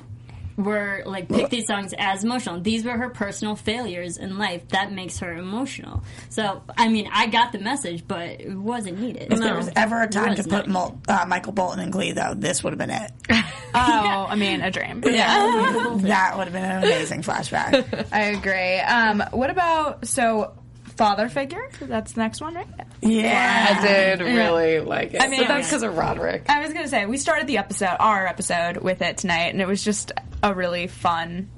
were 0.57 1.03
like 1.07 1.29
pick 1.29 1.51
these 1.51 1.67
songs 1.67 1.95
as 1.97 2.25
emotional. 2.25 2.61
These 2.61 2.85
were 2.85 2.97
her 2.97 3.11
personal 3.11 3.57
failures 3.57 4.17
in 4.17 4.39
life 4.39 4.69
that 4.69 4.93
makes 4.93 5.19
her 5.21 5.33
emotional. 5.33 6.03
So, 6.29 6.63
I 6.77 6.89
mean, 6.89 7.09
I 7.13 7.27
got 7.27 7.53
the 7.53 7.59
message, 7.59 8.07
but 8.07 8.41
it 8.41 8.55
wasn't 8.55 9.01
needed. 9.01 9.33
if 9.33 9.39
there 9.39 9.55
was 9.55 9.71
ever 9.77 10.03
a 10.03 10.09
time 10.09 10.35
to 10.37 10.43
put 10.43 10.67
not. 10.67 10.69
Mol- 10.69 11.01
uh, 11.09 11.25
Michael 11.27 11.53
Bolton 11.53 11.81
in 11.81 11.91
Glee, 11.91 12.13
though, 12.13 12.35
this 12.35 12.63
would 12.63 12.73
have 12.73 12.79
been 12.79 12.91
it. 12.91 13.11
oh, 13.75 14.27
I 14.29 14.35
mean, 14.35 14.61
a 14.61 14.71
dream. 14.71 15.03
Yeah. 15.05 15.97
that 16.03 16.37
would 16.37 16.45
have 16.49 16.53
been 16.53 16.65
an 16.65 16.83
amazing 16.83 17.23
flashback. 17.23 18.07
I 18.13 18.23
agree. 18.25 18.79
Um, 18.81 19.23
what 19.31 19.51
about 19.51 20.07
so 20.07 20.55
father 20.97 21.29
figure? 21.29 21.69
That's 21.81 22.13
the 22.13 22.21
next 22.21 22.41
one, 22.41 22.55
right? 22.55 22.67
Yeah. 23.01 23.77
I 23.79 23.87
did 23.87 24.21
really 24.21 24.81
like 24.81 25.15
it. 25.15 25.21
I 25.21 25.27
mean, 25.27 25.41
mean, 25.41 25.49
but 25.49 25.55
that's 25.55 25.69
because 25.69 25.83
of 25.83 25.97
Roderick. 25.97 26.45
I 26.49 26.63
was 26.63 26.73
gonna 26.73 26.89
say 26.89 27.07
we 27.07 27.19
started 27.19 27.47
the 27.47 27.59
episode, 27.59 27.97
our 27.99 28.27
episode, 28.27 28.77
with 28.79 29.03
it 29.03 29.19
tonight, 29.19 29.53
and 29.53 29.61
it 29.61 29.67
was 29.67 29.83
just 29.83 30.13
a 30.43 30.55
really 30.55 30.87
fun. 30.87 31.51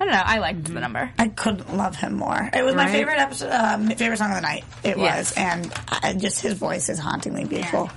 I 0.00 0.04
don't 0.04 0.14
know. 0.14 0.22
I 0.24 0.38
liked 0.38 0.64
the 0.64 0.70
mm-hmm. 0.70 0.80
number. 0.80 1.12
I 1.18 1.28
couldn't 1.28 1.76
love 1.76 1.94
him 1.96 2.14
more. 2.14 2.50
It 2.52 2.64
was 2.64 2.74
my 2.74 2.84
Right? 2.84 2.92
favorite 2.92 3.18
episode, 3.18 3.50
my 3.50 3.94
favorite 3.94 4.16
song 4.16 4.30
of 4.30 4.36
the 4.36 4.40
night. 4.42 4.64
It 4.82 4.98
Yes. 4.98 5.30
was, 5.30 5.36
and 5.36 5.72
I, 5.88 6.14
just 6.14 6.40
his 6.40 6.54
voice 6.54 6.88
is 6.88 6.98
hauntingly 6.98 7.44
beautiful. 7.44 7.90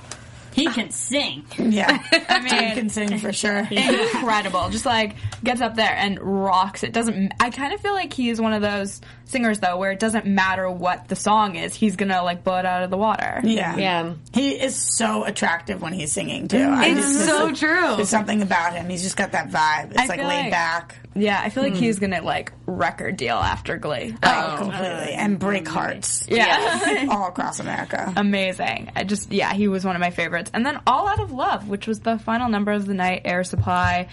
He 0.56 0.68
uh-huh. 0.68 0.76
can 0.76 0.90
sing. 0.92 1.44
Yeah, 1.60 2.02
I 2.30 2.40
mean- 2.40 2.50
Dude 2.50 2.74
can 2.78 2.90
sing 2.90 3.18
for 3.20 3.34
sure. 3.34 3.60
Incredible. 3.72 4.70
Just 4.70 4.86
like 4.86 5.16
gets 5.44 5.60
up 5.60 5.76
there 5.76 5.94
and 5.94 6.18
rocks. 6.22 6.84
It 6.84 6.94
doesn't. 6.94 7.34
I 7.42 7.50
kind 7.50 7.74
of 7.74 7.82
feel 7.82 7.94
like 7.94 8.14
he 8.14 8.30
is 8.30 8.40
one 8.40 8.54
of 8.54 8.62
those 8.62 9.02
singers 9.26 9.60
though, 9.60 9.78
where 9.78 9.92
it 9.92 10.00
doesn't 10.00 10.26
matter 10.26 10.70
what 10.72 11.10
the 11.10 11.16
song 11.18 11.56
is, 11.58 11.74
he's 11.76 11.96
gonna 11.98 12.24
like 12.24 12.44
blow 12.46 12.58
it 12.58 12.66
out 12.66 12.84
of 12.84 12.90
the 12.90 12.98
water. 12.98 13.42
Yeah, 13.44 13.76
Yeah. 13.76 14.14
He 14.34 14.52
is 14.52 14.76
so 14.76 15.26
attractive 15.26 15.82
when 15.82 15.92
he's 15.94 16.12
singing 16.14 16.48
too. 16.48 16.58
It's 16.80 17.02
just- 17.02 17.26
so 17.26 17.40
there's- 17.48 17.60
true. 17.60 17.96
There's 17.98 18.10
something 18.10 18.42
about 18.42 18.74
him. 18.76 18.88
He's 18.90 19.04
just 19.04 19.18
got 19.18 19.34
that 19.34 19.50
vibe. 19.50 19.92
It's 19.92 20.00
I 20.02 20.06
like 20.06 20.20
feel 20.20 20.28
laid 20.30 20.42
like- 20.44 20.52
back. 20.52 20.96
Yeah, 21.16 21.40
I 21.42 21.50
feel 21.50 21.64
like 21.64 21.76
he's 21.76 21.98
hmm. 21.98 22.12
gonna 22.12 22.22
like 22.22 22.52
record 22.66 23.16
deal 23.18 23.38
after 23.38 23.78
Glee. 23.78 24.16
Oh, 24.22 24.56
completely, 24.58 25.14
and 25.14 25.40
break 25.40 25.68
hearts 25.68 26.26
yeah. 26.28 27.08
all 27.10 27.28
across 27.28 27.60
America. 27.60 28.14
Amazing. 28.18 28.92
I 28.96 29.06
just 29.06 29.32
yeah, 29.32 29.54
he 29.54 29.68
was 29.68 29.86
one 29.86 29.96
of 29.96 30.02
my 30.02 30.10
favorites. 30.10 30.52
And 30.54 30.66
then 30.66 30.82
All 30.86 31.08
Out 31.08 31.22
of 31.22 31.32
Love, 31.32 31.70
which 31.70 31.88
was 31.88 32.02
the 32.02 32.20
final 32.20 32.50
number 32.50 32.74
of 32.74 32.86
the 32.86 32.94
night, 32.94 33.22
Air 33.24 33.44
Supply, 33.46 34.10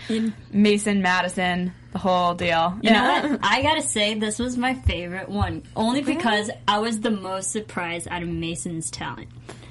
Mason 0.53 1.03
Madison, 1.03 1.73
the 1.91 1.99
whole 1.99 2.35
deal. 2.35 2.79
You 2.83 2.93
know 2.93 3.03
what? 3.03 3.41
I 3.43 3.63
gotta 3.63 3.83
say, 3.83 4.15
this 4.15 4.39
was 4.39 4.57
my 4.57 4.75
favorite 4.75 5.29
one. 5.29 5.65
Only 5.75 6.03
because 6.03 6.51
I 6.69 6.79
was 6.79 7.01
the 7.01 7.11
most 7.11 7.51
surprised 7.51 8.07
out 8.09 8.23
of 8.23 8.29
Mason's 8.29 8.91
talent. 8.91 9.29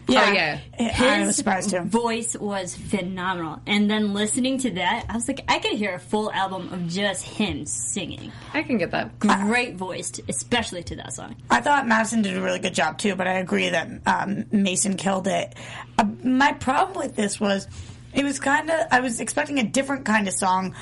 Yeah, 0.08 0.26
Oh, 0.28 0.32
yeah. 0.34 0.60
I 0.80 1.20
was 1.20 1.28
His 1.28 1.36
surprised 1.38 1.70
too. 1.70 1.82
voice 1.82 2.36
was 2.36 2.76
phenomenal. 2.76 3.62
And 3.66 3.90
then 3.90 4.14
listening 4.14 4.58
to 4.60 4.72
that, 4.72 5.06
I 5.08 5.14
was 5.14 5.28
like, 5.28 5.42
I 5.48 5.60
could 5.60 5.74
hear 5.74 5.94
a 5.96 6.00
full 6.00 6.32
album 6.32 6.74
of 6.74 6.88
just 6.88 7.24
him 7.24 7.66
singing. 7.66 8.32
I 8.54 8.64
can 8.64 8.78
get 8.78 8.92
that. 8.92 9.20
Great 9.20 9.76
voiced, 9.76 10.20
especially 10.28 10.84
to 10.84 10.96
that 10.98 11.14
song. 11.14 11.36
I 11.50 11.62
thought 11.62 11.88
Madison 11.88 12.22
did 12.24 12.36
a 12.36 12.42
really 12.42 12.60
good 12.60 12.74
job 12.74 12.98
too, 12.98 13.16
but 13.16 13.28
I 13.28 13.34
agree 13.40 13.70
that 13.70 13.90
um, 14.06 14.46
Mason 14.52 14.98
killed 14.98 15.28
it. 15.28 15.56
Uh, 15.98 16.06
my 16.24 16.54
problem 16.54 16.98
with 16.98 17.16
this 17.16 17.40
was 17.40 17.68
it 18.14 18.24
was 18.26 18.40
kind 18.40 18.70
of 18.70 18.88
I 18.92 19.00
was 19.00 19.22
expecting 19.22 19.60
a 19.60 19.64
different 19.64 20.04
kind 20.06 20.28
of 20.28 20.34
song. 20.34 20.76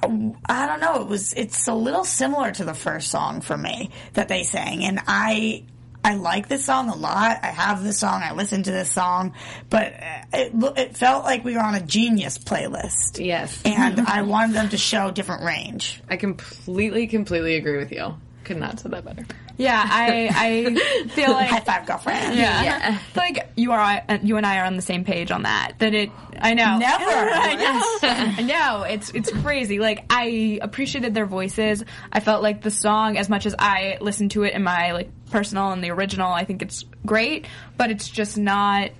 I 0.00 0.66
don't 0.66 0.80
know. 0.80 1.00
It 1.02 1.08
was 1.08 1.32
it's 1.32 1.66
a 1.66 1.74
little 1.74 2.04
similar 2.04 2.52
to 2.52 2.64
the 2.64 2.74
first 2.74 3.10
song 3.10 3.40
for 3.40 3.56
me 3.56 3.90
that 4.14 4.28
they 4.28 4.42
sang, 4.44 4.84
and 4.84 5.00
I. 5.06 5.64
I 6.04 6.14
like 6.14 6.48
this 6.48 6.64
song 6.64 6.88
a 6.88 6.94
lot. 6.94 7.40
I 7.42 7.48
have 7.48 7.82
this 7.82 7.98
song. 7.98 8.22
I 8.22 8.32
listen 8.32 8.62
to 8.62 8.70
this 8.70 8.90
song, 8.90 9.34
but 9.68 9.92
uh, 9.92 10.22
it 10.32 10.52
it 10.76 10.96
felt 10.96 11.24
like 11.24 11.44
we 11.44 11.54
were 11.54 11.62
on 11.62 11.74
a 11.74 11.80
Genius 11.80 12.38
playlist. 12.38 13.24
Yes. 13.24 13.60
and 13.64 14.00
I 14.06 14.22
wanted 14.22 14.54
them 14.54 14.68
to 14.70 14.78
show 14.78 15.10
different 15.10 15.44
range. 15.44 16.00
I 16.08 16.16
completely, 16.16 17.06
completely 17.08 17.56
agree 17.56 17.76
with 17.78 17.92
you. 17.92 18.14
Could 18.44 18.58
not 18.58 18.80
say 18.80 18.88
that 18.90 19.04
better. 19.04 19.26
Yeah, 19.58 19.82
I 19.84 20.30
I 20.34 21.08
feel 21.08 21.34
High 21.34 21.50
like 21.50 21.66
five, 21.66 21.84
girlfriend. 21.84 22.36
yeah. 22.36 22.92
I 22.92 22.96
feel 23.12 23.22
like 23.22 23.50
you 23.56 23.72
are 23.72 24.02
uh, 24.08 24.18
you 24.22 24.36
and 24.36 24.46
I 24.46 24.58
are 24.60 24.64
on 24.64 24.76
the 24.76 24.82
same 24.82 25.04
page 25.04 25.30
on 25.32 25.42
that. 25.42 25.72
That 25.80 25.94
it 25.94 26.10
I 26.40 26.54
know. 26.54 26.78
Never. 26.78 27.04
I 27.04 27.54
know. 27.56 28.08
I 28.38 28.42
know. 28.42 28.82
It's 28.84 29.10
it's 29.10 29.30
crazy. 29.42 29.80
Like 29.80 30.04
I 30.10 30.58
appreciated 30.62 31.12
their 31.12 31.26
voices. 31.26 31.84
I 32.12 32.20
felt 32.20 32.42
like 32.42 32.62
the 32.62 32.70
song 32.70 33.16
as 33.18 33.28
much 33.28 33.44
as 33.46 33.54
I 33.58 33.98
listened 34.00 34.30
to 34.32 34.44
it 34.44 34.54
in 34.54 34.62
my 34.62 34.92
like 34.92 35.10
personal 35.30 35.72
and 35.72 35.82
the 35.82 35.90
original, 35.90 36.32
I 36.32 36.44
think 36.44 36.62
it's 36.62 36.84
great, 37.04 37.46
but 37.76 37.90
it's 37.90 38.08
just 38.08 38.38
not 38.38 38.90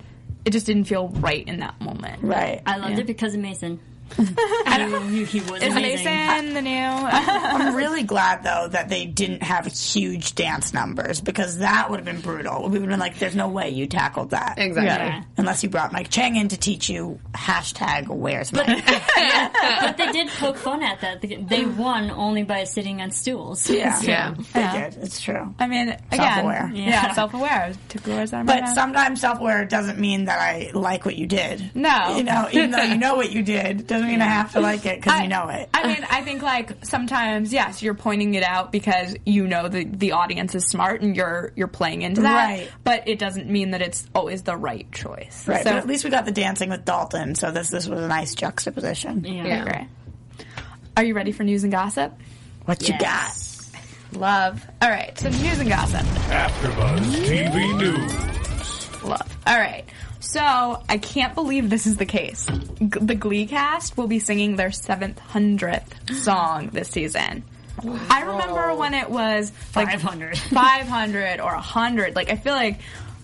it 0.45 0.51
just 0.51 0.65
didn't 0.65 0.85
feel 0.85 1.07
right 1.07 1.47
in 1.47 1.59
that 1.61 1.79
moment. 1.81 2.21
Right. 2.23 2.61
I 2.65 2.77
loved 2.77 2.95
Yeah. 2.95 2.99
it 3.01 3.07
because 3.07 3.33
of 3.33 3.39
Mason. 3.41 3.79
He, 5.09 5.25
he 5.25 5.39
was 5.41 5.61
Is 5.61 5.75
amazing. 5.75 6.05
Mason 6.05 6.53
the 6.53 6.61
new? 6.61 6.71
Uh, 6.71 7.09
I'm 7.11 7.75
really 7.75 8.03
glad 8.03 8.43
though 8.43 8.67
that 8.69 8.87
they 8.89 9.05
didn't 9.05 9.43
have 9.43 9.65
huge 9.65 10.35
dance 10.35 10.73
numbers 10.73 11.19
because 11.21 11.57
that 11.59 11.89
would 11.89 11.97
have 11.97 12.05
been 12.05 12.21
brutal. 12.21 12.63
We 12.63 12.79
would 12.79 12.81
have 12.81 12.89
been 12.89 12.99
like, 12.99 13.17
"There's 13.19 13.35
no 13.35 13.47
way 13.49 13.69
you 13.69 13.87
tackled 13.87 14.29
that." 14.31 14.55
Exactly. 14.57 14.85
Yeah. 15.07 15.23
Unless 15.37 15.63
you 15.63 15.69
brought 15.69 15.91
Mike 15.91 16.09
Chang 16.09 16.35
in 16.35 16.47
to 16.49 16.57
teach 16.57 16.89
you 16.89 17.19
hashtag 17.33 18.07
Where's 18.07 18.53
Mike? 18.53 18.67
But 19.81 19.97
they 19.97 20.11
did 20.11 20.27
poke 20.29 20.57
fun 20.57 20.83
at 20.83 21.01
that. 21.01 21.21
They- 21.21 21.35
They 21.35 21.65
won 21.65 22.11
only 22.11 22.43
by 22.43 22.63
sitting 22.65 23.01
on 23.01 23.11
stools. 23.11 23.69
yeah, 23.69 23.99
Yeah. 24.01 24.35
they 24.53 24.59
Yeah. 24.61 24.89
did. 24.89 25.03
It's 25.03 25.19
true. 25.21 25.53
I 25.59 25.67
mean, 25.67 25.95
Self-aware. 26.13 26.71
Yeah, 26.73 26.85
Yeah. 26.89 27.13
self-aware. 27.13 27.73
Took 27.89 28.03
the 28.03 28.11
words 28.11 28.33
out 28.33 28.45
But 28.45 28.61
mouth. 28.61 28.73
sometimes 28.73 29.21
self-aware 29.21 29.65
doesn't 29.65 29.99
mean 29.99 30.25
that 30.25 30.39
I 30.39 30.71
like 30.73 31.05
what 31.05 31.15
you 31.15 31.27
did. 31.27 31.71
No. 31.75 32.15
you 32.17 32.23
know, 32.23 32.47
even 32.51 32.71
though 32.71 32.83
you 32.83 32.97
know 32.97 33.15
what 33.15 33.31
you 33.31 33.41
did, 33.41 33.87
doesn't 34.01 34.11
mean 34.11 34.21
I 34.21 34.25
have 34.25 34.51
to 34.53 34.59
like 34.61 34.85
it 34.85 34.97
because 34.97 35.13
I- 35.19 35.23
you 35.23 35.29
know 35.29 35.47
it. 35.49 35.69
I 35.73 35.87
mean, 35.87 36.05
I 36.09 36.21
think 36.21 36.41
like 36.41 36.85
sometimes, 36.85 37.53
yes, 37.53 37.81
you're 37.83 37.93
pointing 37.93 38.33
it 38.33 38.43
out 38.43 38.71
because 38.71 39.15
you 39.25 39.47
know 39.47 39.67
the 39.67 39.83
the 39.85 40.13
audience 40.13 40.55
is 40.55 40.65
smart 40.67 41.01
and 41.01 41.15
you're 41.15 41.51
you're 41.55 41.67
playing 41.67 42.01
into 42.01 42.21
that. 42.21 42.47
Right. 42.49 42.71
But 42.83 43.07
it 43.07 43.19
doesn't 43.19 43.47
mean 43.47 43.71
that 43.71 43.81
it's 43.81 44.07
always 44.15 44.43
the 44.43 44.55
right 44.57 44.91
choice. 44.91 45.47
right, 45.47 45.63
So 45.63 45.71
but 45.71 45.77
at 45.77 45.87
least 45.87 46.03
we 46.03 46.09
got 46.09 46.25
the 46.25 46.31
dancing 46.31 46.69
with 46.69 46.85
Dalton, 46.85 47.35
so 47.35 47.51
this 47.51 47.69
this 47.69 47.87
was 47.87 47.99
a 48.01 48.07
nice 48.07 48.35
juxtaposition. 48.35 49.23
Yeah. 49.25 49.45
Yeah. 49.45 49.63
great. 49.63 49.87
Are 50.97 51.03
you 51.03 51.13
ready 51.13 51.31
for 51.31 51.43
news 51.43 51.63
and 51.63 51.71
gossip? 51.71 52.13
What 52.65 52.87
you 52.87 52.97
got? 52.99 53.31
Love. 54.13 54.65
All 54.81 54.89
right. 54.89 55.17
So 55.17 55.29
news 55.29 55.59
and 55.59 55.69
gossip. 55.69 56.01
AfterBuzz 56.01 56.99
TV 57.25 57.77
News. 57.77 59.03
Love. 59.03 59.37
All 59.47 59.57
right. 59.57 59.85
So 60.19 60.83
I 60.89 60.97
can't 60.97 61.33
believe 61.33 61.69
this 61.69 61.87
is 61.87 61.97
the 61.97 62.05
case. 62.05 62.45
G- 62.45 62.87
the 63.01 63.15
Glee 63.15 63.45
cast 63.47 63.97
will 63.97 64.07
be 64.07 64.19
singing 64.19 64.55
their 64.57 64.69
700th 64.69 66.13
song 66.15 66.69
this 66.73 66.89
season. 66.89 67.43
I 68.09 68.23
remember 68.23 68.75
when 68.75 68.93
it 68.93 69.09
was 69.09 69.53
like 69.75 69.87
500. 69.87 70.37
500 70.37 71.39
or 71.39 71.53
100. 71.53 72.15
Like 72.15 72.29
I 72.29 72.35
feel 72.35 72.53
like 72.53 72.79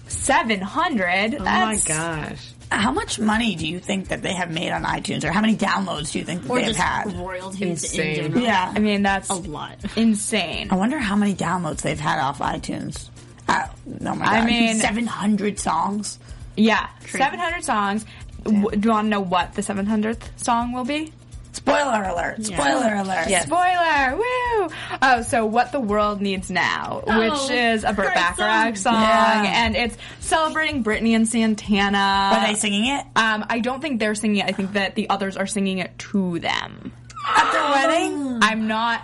700. 0.07 1.35
Oh 1.35 1.43
my 1.43 1.77
gosh. 1.85 2.51
How 2.71 2.91
much 2.91 3.19
money 3.19 3.55
do 3.55 3.67
you 3.67 3.79
think 3.79 4.07
that 4.07 4.21
they 4.21 4.33
have 4.33 4.49
made 4.51 4.71
on 4.71 4.83
iTunes, 4.83 5.23
or 5.23 5.31
how 5.31 5.39
many 5.39 5.55
downloads 5.55 6.11
do 6.13 6.19
you 6.19 6.25
think 6.25 6.41
that 6.43 6.49
Or 6.49 6.59
they've 6.59 6.75
had? 6.75 7.13
royalties 7.13 7.61
Insane. 7.83 8.09
in 8.09 8.15
general. 8.15 8.41
Yeah, 8.43 8.73
I 8.75 8.79
mean 8.79 9.03
that's 9.03 9.29
A 9.29 9.35
lot. 9.35 9.77
insane. 9.95 10.69
I 10.71 10.75
wonder 10.75 10.97
how 10.97 11.15
many 11.15 11.35
downloads 11.35 11.81
they've 11.81 11.99
had 11.99 12.19
off 12.19 12.39
iTunes. 12.39 13.09
Uh, 13.47 13.67
oh 14.05 14.15
my 14.15 14.25
god! 14.25 14.33
I 14.33 14.45
mean- 14.45 14.75
seven 14.77 15.05
hundred 15.05 15.59
songs. 15.59 16.17
Yeah, 16.57 16.87
700 17.07 17.63
songs. 17.63 18.05
W- 18.43 18.69
do 18.71 18.87
you 18.87 18.91
want 18.93 19.05
to 19.05 19.09
know 19.09 19.21
what 19.21 19.53
the 19.53 19.61
700th 19.61 20.37
song 20.37 20.71
will 20.71 20.85
be? 20.85 21.11
Spoiler 21.51 22.03
alert! 22.03 22.43
Spoiler 22.43 22.95
alert! 22.95 23.27
Spoiler! 23.43 24.17
Woo! 24.17 24.69
Oh, 25.01 25.21
so 25.25 25.45
what 25.45 25.71
the 25.71 25.79
world 25.79 26.19
needs 26.21 26.49
now, 26.51 27.01
which 27.07 27.31
Oh, 27.33 27.49
is 27.49 27.85
a 27.85 27.93
Burt 27.93 28.13
Bacharach 28.13 28.75
song. 28.75 28.93
song, 28.95 29.01
Yeah. 29.01 29.65
and 29.65 29.75
it's 29.75 29.97
celebrating 30.19 30.81
Brittany 30.83 31.15
and 31.15 31.27
Santana. 31.27 32.31
Are 32.33 32.45
they 32.47 32.55
singing 32.55 32.87
it 32.87 33.05
Um, 33.15 33.45
I 33.49 33.59
don't 33.59 33.81
think 33.81 34.01
they're 34.01 34.15
singing 34.15 34.37
it. 34.41 34.45
I 34.47 34.51
think 34.51 34.73
that 34.73 34.95
the 34.95 35.09
others 35.09 35.37
are 35.37 35.47
singing 35.47 35.77
it 35.79 35.97
to 35.99 36.39
them. 36.39 36.91
at 37.27 37.51
their 37.53 37.69
wedding? 37.71 38.39
I'm 38.43 38.67
not. 38.67 39.01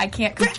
I 0.00 0.06
can't 0.06 0.34
confirm 0.34 0.56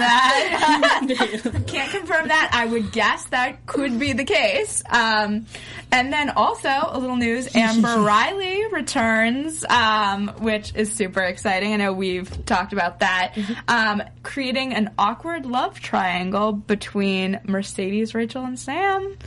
that. 0.00 1.64
can't 1.66 1.90
confirm 1.90 2.28
that. 2.28 2.50
I 2.52 2.66
would 2.66 2.92
guess 2.92 3.24
that 3.26 3.64
could 3.64 3.98
be 3.98 4.12
the 4.12 4.24
case. 4.24 4.82
Um, 4.90 5.46
and 5.90 6.12
then 6.12 6.28
also 6.28 6.68
a 6.68 6.98
little 6.98 7.16
news: 7.16 7.48
Amber 7.56 8.02
Riley 8.02 8.66
returns, 8.70 9.64
um, 9.64 10.28
which 10.40 10.74
is 10.74 10.92
super 10.92 11.22
exciting. 11.22 11.72
I 11.72 11.76
know 11.76 11.94
we've 11.94 12.44
talked 12.44 12.74
about 12.74 13.00
that. 13.00 13.34
Um, 13.66 14.02
creating 14.22 14.74
an 14.74 14.90
awkward 14.98 15.46
love 15.46 15.80
triangle 15.80 16.52
between 16.52 17.40
Mercedes, 17.46 18.14
Rachel, 18.14 18.44
and 18.44 18.58
Sam. 18.58 19.16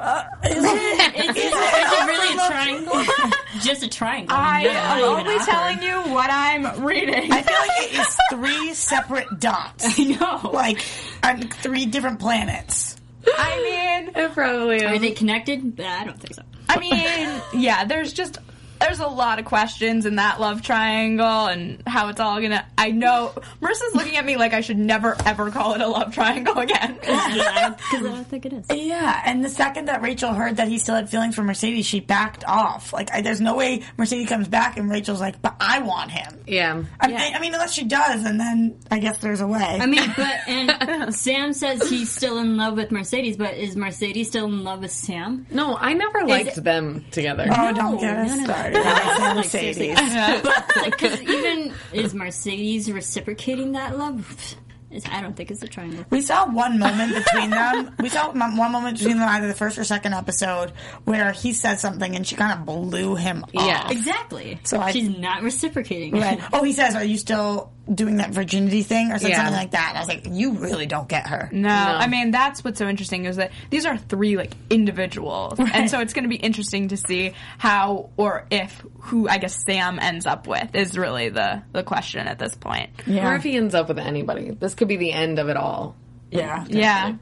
Uh, 0.00 0.24
is 0.44 0.64
it 0.64 2.06
really 2.06 2.34
a 2.34 2.46
triangle? 2.46 3.04
Just 3.60 3.82
a 3.82 3.88
triangle. 3.88 4.34
I 4.36 4.62
No, 4.62 4.70
am 4.70 5.02
only 5.18 5.34
awkward. 5.34 5.46
telling 5.46 5.82
you 5.82 6.12
what 6.14 6.30
I'm 6.30 6.82
reading. 6.84 7.30
I 7.32 7.42
feel 7.42 7.56
like 7.58 7.92
it 7.92 7.98
is 8.00 8.16
three 8.30 8.74
separate 8.74 9.26
dots, 9.38 9.84
I 9.98 10.04
know. 10.04 10.50
like 10.52 10.82
on 11.22 11.42
three 11.48 11.86
different 11.86 12.18
planets. 12.20 12.96
I 13.26 14.02
mean, 14.06 14.16
It 14.16 14.32
probably 14.32 14.84
Are 14.84 14.98
they 14.98 15.10
connected? 15.12 15.78
I 15.80 16.04
don't 16.04 16.18
think 16.18 16.34
so. 16.34 16.42
I 16.70 16.78
mean, 16.78 17.42
yeah, 17.62 17.84
there's 17.84 18.12
just 18.12 18.38
there's 18.80 18.98
a 19.00 19.06
lot 19.06 19.38
of 19.38 19.44
questions 19.44 20.06
in 20.06 20.16
that 20.16 20.40
love 20.40 20.62
triangle 20.62 21.46
and 21.46 21.82
how 21.86 22.08
it's 22.08 22.20
all 22.20 22.40
gonna. 22.40 22.64
I 22.78 22.90
know 22.90 23.32
Marissa's 23.60 23.94
looking 23.94 24.16
at 24.16 24.24
me 24.24 24.36
like 24.36 24.54
I 24.54 24.60
should 24.62 24.78
never 24.78 25.16
ever 25.26 25.50
call 25.50 25.74
it 25.74 25.80
a 25.80 25.86
love 25.86 26.14
triangle 26.14 26.58
again. 26.58 26.98
Because 27.30 28.06
I 28.06 28.12
don't 28.12 28.26
think 28.26 28.46
it 28.46 28.52
is. 28.52 28.66
Yeah, 28.70 29.20
and 29.24 29.44
the 29.44 29.48
second 29.48 29.86
that 29.86 30.02
Rachel 30.02 30.32
heard 30.32 30.56
that 30.56 30.68
he 30.68 30.78
still 30.78 30.94
had 30.94 31.08
feelings 31.08 31.34
for 31.34 31.42
Mercedes, 31.42 31.86
she 31.86 32.00
backed 32.00 32.44
off. 32.46 32.92
Like, 32.92 33.10
I, 33.12 33.20
there's 33.20 33.40
no 33.40 33.54
way 33.56 33.82
Mercedes 33.96 34.28
comes 34.28 34.48
back 34.48 34.76
and 34.76 34.90
Rachel's 34.90 35.20
like, 35.20 35.40
"But 35.42 35.56
I 35.60 35.80
want 35.80 36.10
him." 36.10 36.38
Yeah. 36.46 36.82
I, 37.00 37.08
Yeah. 37.08 37.18
mean, 37.18 37.34
I 37.34 37.40
mean, 37.40 37.52
unless 37.54 37.72
she 37.72 37.84
does, 37.84 38.24
and 38.24 38.38
then 38.40 38.78
I 38.90 38.98
guess 38.98 39.18
there's 39.18 39.40
a 39.40 39.46
way. 39.46 39.60
I 39.80 39.86
mean, 39.86 40.12
but 40.16 40.36
and 40.48 41.14
Sam 41.14 41.52
says 41.52 41.88
he's 41.88 42.10
still 42.10 42.38
in 42.38 42.56
love 42.56 42.76
with 42.76 42.90
Mercedes, 42.90 43.36
but 43.36 43.54
is 43.54 43.76
Mercedes 43.76 44.28
still 44.28 44.46
in 44.46 44.64
love 44.64 44.80
with 44.80 44.92
Sam? 44.92 45.46
No, 45.50 45.76
I 45.76 45.92
never 45.94 46.24
liked 46.26 46.58
it- 46.58 46.64
them 46.64 47.04
together. 47.10 47.46
oh, 47.50 47.72
don't 47.72 47.98
get 48.00 48.16
us 48.16 48.30
no, 48.30 48.36
no. 48.36 48.44
started. 48.44 48.69
I 48.76 49.42
say 49.42 49.94
Like. 49.94 49.96
Mercedes. 49.96 50.84
Because 50.84 51.20
even 51.22 51.74
is 51.92 52.14
Mercedes 52.14 52.90
reciprocating 52.90 53.72
that 53.72 53.96
love? 53.98 54.56
It's, 54.92 55.06
I 55.08 55.20
don't 55.20 55.36
think 55.36 55.52
it's 55.52 55.62
a 55.62 55.68
triangle. 55.68 56.04
We 56.10 56.20
saw 56.20 56.50
one 56.50 56.80
moment 56.80 57.14
between 57.14 57.50
them. 57.50 57.94
We 58.00 58.08
saw 58.08 58.32
one 58.32 58.56
moment 58.56 58.98
between 58.98 59.18
them, 59.18 59.28
either 59.28 59.46
the 59.46 59.54
first 59.54 59.78
or 59.78 59.84
second 59.84 60.14
episode, 60.14 60.72
where 61.04 61.30
he 61.30 61.52
said 61.52 61.76
something 61.78 62.16
and 62.16 62.26
she 62.26 62.34
kind 62.34 62.58
of 62.58 62.66
blew 62.66 63.14
him 63.14 63.44
off. 63.44 63.50
Yeah. 63.54 63.88
Exactly. 63.88 64.58
So 64.64 64.80
I- 64.80 64.90
she's 64.90 65.08
not 65.16 65.42
reciprocating. 65.42 66.14
Right. 66.18 66.40
Oh, 66.52 66.64
he 66.64 66.72
says, 66.72 66.96
"Are 66.96 67.04
you 67.04 67.18
still 67.18 67.70
doing 67.92 68.16
that 68.16 68.30
virginity 68.30 68.82
thing?" 68.82 69.12
Or 69.12 69.18
said 69.18 69.30
Yeah. 69.30 69.36
something 69.38 69.54
like 69.54 69.70
that. 69.72 69.88
And 69.90 69.98
I 69.98 70.00
was 70.00 70.08
like, 70.08 70.26
"You 70.30 70.52
really 70.52 70.86
don't 70.86 71.08
get 71.08 71.26
her." 71.28 71.48
No, 71.52 71.68
I 71.68 72.06
mean 72.06 72.30
that's 72.30 72.62
what's 72.64 72.78
so 72.78 72.88
interesting 72.88 73.24
is 73.26 73.36
that 73.36 73.50
these 73.70 73.86
are 73.86 73.96
three 73.96 74.36
like 74.36 74.52
individuals, 74.70 75.58
and 75.58 75.90
so 75.90 76.00
it's 76.00 76.12
going 76.12 76.24
to 76.24 76.28
be 76.28 76.36
interesting 76.36 76.88
to 76.88 76.96
see 76.96 77.32
how 77.58 78.10
or 78.16 78.46
if 78.50 78.82
who 79.00 79.28
I 79.28 79.38
guess 79.38 79.64
Sam 79.64 79.98
ends 80.00 80.26
up 80.26 80.46
with 80.46 80.74
is 80.74 80.96
really 80.96 81.28
the 81.28 81.62
the 81.72 81.82
question 81.82 82.26
at 82.26 82.38
this 82.38 82.54
point. 82.54 82.90
Or 83.08 83.34
if 83.34 83.42
he 83.42 83.56
ends 83.56 83.74
up 83.74 83.88
with 83.88 83.98
anybody. 83.98 84.50
This 84.50 84.74
could 84.74 84.88
be 84.88 84.96
the 84.96 85.12
end 85.12 85.38
of 85.38 85.48
it 85.48 85.56
all. 85.56 85.96
Yeah. 86.30 86.64
Yeah. 86.68 87.14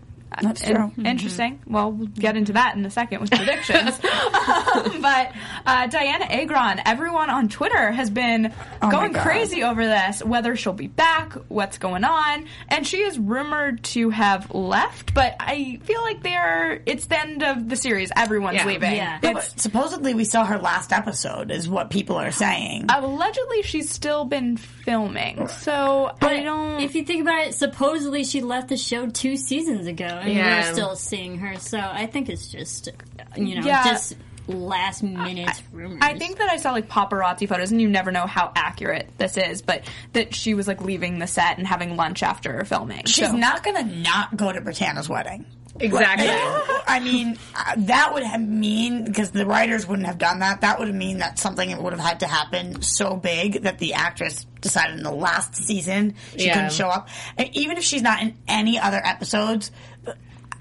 That's 0.43 0.63
In- 0.63 0.75
true. 0.77 0.93
Interesting. 1.05 1.61
Well, 1.67 1.91
we'll 1.93 2.07
get 2.09 2.37
into 2.37 2.53
that 2.55 2.77
in 2.77 2.85
a 2.85 2.91
second 2.91 3.21
with 3.21 3.31
predictions. 3.31 3.99
Um, 4.49 5.03
but 5.03 5.33
uh, 5.67 5.89
Dianna 5.89 6.31
Agron, 6.31 6.81
everyone 6.87 7.29
on 7.31 7.49
Twitter 7.49 7.91
has 7.91 8.09
been 8.11 8.53
Oh 8.83 8.91
going 8.91 9.13
crazy 9.13 9.63
over 9.63 9.85
this, 9.87 10.23
whether 10.23 10.57
she'll 10.57 10.73
be 10.73 10.87
back, 10.87 11.35
what's 11.49 11.79
going 11.79 12.05
on, 12.05 12.47
and 12.69 12.87
she 12.87 12.99
is 12.99 13.19
rumored 13.19 13.83
to 13.85 14.11
have 14.11 14.51
left. 14.55 15.13
But 15.15 15.37
I 15.41 15.81
feel 15.85 16.01
like 16.03 16.23
they're 16.23 16.81
it's 16.87 17.07
the 17.07 17.21
end 17.21 17.43
of 17.43 17.69
the 17.69 17.77
series. 17.77 18.11
Everyone's 18.17 18.57
Yeah. 18.57 18.67
leaving. 18.67 18.95
Yeah. 18.97 19.19
No, 19.23 19.31
It's- 19.31 19.53
but 19.53 19.61
supposedly 19.61 20.15
we 20.15 20.25
saw 20.25 20.45
her 20.45 20.59
last 20.59 20.93
episode, 20.93 21.51
is 21.51 21.69
what 21.69 21.91
people 21.91 22.17
are 22.17 22.31
saying. 22.33 22.87
allegedly, 22.89 23.63
she's 23.63 23.91
still 23.91 24.25
been 24.25 24.57
filming. 24.57 25.49
So 25.49 26.07
I 26.09 26.13
But 26.21 26.43
don't. 26.43 26.81
if 26.81 26.95
you 26.95 27.05
think 27.05 27.23
about 27.23 27.47
it, 27.47 27.55
supposedly 27.55 28.25
she 28.25 28.41
left 28.41 28.69
the 28.69 28.77
show 28.77 29.09
two 29.09 29.37
seasons 29.37 29.87
ago, 29.87 30.18
and 30.19 30.33
Yeah. 30.33 30.67
we're 30.69 30.73
still 30.75 30.97
seeing 30.97 31.39
her. 31.39 31.57
So 31.59 31.79
I 31.79 32.07
think 32.07 32.29
it's 32.29 32.49
just, 32.49 32.89
you 33.37 33.57
know, 33.61 33.67
Yeah. 33.67 33.85
just 33.85 34.17
last 34.47 35.03
minute 35.03 35.63
rumors. 35.73 35.99
I 36.01 36.19
think 36.19 36.39
that 36.39 36.49
I 36.51 36.57
saw 36.57 36.73
like 36.73 36.89
paparazzi 36.89 37.47
photos, 37.49 37.71
and 37.71 37.83
you 37.83 37.89
never 37.89 38.11
know 38.11 38.27
how 38.27 38.51
accurate 38.57 39.11
this 39.19 39.37
is, 39.37 39.61
but 39.61 39.83
that 40.15 40.35
she 40.35 40.55
was 40.55 40.67
like 40.67 40.81
leaving 40.81 41.19
the 41.19 41.27
set 41.27 41.59
and 41.59 41.67
having 41.67 41.97
lunch 41.97 42.23
after 42.23 42.65
filming. 42.65 43.05
She's 43.05 43.27
So- 43.29 43.37
not 43.37 43.63
going 43.63 43.77
to 43.77 43.95
not 43.97 44.37
go 44.37 44.51
to 44.51 44.61
Brittana's 44.63 45.09
wedding. 45.09 45.45
Exactly. 45.81 46.29
I 46.87 47.01
mean, 47.01 47.39
uh, 47.55 47.75
that 47.79 48.13
would 48.15 48.23
have 48.23 48.41
mean 48.41 49.05
because 49.05 49.31
the 49.31 49.47
writers 49.47 49.87
wouldn't 49.87 50.07
have 50.09 50.19
done 50.19 50.41
that. 50.41 50.63
That 50.63 50.79
would 50.79 50.89
have 50.89 50.97
mean 50.97 51.19
that 51.19 51.39
something 51.39 51.81
would 51.83 51.93
have 51.93 52.01
had 52.03 52.21
to 52.21 52.27
happen 52.27 52.83
so 52.83 53.15
big 53.17 53.63
that 53.63 53.79
the 53.79 53.95
actress 53.95 54.45
decided 54.61 54.97
in 54.97 55.03
the 55.05 55.13
last 55.13 55.55
season 55.55 56.15
she 56.37 56.47
Yeah. 56.47 56.55
couldn't 56.55 56.73
show 56.73 56.89
up. 56.89 57.09
And 57.37 57.49
even 57.57 57.77
if 57.77 57.85
she's 57.85 58.03
not 58.03 58.23
in 58.23 58.37
any 58.49 58.79
other 58.79 59.01
episodes, 59.05 59.71
uh, 60.07 60.13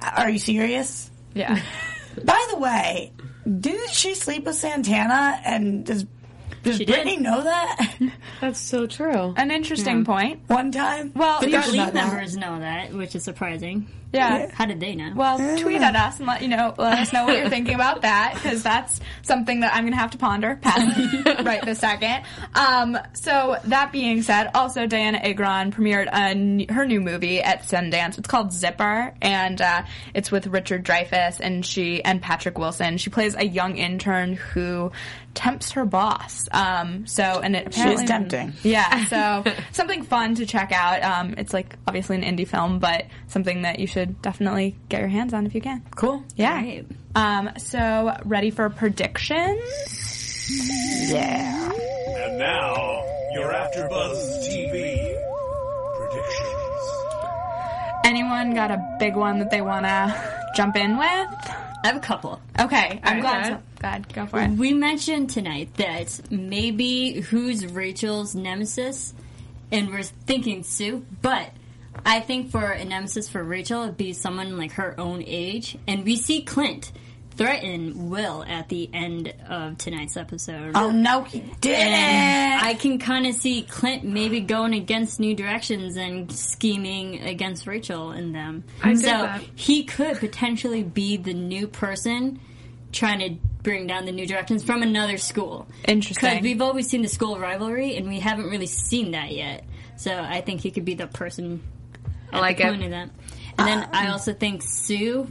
are 0.02 0.30
you 0.30 0.40
serious? 0.40 1.10
Yeah. 1.34 1.60
By 2.24 2.46
the 2.52 2.58
way, 2.58 3.12
didn't 3.60 3.92
she 3.92 4.14
sleep 4.16 4.46
with 4.46 4.56
Santana? 4.56 5.40
And 5.46 5.86
does 5.86 6.06
does 6.64 6.78
She 6.78 6.86
did. 6.86 6.96
Brittany 6.96 7.18
know 7.18 7.44
that? 7.44 7.92
That's 8.42 8.60
so 8.60 8.88
true. 8.88 9.34
An 9.38 9.52
interesting 9.52 10.04
point. 10.04 10.42
One 10.48 10.72
time. 10.72 11.12
Well, 11.16 11.40
the 11.40 11.50
yeah, 11.50 11.62
Forgot 11.62 11.70
Glee 11.70 11.80
about 11.80 11.94
that. 11.94 12.08
members 12.14 12.36
know 12.36 12.60
that, 12.60 12.94
which 12.94 13.16
is 13.16 13.24
surprising. 13.24 13.88
Yeah. 14.14 14.50
How 14.54 14.66
did 14.66 14.80
they 14.80 14.96
know? 14.96 15.12
Well, 15.16 15.58
tweet 15.60 15.82
at 15.82 15.96
us 15.96 16.18
and 16.20 16.28
let 16.28 16.42
you 16.42 16.48
know, 16.48 16.74
let 16.78 17.00
us 17.00 17.12
know 17.14 17.26
what 17.26 17.38
you're 17.38 17.50
thinking 17.50 17.76
about 17.76 18.02
that 18.04 18.36
because 18.36 18.64
that's 18.64 19.00
something 19.22 19.60
that 19.62 19.74
I'm 19.74 19.84
going 19.84 19.94
to 19.94 20.00
have 20.00 20.12
to 20.12 20.18
ponder 20.18 20.58
past 20.62 20.86
right 21.46 21.64
this 21.64 21.80
second. 21.80 22.24
Um, 22.56 22.98
so 23.14 23.58
that 23.66 23.92
being 23.92 24.22
said, 24.22 24.52
also 24.54 24.88
Dianna 24.88 25.24
Agron 25.24 25.72
premiered 25.72 26.08
n- 26.12 26.68
her 26.70 26.86
new 26.86 27.02
movie 27.02 27.42
at 27.42 27.64
Sundance. 27.64 28.18
It's 28.18 28.28
called 28.28 28.54
Zipper, 28.54 29.14
and 29.22 29.62
uh, 29.62 29.84
it's 30.14 30.32
with 30.32 30.48
Richard 30.48 30.86
Dreyfuss 30.86 31.40
and 31.40 31.66
she 31.66 32.04
and 32.04 32.22
Patrick 32.22 32.58
Wilson. 32.58 32.98
She 32.98 33.10
plays 33.10 33.36
a 33.36 33.46
young 33.46 33.78
intern 33.78 34.34
who 34.34 34.92
tempts 35.34 35.74
her 35.74 35.86
boss. 35.86 36.50
Um, 36.52 37.06
so 37.06 37.24
and 37.24 37.56
it 37.56 37.68
apparently 37.68 38.08
tempting. 38.08 38.54
Yeah, 38.64 39.06
so 39.06 39.44
something 39.72 40.02
fun 40.04 40.34
to 40.36 40.46
check 40.48 40.72
out. 40.72 41.04
Um, 41.04 41.36
it's 41.38 41.54
like 41.54 41.76
obviously 41.86 42.16
an 42.16 42.24
indie 42.24 42.48
film, 42.48 42.80
but 42.80 43.06
something 43.28 43.62
that 43.62 43.78
you 43.80 43.86
should 43.86 43.97
definitely 44.06 44.76
get 44.90 45.00
your 45.00 45.10
hands 45.10 45.34
on 45.34 45.46
if 45.46 45.56
you 45.56 45.62
can. 45.62 45.82
Cool. 45.96 46.24
Yeah. 46.36 46.56
Right. 46.56 46.86
Um, 47.16 47.50
so 47.58 48.16
ready 48.26 48.52
for 48.52 48.70
predictions? 48.70 49.60
Yeah. 51.10 51.72
And 51.72 52.38
now, 52.38 53.04
your 53.34 53.52
AfterBuzz 53.52 54.48
TV 54.48 55.18
predictions. 55.98 56.58
Anyone 58.06 58.54
got 58.54 58.72
a 58.72 58.96
big 59.00 59.16
one 59.16 59.40
that 59.40 59.52
they 59.52 59.62
want 59.62 59.86
to 59.86 60.50
jump 60.56 60.76
in 60.78 60.98
with? 60.98 61.08
I 61.84 61.88
have 61.88 61.98
a 61.98 62.00
couple. 62.00 62.42
Okay, 62.60 63.00
I'm 63.04 63.18
All 63.18 63.22
glad. 63.22 63.46
So, 63.46 63.60
God, 63.80 64.14
go 64.14 64.26
for 64.26 64.40
it. 64.40 64.52
We 64.52 64.74
mentioned 64.74 65.30
tonight 65.30 65.74
that 65.76 66.20
maybe 66.32 67.22
who's 67.22 67.66
Rachel's 67.66 68.34
nemesis, 68.36 69.14
and 69.72 69.90
we're 69.90 70.04
thinking 70.04 70.64
Sue, 70.64 71.06
but 71.22 71.50
I 72.08 72.22
think 72.22 72.52
for 72.52 72.72
a 72.72 72.86
nemesis 72.86 73.28
for 73.28 73.44
Rachel, 73.44 73.84
it'd 73.84 73.98
be 73.98 74.14
someone 74.14 74.58
like 74.58 74.72
her 74.74 74.98
own 74.98 75.22
age, 75.28 75.78
and 75.88 76.06
we 76.06 76.16
see 76.16 76.42
Clint 76.42 76.94
threaten 77.36 78.10
Will 78.10 78.46
at 78.48 78.70
the 78.70 78.90
end 78.94 79.34
of 79.50 79.78
tonight's 79.78 80.16
episode. 80.16 80.72
Oh 80.76 80.90
no, 80.90 81.24
he 81.24 81.40
didn't. 81.60 81.84
And 81.84 82.66
I 82.66 82.76
can 82.76 82.98
kind 82.98 83.28
of 83.28 83.36
see 83.36 83.62
Clint 83.62 84.06
maybe 84.06 84.40
going 84.40 84.74
against 84.74 85.20
New 85.20 85.36
Directions 85.36 85.98
and 85.98 86.32
scheming 86.32 87.22
against 87.24 87.68
Rachel 87.68 88.12
and 88.12 88.34
them. 88.34 88.64
I 88.82 88.94
dig 88.94 89.00
so 89.00 89.10
that. 89.10 89.44
he 89.56 89.84
could 89.84 90.18
potentially 90.18 90.84
be 90.84 91.18
the 91.18 91.34
new 91.34 91.68
person 91.68 92.40
trying 92.94 93.20
to 93.20 93.36
bring 93.64 93.86
down 93.86 94.06
the 94.06 94.14
New 94.14 94.26
Directions 94.26 94.64
from 94.64 94.82
another 94.82 95.18
school. 95.18 95.68
Interesting. 95.86 96.30
Because 96.30 96.42
we've 96.42 96.62
always 96.62 96.88
seen 96.88 97.02
the 97.02 97.10
school 97.10 97.38
rivalry, 97.38 97.98
and 97.98 98.08
we 98.08 98.22
haven't 98.22 98.50
really 98.50 98.66
seen 98.66 99.12
that 99.12 99.34
yet. 99.34 99.66
So 99.98 100.18
I 100.18 100.40
think 100.40 100.62
he 100.62 100.72
could 100.72 100.86
be 100.86 100.94
the 100.94 101.08
person 101.08 101.62
I 102.32 102.40
like 102.40 102.60
it. 102.60 102.64
point 102.68 102.84
of 102.84 102.90
that. 102.92 103.10
And 103.58 103.68
then 103.68 103.90
I 103.92 104.10
also 104.10 104.34
think 104.34 104.62
Sue 104.64 105.30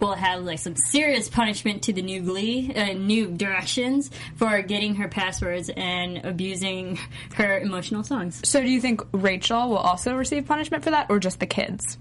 will 0.00 0.14
have 0.14 0.42
like 0.42 0.58
some 0.58 0.74
serious 0.74 1.28
punishment 1.28 1.82
to 1.84 1.92
the 1.92 2.02
new 2.02 2.22
Glee, 2.22 2.72
uh, 2.74 2.92
new 2.94 3.30
directions 3.30 4.10
for 4.34 4.60
getting 4.62 4.96
her 4.96 5.06
passwords 5.06 5.70
and 5.76 6.24
abusing 6.24 6.98
her 7.34 7.60
emotional 7.60 8.02
songs. 8.02 8.40
So, 8.48 8.60
do 8.60 8.68
you 8.68 8.80
think 8.80 9.00
Rachel 9.12 9.68
will 9.68 9.76
also 9.78 10.14
receive 10.16 10.46
punishment 10.46 10.82
for 10.82 10.90
that, 10.90 11.06
or 11.08 11.20
just 11.20 11.38
the 11.38 11.46
kids? 11.46 11.98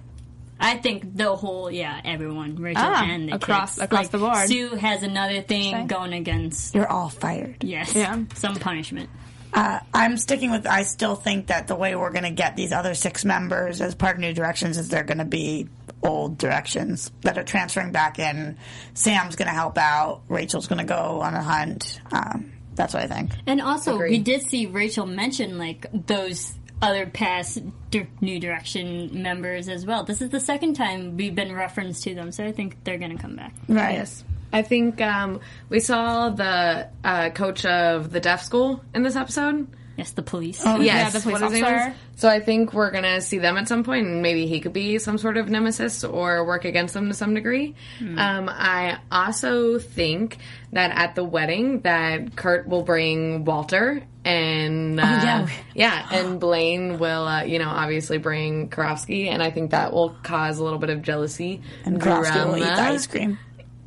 I 0.60 0.78
think 0.78 1.16
the 1.18 1.36
whole, 1.36 1.70
yeah, 1.72 2.00
everyone, 2.06 2.56
Rachel 2.56 2.84
Ah, 2.86 3.04
and 3.04 3.30
the 3.30 3.36
across- 3.36 3.76
kids. 3.76 3.84
across 3.86 4.08
the 4.10 4.18
board. 4.20 4.48
Sue 4.48 4.70
has 4.76 5.02
another 5.04 5.42
thing 5.42 5.66
Interesting. 5.76 5.88
going 5.88 6.14
against. 6.14 6.74
You're 6.76 6.88
all 6.88 7.10
fired. 7.10 7.64
Yes, 7.64 7.96
Yeah. 7.96 8.20
some 8.36 8.56
punishment. 8.56 9.10
Uh, 9.54 9.80
I'm 9.93 10.18
sticking 10.18 10.52
with. 10.52 10.66
I 10.66 10.84
still 10.84 11.16
think 11.16 11.47
that 11.47 11.68
the 11.68 11.76
way 11.76 11.95
we're 11.95 12.12
going 12.12 12.24
to 12.24 12.32
get 12.32 12.56
these 12.56 12.72
other 12.72 12.93
six 12.93 13.26
members 13.26 13.82
as 13.82 13.95
part 13.95 14.16
of 14.16 14.22
New 14.22 14.34
Directions 14.34 14.78
is 14.78 14.89
they're 14.89 15.04
going 15.04 15.18
to 15.18 15.26
be 15.26 15.68
old 16.04 16.38
directions 16.38 17.12
that 17.22 17.38
are 17.38 17.43
transferring 17.43 17.91
back 17.91 18.18
in. 18.18 18.58
Sam's 18.93 19.36
going 19.36 19.47
to 19.47 19.54
help 19.54 19.78
out. 19.78 20.22
Rachel's 20.30 20.68
going 20.68 20.80
to 20.80 20.86
go 20.86 21.22
on 21.22 21.34
a 21.34 21.43
hunt. 21.43 21.99
Um, 22.12 22.54
that's 22.76 22.93
what 22.93 23.04
I 23.04 23.08
think. 23.08 23.32
And 23.45 23.62
also, 23.62 23.97
we 23.97 24.20
did 24.20 24.43
see 24.43 24.66
Rachel 24.68 25.06
mention 25.06 25.58
like 25.58 25.86
those 25.93 26.54
other 26.82 27.06
past 27.06 27.62
Di- 27.91 28.08
New 28.22 28.39
Direction 28.39 29.22
members 29.22 29.70
as 29.70 29.86
well. 29.86 30.04
This 30.04 30.22
is 30.22 30.30
the 30.30 30.39
second 30.39 30.74
time 30.74 31.18
we've 31.18 31.36
been 31.36 31.54
referenced 31.54 32.04
to 32.04 32.16
them, 32.16 32.32
so 32.32 32.43
I 32.43 32.52
think 32.52 32.84
they're 32.84 32.97
going 32.97 33.16
to 33.16 33.22
come 33.22 33.36
back. 33.36 33.54
Right. 33.68 33.93
Yes. 33.93 34.24
I 34.54 34.62
think 34.62 35.02
um, 35.02 35.39
we 35.70 35.80
saw 35.80 36.30
the 36.30 36.89
uh, 37.04 37.30
coach 37.30 37.66
of 37.66 38.12
the 38.12 38.20
deaf 38.20 38.43
school 38.43 38.84
in 38.93 39.04
this 39.04 39.16
episode. 39.16 39.68
Yes, 39.97 40.12
the 40.12 40.24
police. 40.24 40.64
Yeah, 40.66 40.78
Yes, 40.80 41.14
the 41.14 41.20
police 41.20 41.41
what 41.41 41.43
officer. 41.43 41.93
So 42.16 42.30
I 42.30 42.39
think 42.39 42.74
we're 42.74 42.91
gonna 42.91 43.22
see 43.22 43.39
them 43.39 43.58
at 43.58 43.68
some 43.68 43.84
point, 43.84 44.08
and 44.08 44.22
maybe 44.22 44.47
he 44.47 44.60
could 44.60 44.74
be 44.74 44.97
some 44.99 45.18
sort 45.18 45.38
of 45.38 45.49
nemesis 45.49 46.04
or 46.04 46.45
work 46.45 46.66
against 46.66 46.93
them 46.93 47.08
to 47.10 47.14
some 47.14 47.34
degree. 47.34 47.76
Um, 47.99 48.49
I 48.49 48.99
also 49.12 49.80
think 49.80 50.38
that 50.72 50.91
at 50.91 51.16
the 51.16 51.24
wedding, 51.24 51.82
that 51.82 52.36
Kurt 52.36 52.68
will 52.68 52.84
bring 52.84 53.43
Walter, 53.45 54.04
and 54.24 54.99
uh, 54.99 55.04
yeah. 55.04 55.47
yeah, 55.76 56.08
and 56.12 56.39
Blaine 56.39 56.97
will, 56.99 57.28
uh, 57.28 57.43
you 57.43 57.60
know, 57.60 57.70
obviously 57.70 58.18
bring 58.18 58.70
Karofsky, 58.70 59.28
and 59.28 59.43
I 59.43 59.52
think 59.52 59.72
that 59.72 59.93
will 59.93 60.16
cause 60.24 60.60
a 60.60 60.64
little 60.64 60.80
bit 60.80 60.89
of 60.89 61.02
jealousy. 61.02 61.62
And 61.86 61.99
Karofsky 61.99 62.45
will 62.45 62.58
eat 62.58 62.62
the 62.62 62.82
ice 62.82 63.08
cream. 63.08 63.39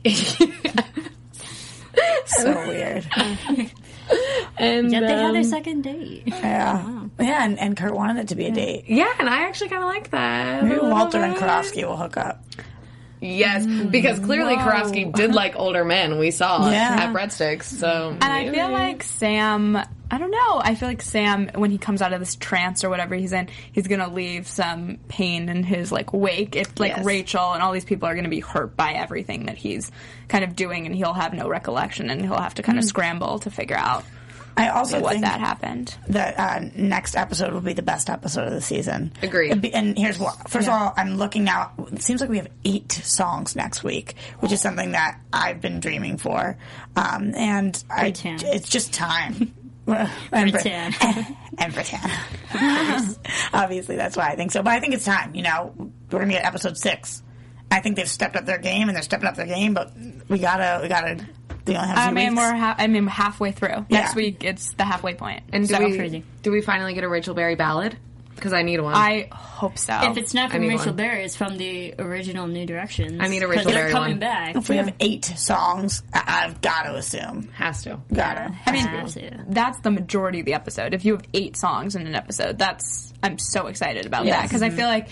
so 2.27 2.69
weird. 2.69 3.07
and 4.59 4.93
Yet 4.93 5.01
they 5.01 5.07
had 5.09 5.35
their 5.35 5.39
um, 5.39 5.45
second 5.45 5.83
date. 5.83 6.23
Yeah. 6.27 7.01
Yeah, 7.19 7.45
and, 7.45 7.59
and 7.59 7.77
Kurt 7.77 7.95
wanted 7.95 8.21
it 8.23 8.29
to 8.29 8.35
be 8.35 8.47
a 8.47 8.51
date. 8.51 8.85
yeah, 8.89 9.13
and 9.19 9.29
I 9.31 9.45
actually 9.47 9.71
kind 9.71 9.83
of 9.83 9.89
like 9.89 10.11
that. 10.11 10.63
Maybe 10.65 10.75
a 10.77 10.83
little 10.83 10.91
Walter 10.91 11.19
and 11.19 11.35
bit. 11.35 11.43
Karofsky 11.43 11.87
will 11.87 11.97
hook 11.97 12.17
up. 12.17 12.45
Yes, 13.21 13.65
because 13.65 14.19
clearly 14.19 14.57
Karofsky 14.57 15.15
did 15.15 15.35
like 15.35 15.57
older 15.57 15.85
men. 15.85 16.19
We 16.19 16.31
saw 16.31 16.59
Yeah. 16.71 16.97
at 17.01 17.15
Breadsticks. 17.15 17.65
So 17.65 18.11
And 18.11 18.25
I 18.25 18.51
feel 18.51 18.71
like 18.71 19.03
Sam, 19.03 19.79
I 20.11 20.19
don't 20.19 20.31
know, 20.31 20.61
I 20.63 20.75
feel 20.75 20.89
like 20.89 21.03
Sam, 21.03 21.51
when 21.55 21.71
he 21.71 21.79
comes 21.79 22.03
out 22.03 22.13
of 22.13 22.21
this 22.21 22.37
trance 22.37 22.85
or 22.85 22.91
whatever 22.91 23.15
he's 23.15 23.33
in, 23.33 23.49
he's 23.73 23.87
gonna 23.89 24.13
leave 24.13 24.47
some 24.47 24.99
pain 25.09 25.49
in 25.49 25.63
his 25.65 25.91
like 25.91 26.13
wake. 26.13 26.57
If 26.57 26.79
like 26.79 26.93
Yes. 26.97 27.05
Rachel 27.05 27.53
and 27.53 27.63
all 27.63 27.73
these 27.73 27.85
people 27.87 28.09
are 28.09 28.15
gonna 28.15 28.29
be 28.29 28.41
hurt 28.41 28.77
by 28.77 28.93
everything 28.93 29.47
that 29.47 29.57
he's 29.57 29.91
kind 30.29 30.45
of 30.45 30.55
doing 30.55 30.87
and 30.87 30.95
he'll 30.95 31.15
have 31.15 31.33
no 31.33 31.49
recollection 31.49 32.11
and 32.11 32.21
he'll 32.21 32.37
have 32.39 32.55
to 32.55 32.63
kind 32.63 32.79
of 32.79 32.85
scramble 32.85 33.39
to 33.41 33.51
figure 33.51 33.77
out 33.77 34.05
I 34.57 34.69
also 34.69 35.01
what 35.01 35.13
think 35.15 35.25
that 35.25 35.41
happened. 35.41 35.97
that 36.09 36.39
uh, 36.39 36.69
next 36.77 37.17
episode 37.17 37.53
will 37.53 37.61
be 37.61 37.73
the 37.73 37.83
best 37.83 38.09
episode 38.09 38.47
of 38.47 38.53
the 38.53 38.61
season. 38.61 39.11
Agreed. 39.21 39.51
It'd 39.51 39.63
be- 39.63 39.75
And 39.75 39.99
here's 39.99 40.17
what. 40.17 40.49
First 40.49 40.69
of 40.69 40.75
all, 40.75 40.95
I'm 40.97 41.17
looking 41.17 41.43
now. 41.43 41.73
It 41.91 42.03
seems 42.03 42.21
like 42.21 42.31
we 42.31 42.37
have 42.37 42.47
eight 42.65 42.93
songs 42.93 43.57
next 43.57 43.83
week, 43.83 44.15
which 44.39 44.53
is 44.53 44.61
something 44.61 44.93
that 44.93 45.19
I've 45.33 45.61
been 45.61 45.81
dreaming 45.81 46.19
for. 46.19 46.57
Um, 46.95 47.35
and 47.35 47.83
I, 47.91 48.03
Britain. 48.13 48.39
it's 48.45 48.69
just 48.69 48.93
time. 48.93 49.53
and 49.87 50.53
Britain. 50.53 50.95
and 51.59 51.75
Britain. 51.75 52.01
Obviously, 53.53 53.97
that's 53.97 54.17
why 54.17 54.29
I 54.31 54.37
think 54.37 54.51
so. 54.53 54.63
But 54.63 54.73
I 54.73 54.81
think 54.81 54.95
it's 54.95 55.05
time. 55.05 55.35
You 55.35 55.43
know, 55.43 55.75
we're 56.11 56.21
gonna 56.21 56.33
get 56.33 56.45
episode 56.45 56.77
six. 56.77 57.23
I 57.71 57.81
think 57.81 57.97
they've 57.97 58.09
stepped 58.09 58.37
up 58.37 58.47
their 58.47 58.59
game, 58.59 58.89
and 58.89 58.97
they're 58.97 59.03
stepping 59.03 59.27
up 59.27 59.37
their 59.37 59.47
game. 59.47 59.75
But 59.75 59.93
we 60.29 60.39
gotta, 60.39 60.81
we 60.83 60.89
gotta. 60.89 61.27
We 61.67 61.75
only 61.77 61.89
have 61.89 61.99
I 61.99 62.13
mean, 62.13 62.31
weeks. 62.31 62.43
we're 62.43 62.55
ha- 62.57 62.75
I 62.79 62.87
mean 62.87 63.07
halfway 63.07 63.53
through. 63.53 63.69
Yeah. 63.89 64.01
Next 64.01 64.15
week 64.15 64.45
it's 64.45 64.75
the 64.75 64.85
halfway 64.85 65.15
point. 65.15 65.45
and 65.53 65.67
do 65.67 65.75
so 65.75 65.85
we 65.85 65.97
crazy. 65.97 66.23
do 66.43 66.51
we 66.51 66.61
finally 66.61 66.93
get 66.93 67.05
a 67.05 67.09
Rachel 67.09 67.35
Berry 67.35 67.55
ballad? 67.55 67.97
Because 68.35 68.53
I 68.53 68.63
need 68.63 68.81
one. 68.81 68.95
I 68.95 69.29
hope 69.33 69.79
so. 69.79 69.99
If 70.11 70.17
it's 70.17 70.35
not 70.35 70.51
I 70.51 70.55
from 70.55 70.63
need 70.63 70.69
Rachel 70.71 70.87
one. 70.87 70.97
Berry, 70.97 71.25
it's 71.25 71.37
from 71.37 71.57
the 71.57 71.95
original 71.99 72.47
New 72.47 72.67
Directions. 72.67 73.19
I 73.21 73.29
need 73.29 73.43
a 73.43 73.47
'Cause 73.47 73.57
Rachel 73.57 73.71
they're 73.73 73.81
Berry 73.83 73.93
coming 73.93 74.11
one. 74.13 74.19
back. 74.21 74.57
if 74.57 74.69
we 74.69 74.77
have 74.77 74.93
eight 75.01 75.25
songs, 75.25 76.03
I- 76.13 76.45
I've 76.45 76.61
got 76.61 76.83
to 76.85 76.95
assume. 76.97 77.49
has 77.55 77.83
to. 77.85 77.99
Gotta. 78.13 78.53
I 78.67 78.73
mean, 78.73 78.87
Has 78.87 79.15
to. 79.15 79.31
that's 79.49 79.79
the 79.81 79.91
majority 79.91 80.41
of 80.41 80.47
the 80.47 80.55
episode. 80.55 80.95
If 80.95 81.05
you 81.05 81.13
have 81.15 81.23
eight 81.33 81.57
songs 81.57 81.95
in 81.97 82.07
an 82.07 82.15
episode, 82.15 82.59
that's 82.59 83.13
I'm 83.23 83.39
so 83.39 83.69
excited 83.69 84.05
about 84.07 84.27
Yes. 84.27 84.37
that 84.37 84.43
because 84.49 84.63
I 84.63 84.69
mm-hmm. 84.69 84.77
feel 84.77 84.87
like 84.87 85.09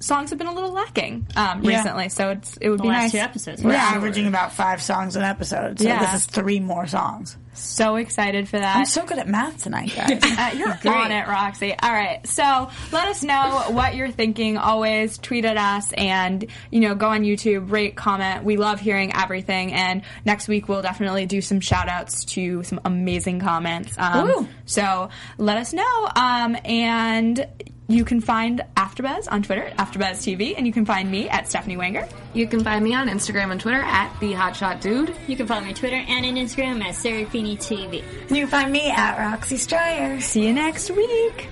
songs 0.00 0.30
have 0.30 0.38
been 0.38 0.48
a 0.48 0.54
little 0.54 0.72
lacking 0.72 1.26
um, 1.36 1.62
Yeah. 1.62 1.76
recently. 1.78 2.08
So 2.08 2.30
it's 2.30 2.56
it 2.56 2.68
would 2.70 2.78
The 2.78 2.82
be 2.84 2.88
last 2.88 3.02
nice. 3.02 3.12
two 3.12 3.18
episodes. 3.18 3.62
We're 3.62 3.72
Yeah. 3.72 3.92
averaging 3.94 4.26
about 4.26 4.52
five 4.52 4.82
songs 4.82 5.14
an 5.16 5.22
episode, 5.22 5.78
so 5.78 5.84
Yeah. 5.86 6.00
this 6.00 6.14
is 6.22 6.26
three 6.26 6.58
more 6.60 6.86
songs. 6.86 7.36
So 7.52 7.96
excited 7.96 8.48
for 8.48 8.58
that. 8.58 8.76
I'm 8.76 8.84
so 8.86 9.04
good 9.04 9.18
at 9.18 9.28
math 9.28 9.64
tonight, 9.64 9.92
guys. 9.94 10.20
Uh, 10.38 10.50
you're 10.56 10.94
on 10.94 11.10
it, 11.10 11.28
Roxy. 11.28 11.74
All 11.82 11.92
right. 11.92 12.26
So 12.26 12.70
let 12.92 13.08
us 13.08 13.22
know 13.22 13.64
what 13.70 13.94
you're 13.96 14.10
thinking. 14.10 14.56
Always 14.56 15.18
tweet 15.18 15.44
at 15.44 15.58
us 15.58 15.92
and, 15.92 16.46
you 16.70 16.80
know, 16.80 16.94
go 16.94 17.08
on 17.08 17.22
YouTube, 17.22 17.70
rate, 17.70 17.96
comment. 17.96 18.44
We 18.44 18.56
love 18.56 18.80
hearing 18.80 19.14
everything. 19.14 19.74
And 19.74 20.02
next 20.24 20.48
week 20.48 20.68
we'll 20.68 20.80
definitely 20.80 21.26
do 21.26 21.42
some 21.42 21.60
shout 21.60 21.88
outs 21.88 22.24
to 22.26 22.62
some 22.62 22.80
amazing 22.86 23.40
comments. 23.40 23.94
Um, 23.98 24.28
Woo. 24.28 24.48
so 24.64 25.10
let 25.36 25.58
us 25.58 25.74
know. 25.74 26.08
Um, 26.16 26.56
and 26.64 27.46
you 27.90 28.04
can 28.04 28.20
find 28.20 28.62
AfterBuzz 28.76 29.26
on 29.30 29.42
Twitter, 29.42 29.64
at 29.64 29.76
AfterBuzz 29.76 30.18
TV, 30.22 30.54
and 30.56 30.66
you 30.66 30.72
can 30.72 30.84
find 30.84 31.10
me 31.10 31.28
at 31.28 31.48
Stephanie 31.48 31.76
Wanger. 31.76 32.10
You 32.34 32.46
can 32.46 32.62
find 32.62 32.84
me 32.84 32.94
on 32.94 33.08
Instagram 33.08 33.50
and 33.50 33.60
Twitter 33.60 33.80
at 33.80 34.18
the 34.20 34.32
Hotshot 34.32 34.80
Dude. 34.80 35.14
You 35.26 35.36
can 35.36 35.46
follow 35.46 35.62
me 35.62 35.68
on 35.68 35.74
Twitter 35.74 35.96
and 35.96 36.24
on 36.24 36.34
Instagram 36.34 36.82
at 36.82 36.94
Serafini 36.94 37.56
TV. 37.56 38.02
you 38.30 38.42
can 38.42 38.48
find 38.48 38.72
me 38.72 38.90
at 38.90 39.18
Roxy 39.18 39.56
Stryer. 39.56 40.20
See 40.22 40.46
you 40.46 40.52
next 40.52 40.90
week. 40.90 41.48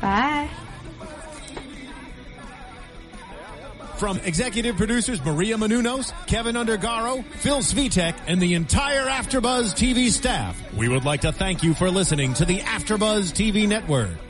Bye. 0.00 0.48
From 3.96 4.18
executive 4.24 4.78
producers 4.78 5.22
Maria 5.22 5.56
Menounos, 5.56 6.14
Keven 6.26 6.54
Undergaro, 6.54 7.22
Phil 7.22 7.58
Svitek, 7.58 8.14
and 8.26 8.40
the 8.40 8.54
entire 8.54 9.04
AfterBuzz 9.04 9.74
TV 9.74 10.08
staff, 10.08 10.58
we 10.74 10.88
would 10.88 11.04
like 11.04 11.20
to 11.20 11.32
thank 11.32 11.62
you 11.62 11.74
for 11.74 11.90
listening 11.90 12.32
to 12.34 12.46
the 12.46 12.60
AfterBuzz 12.60 13.32
TV 13.32 13.68
network. 13.68 14.29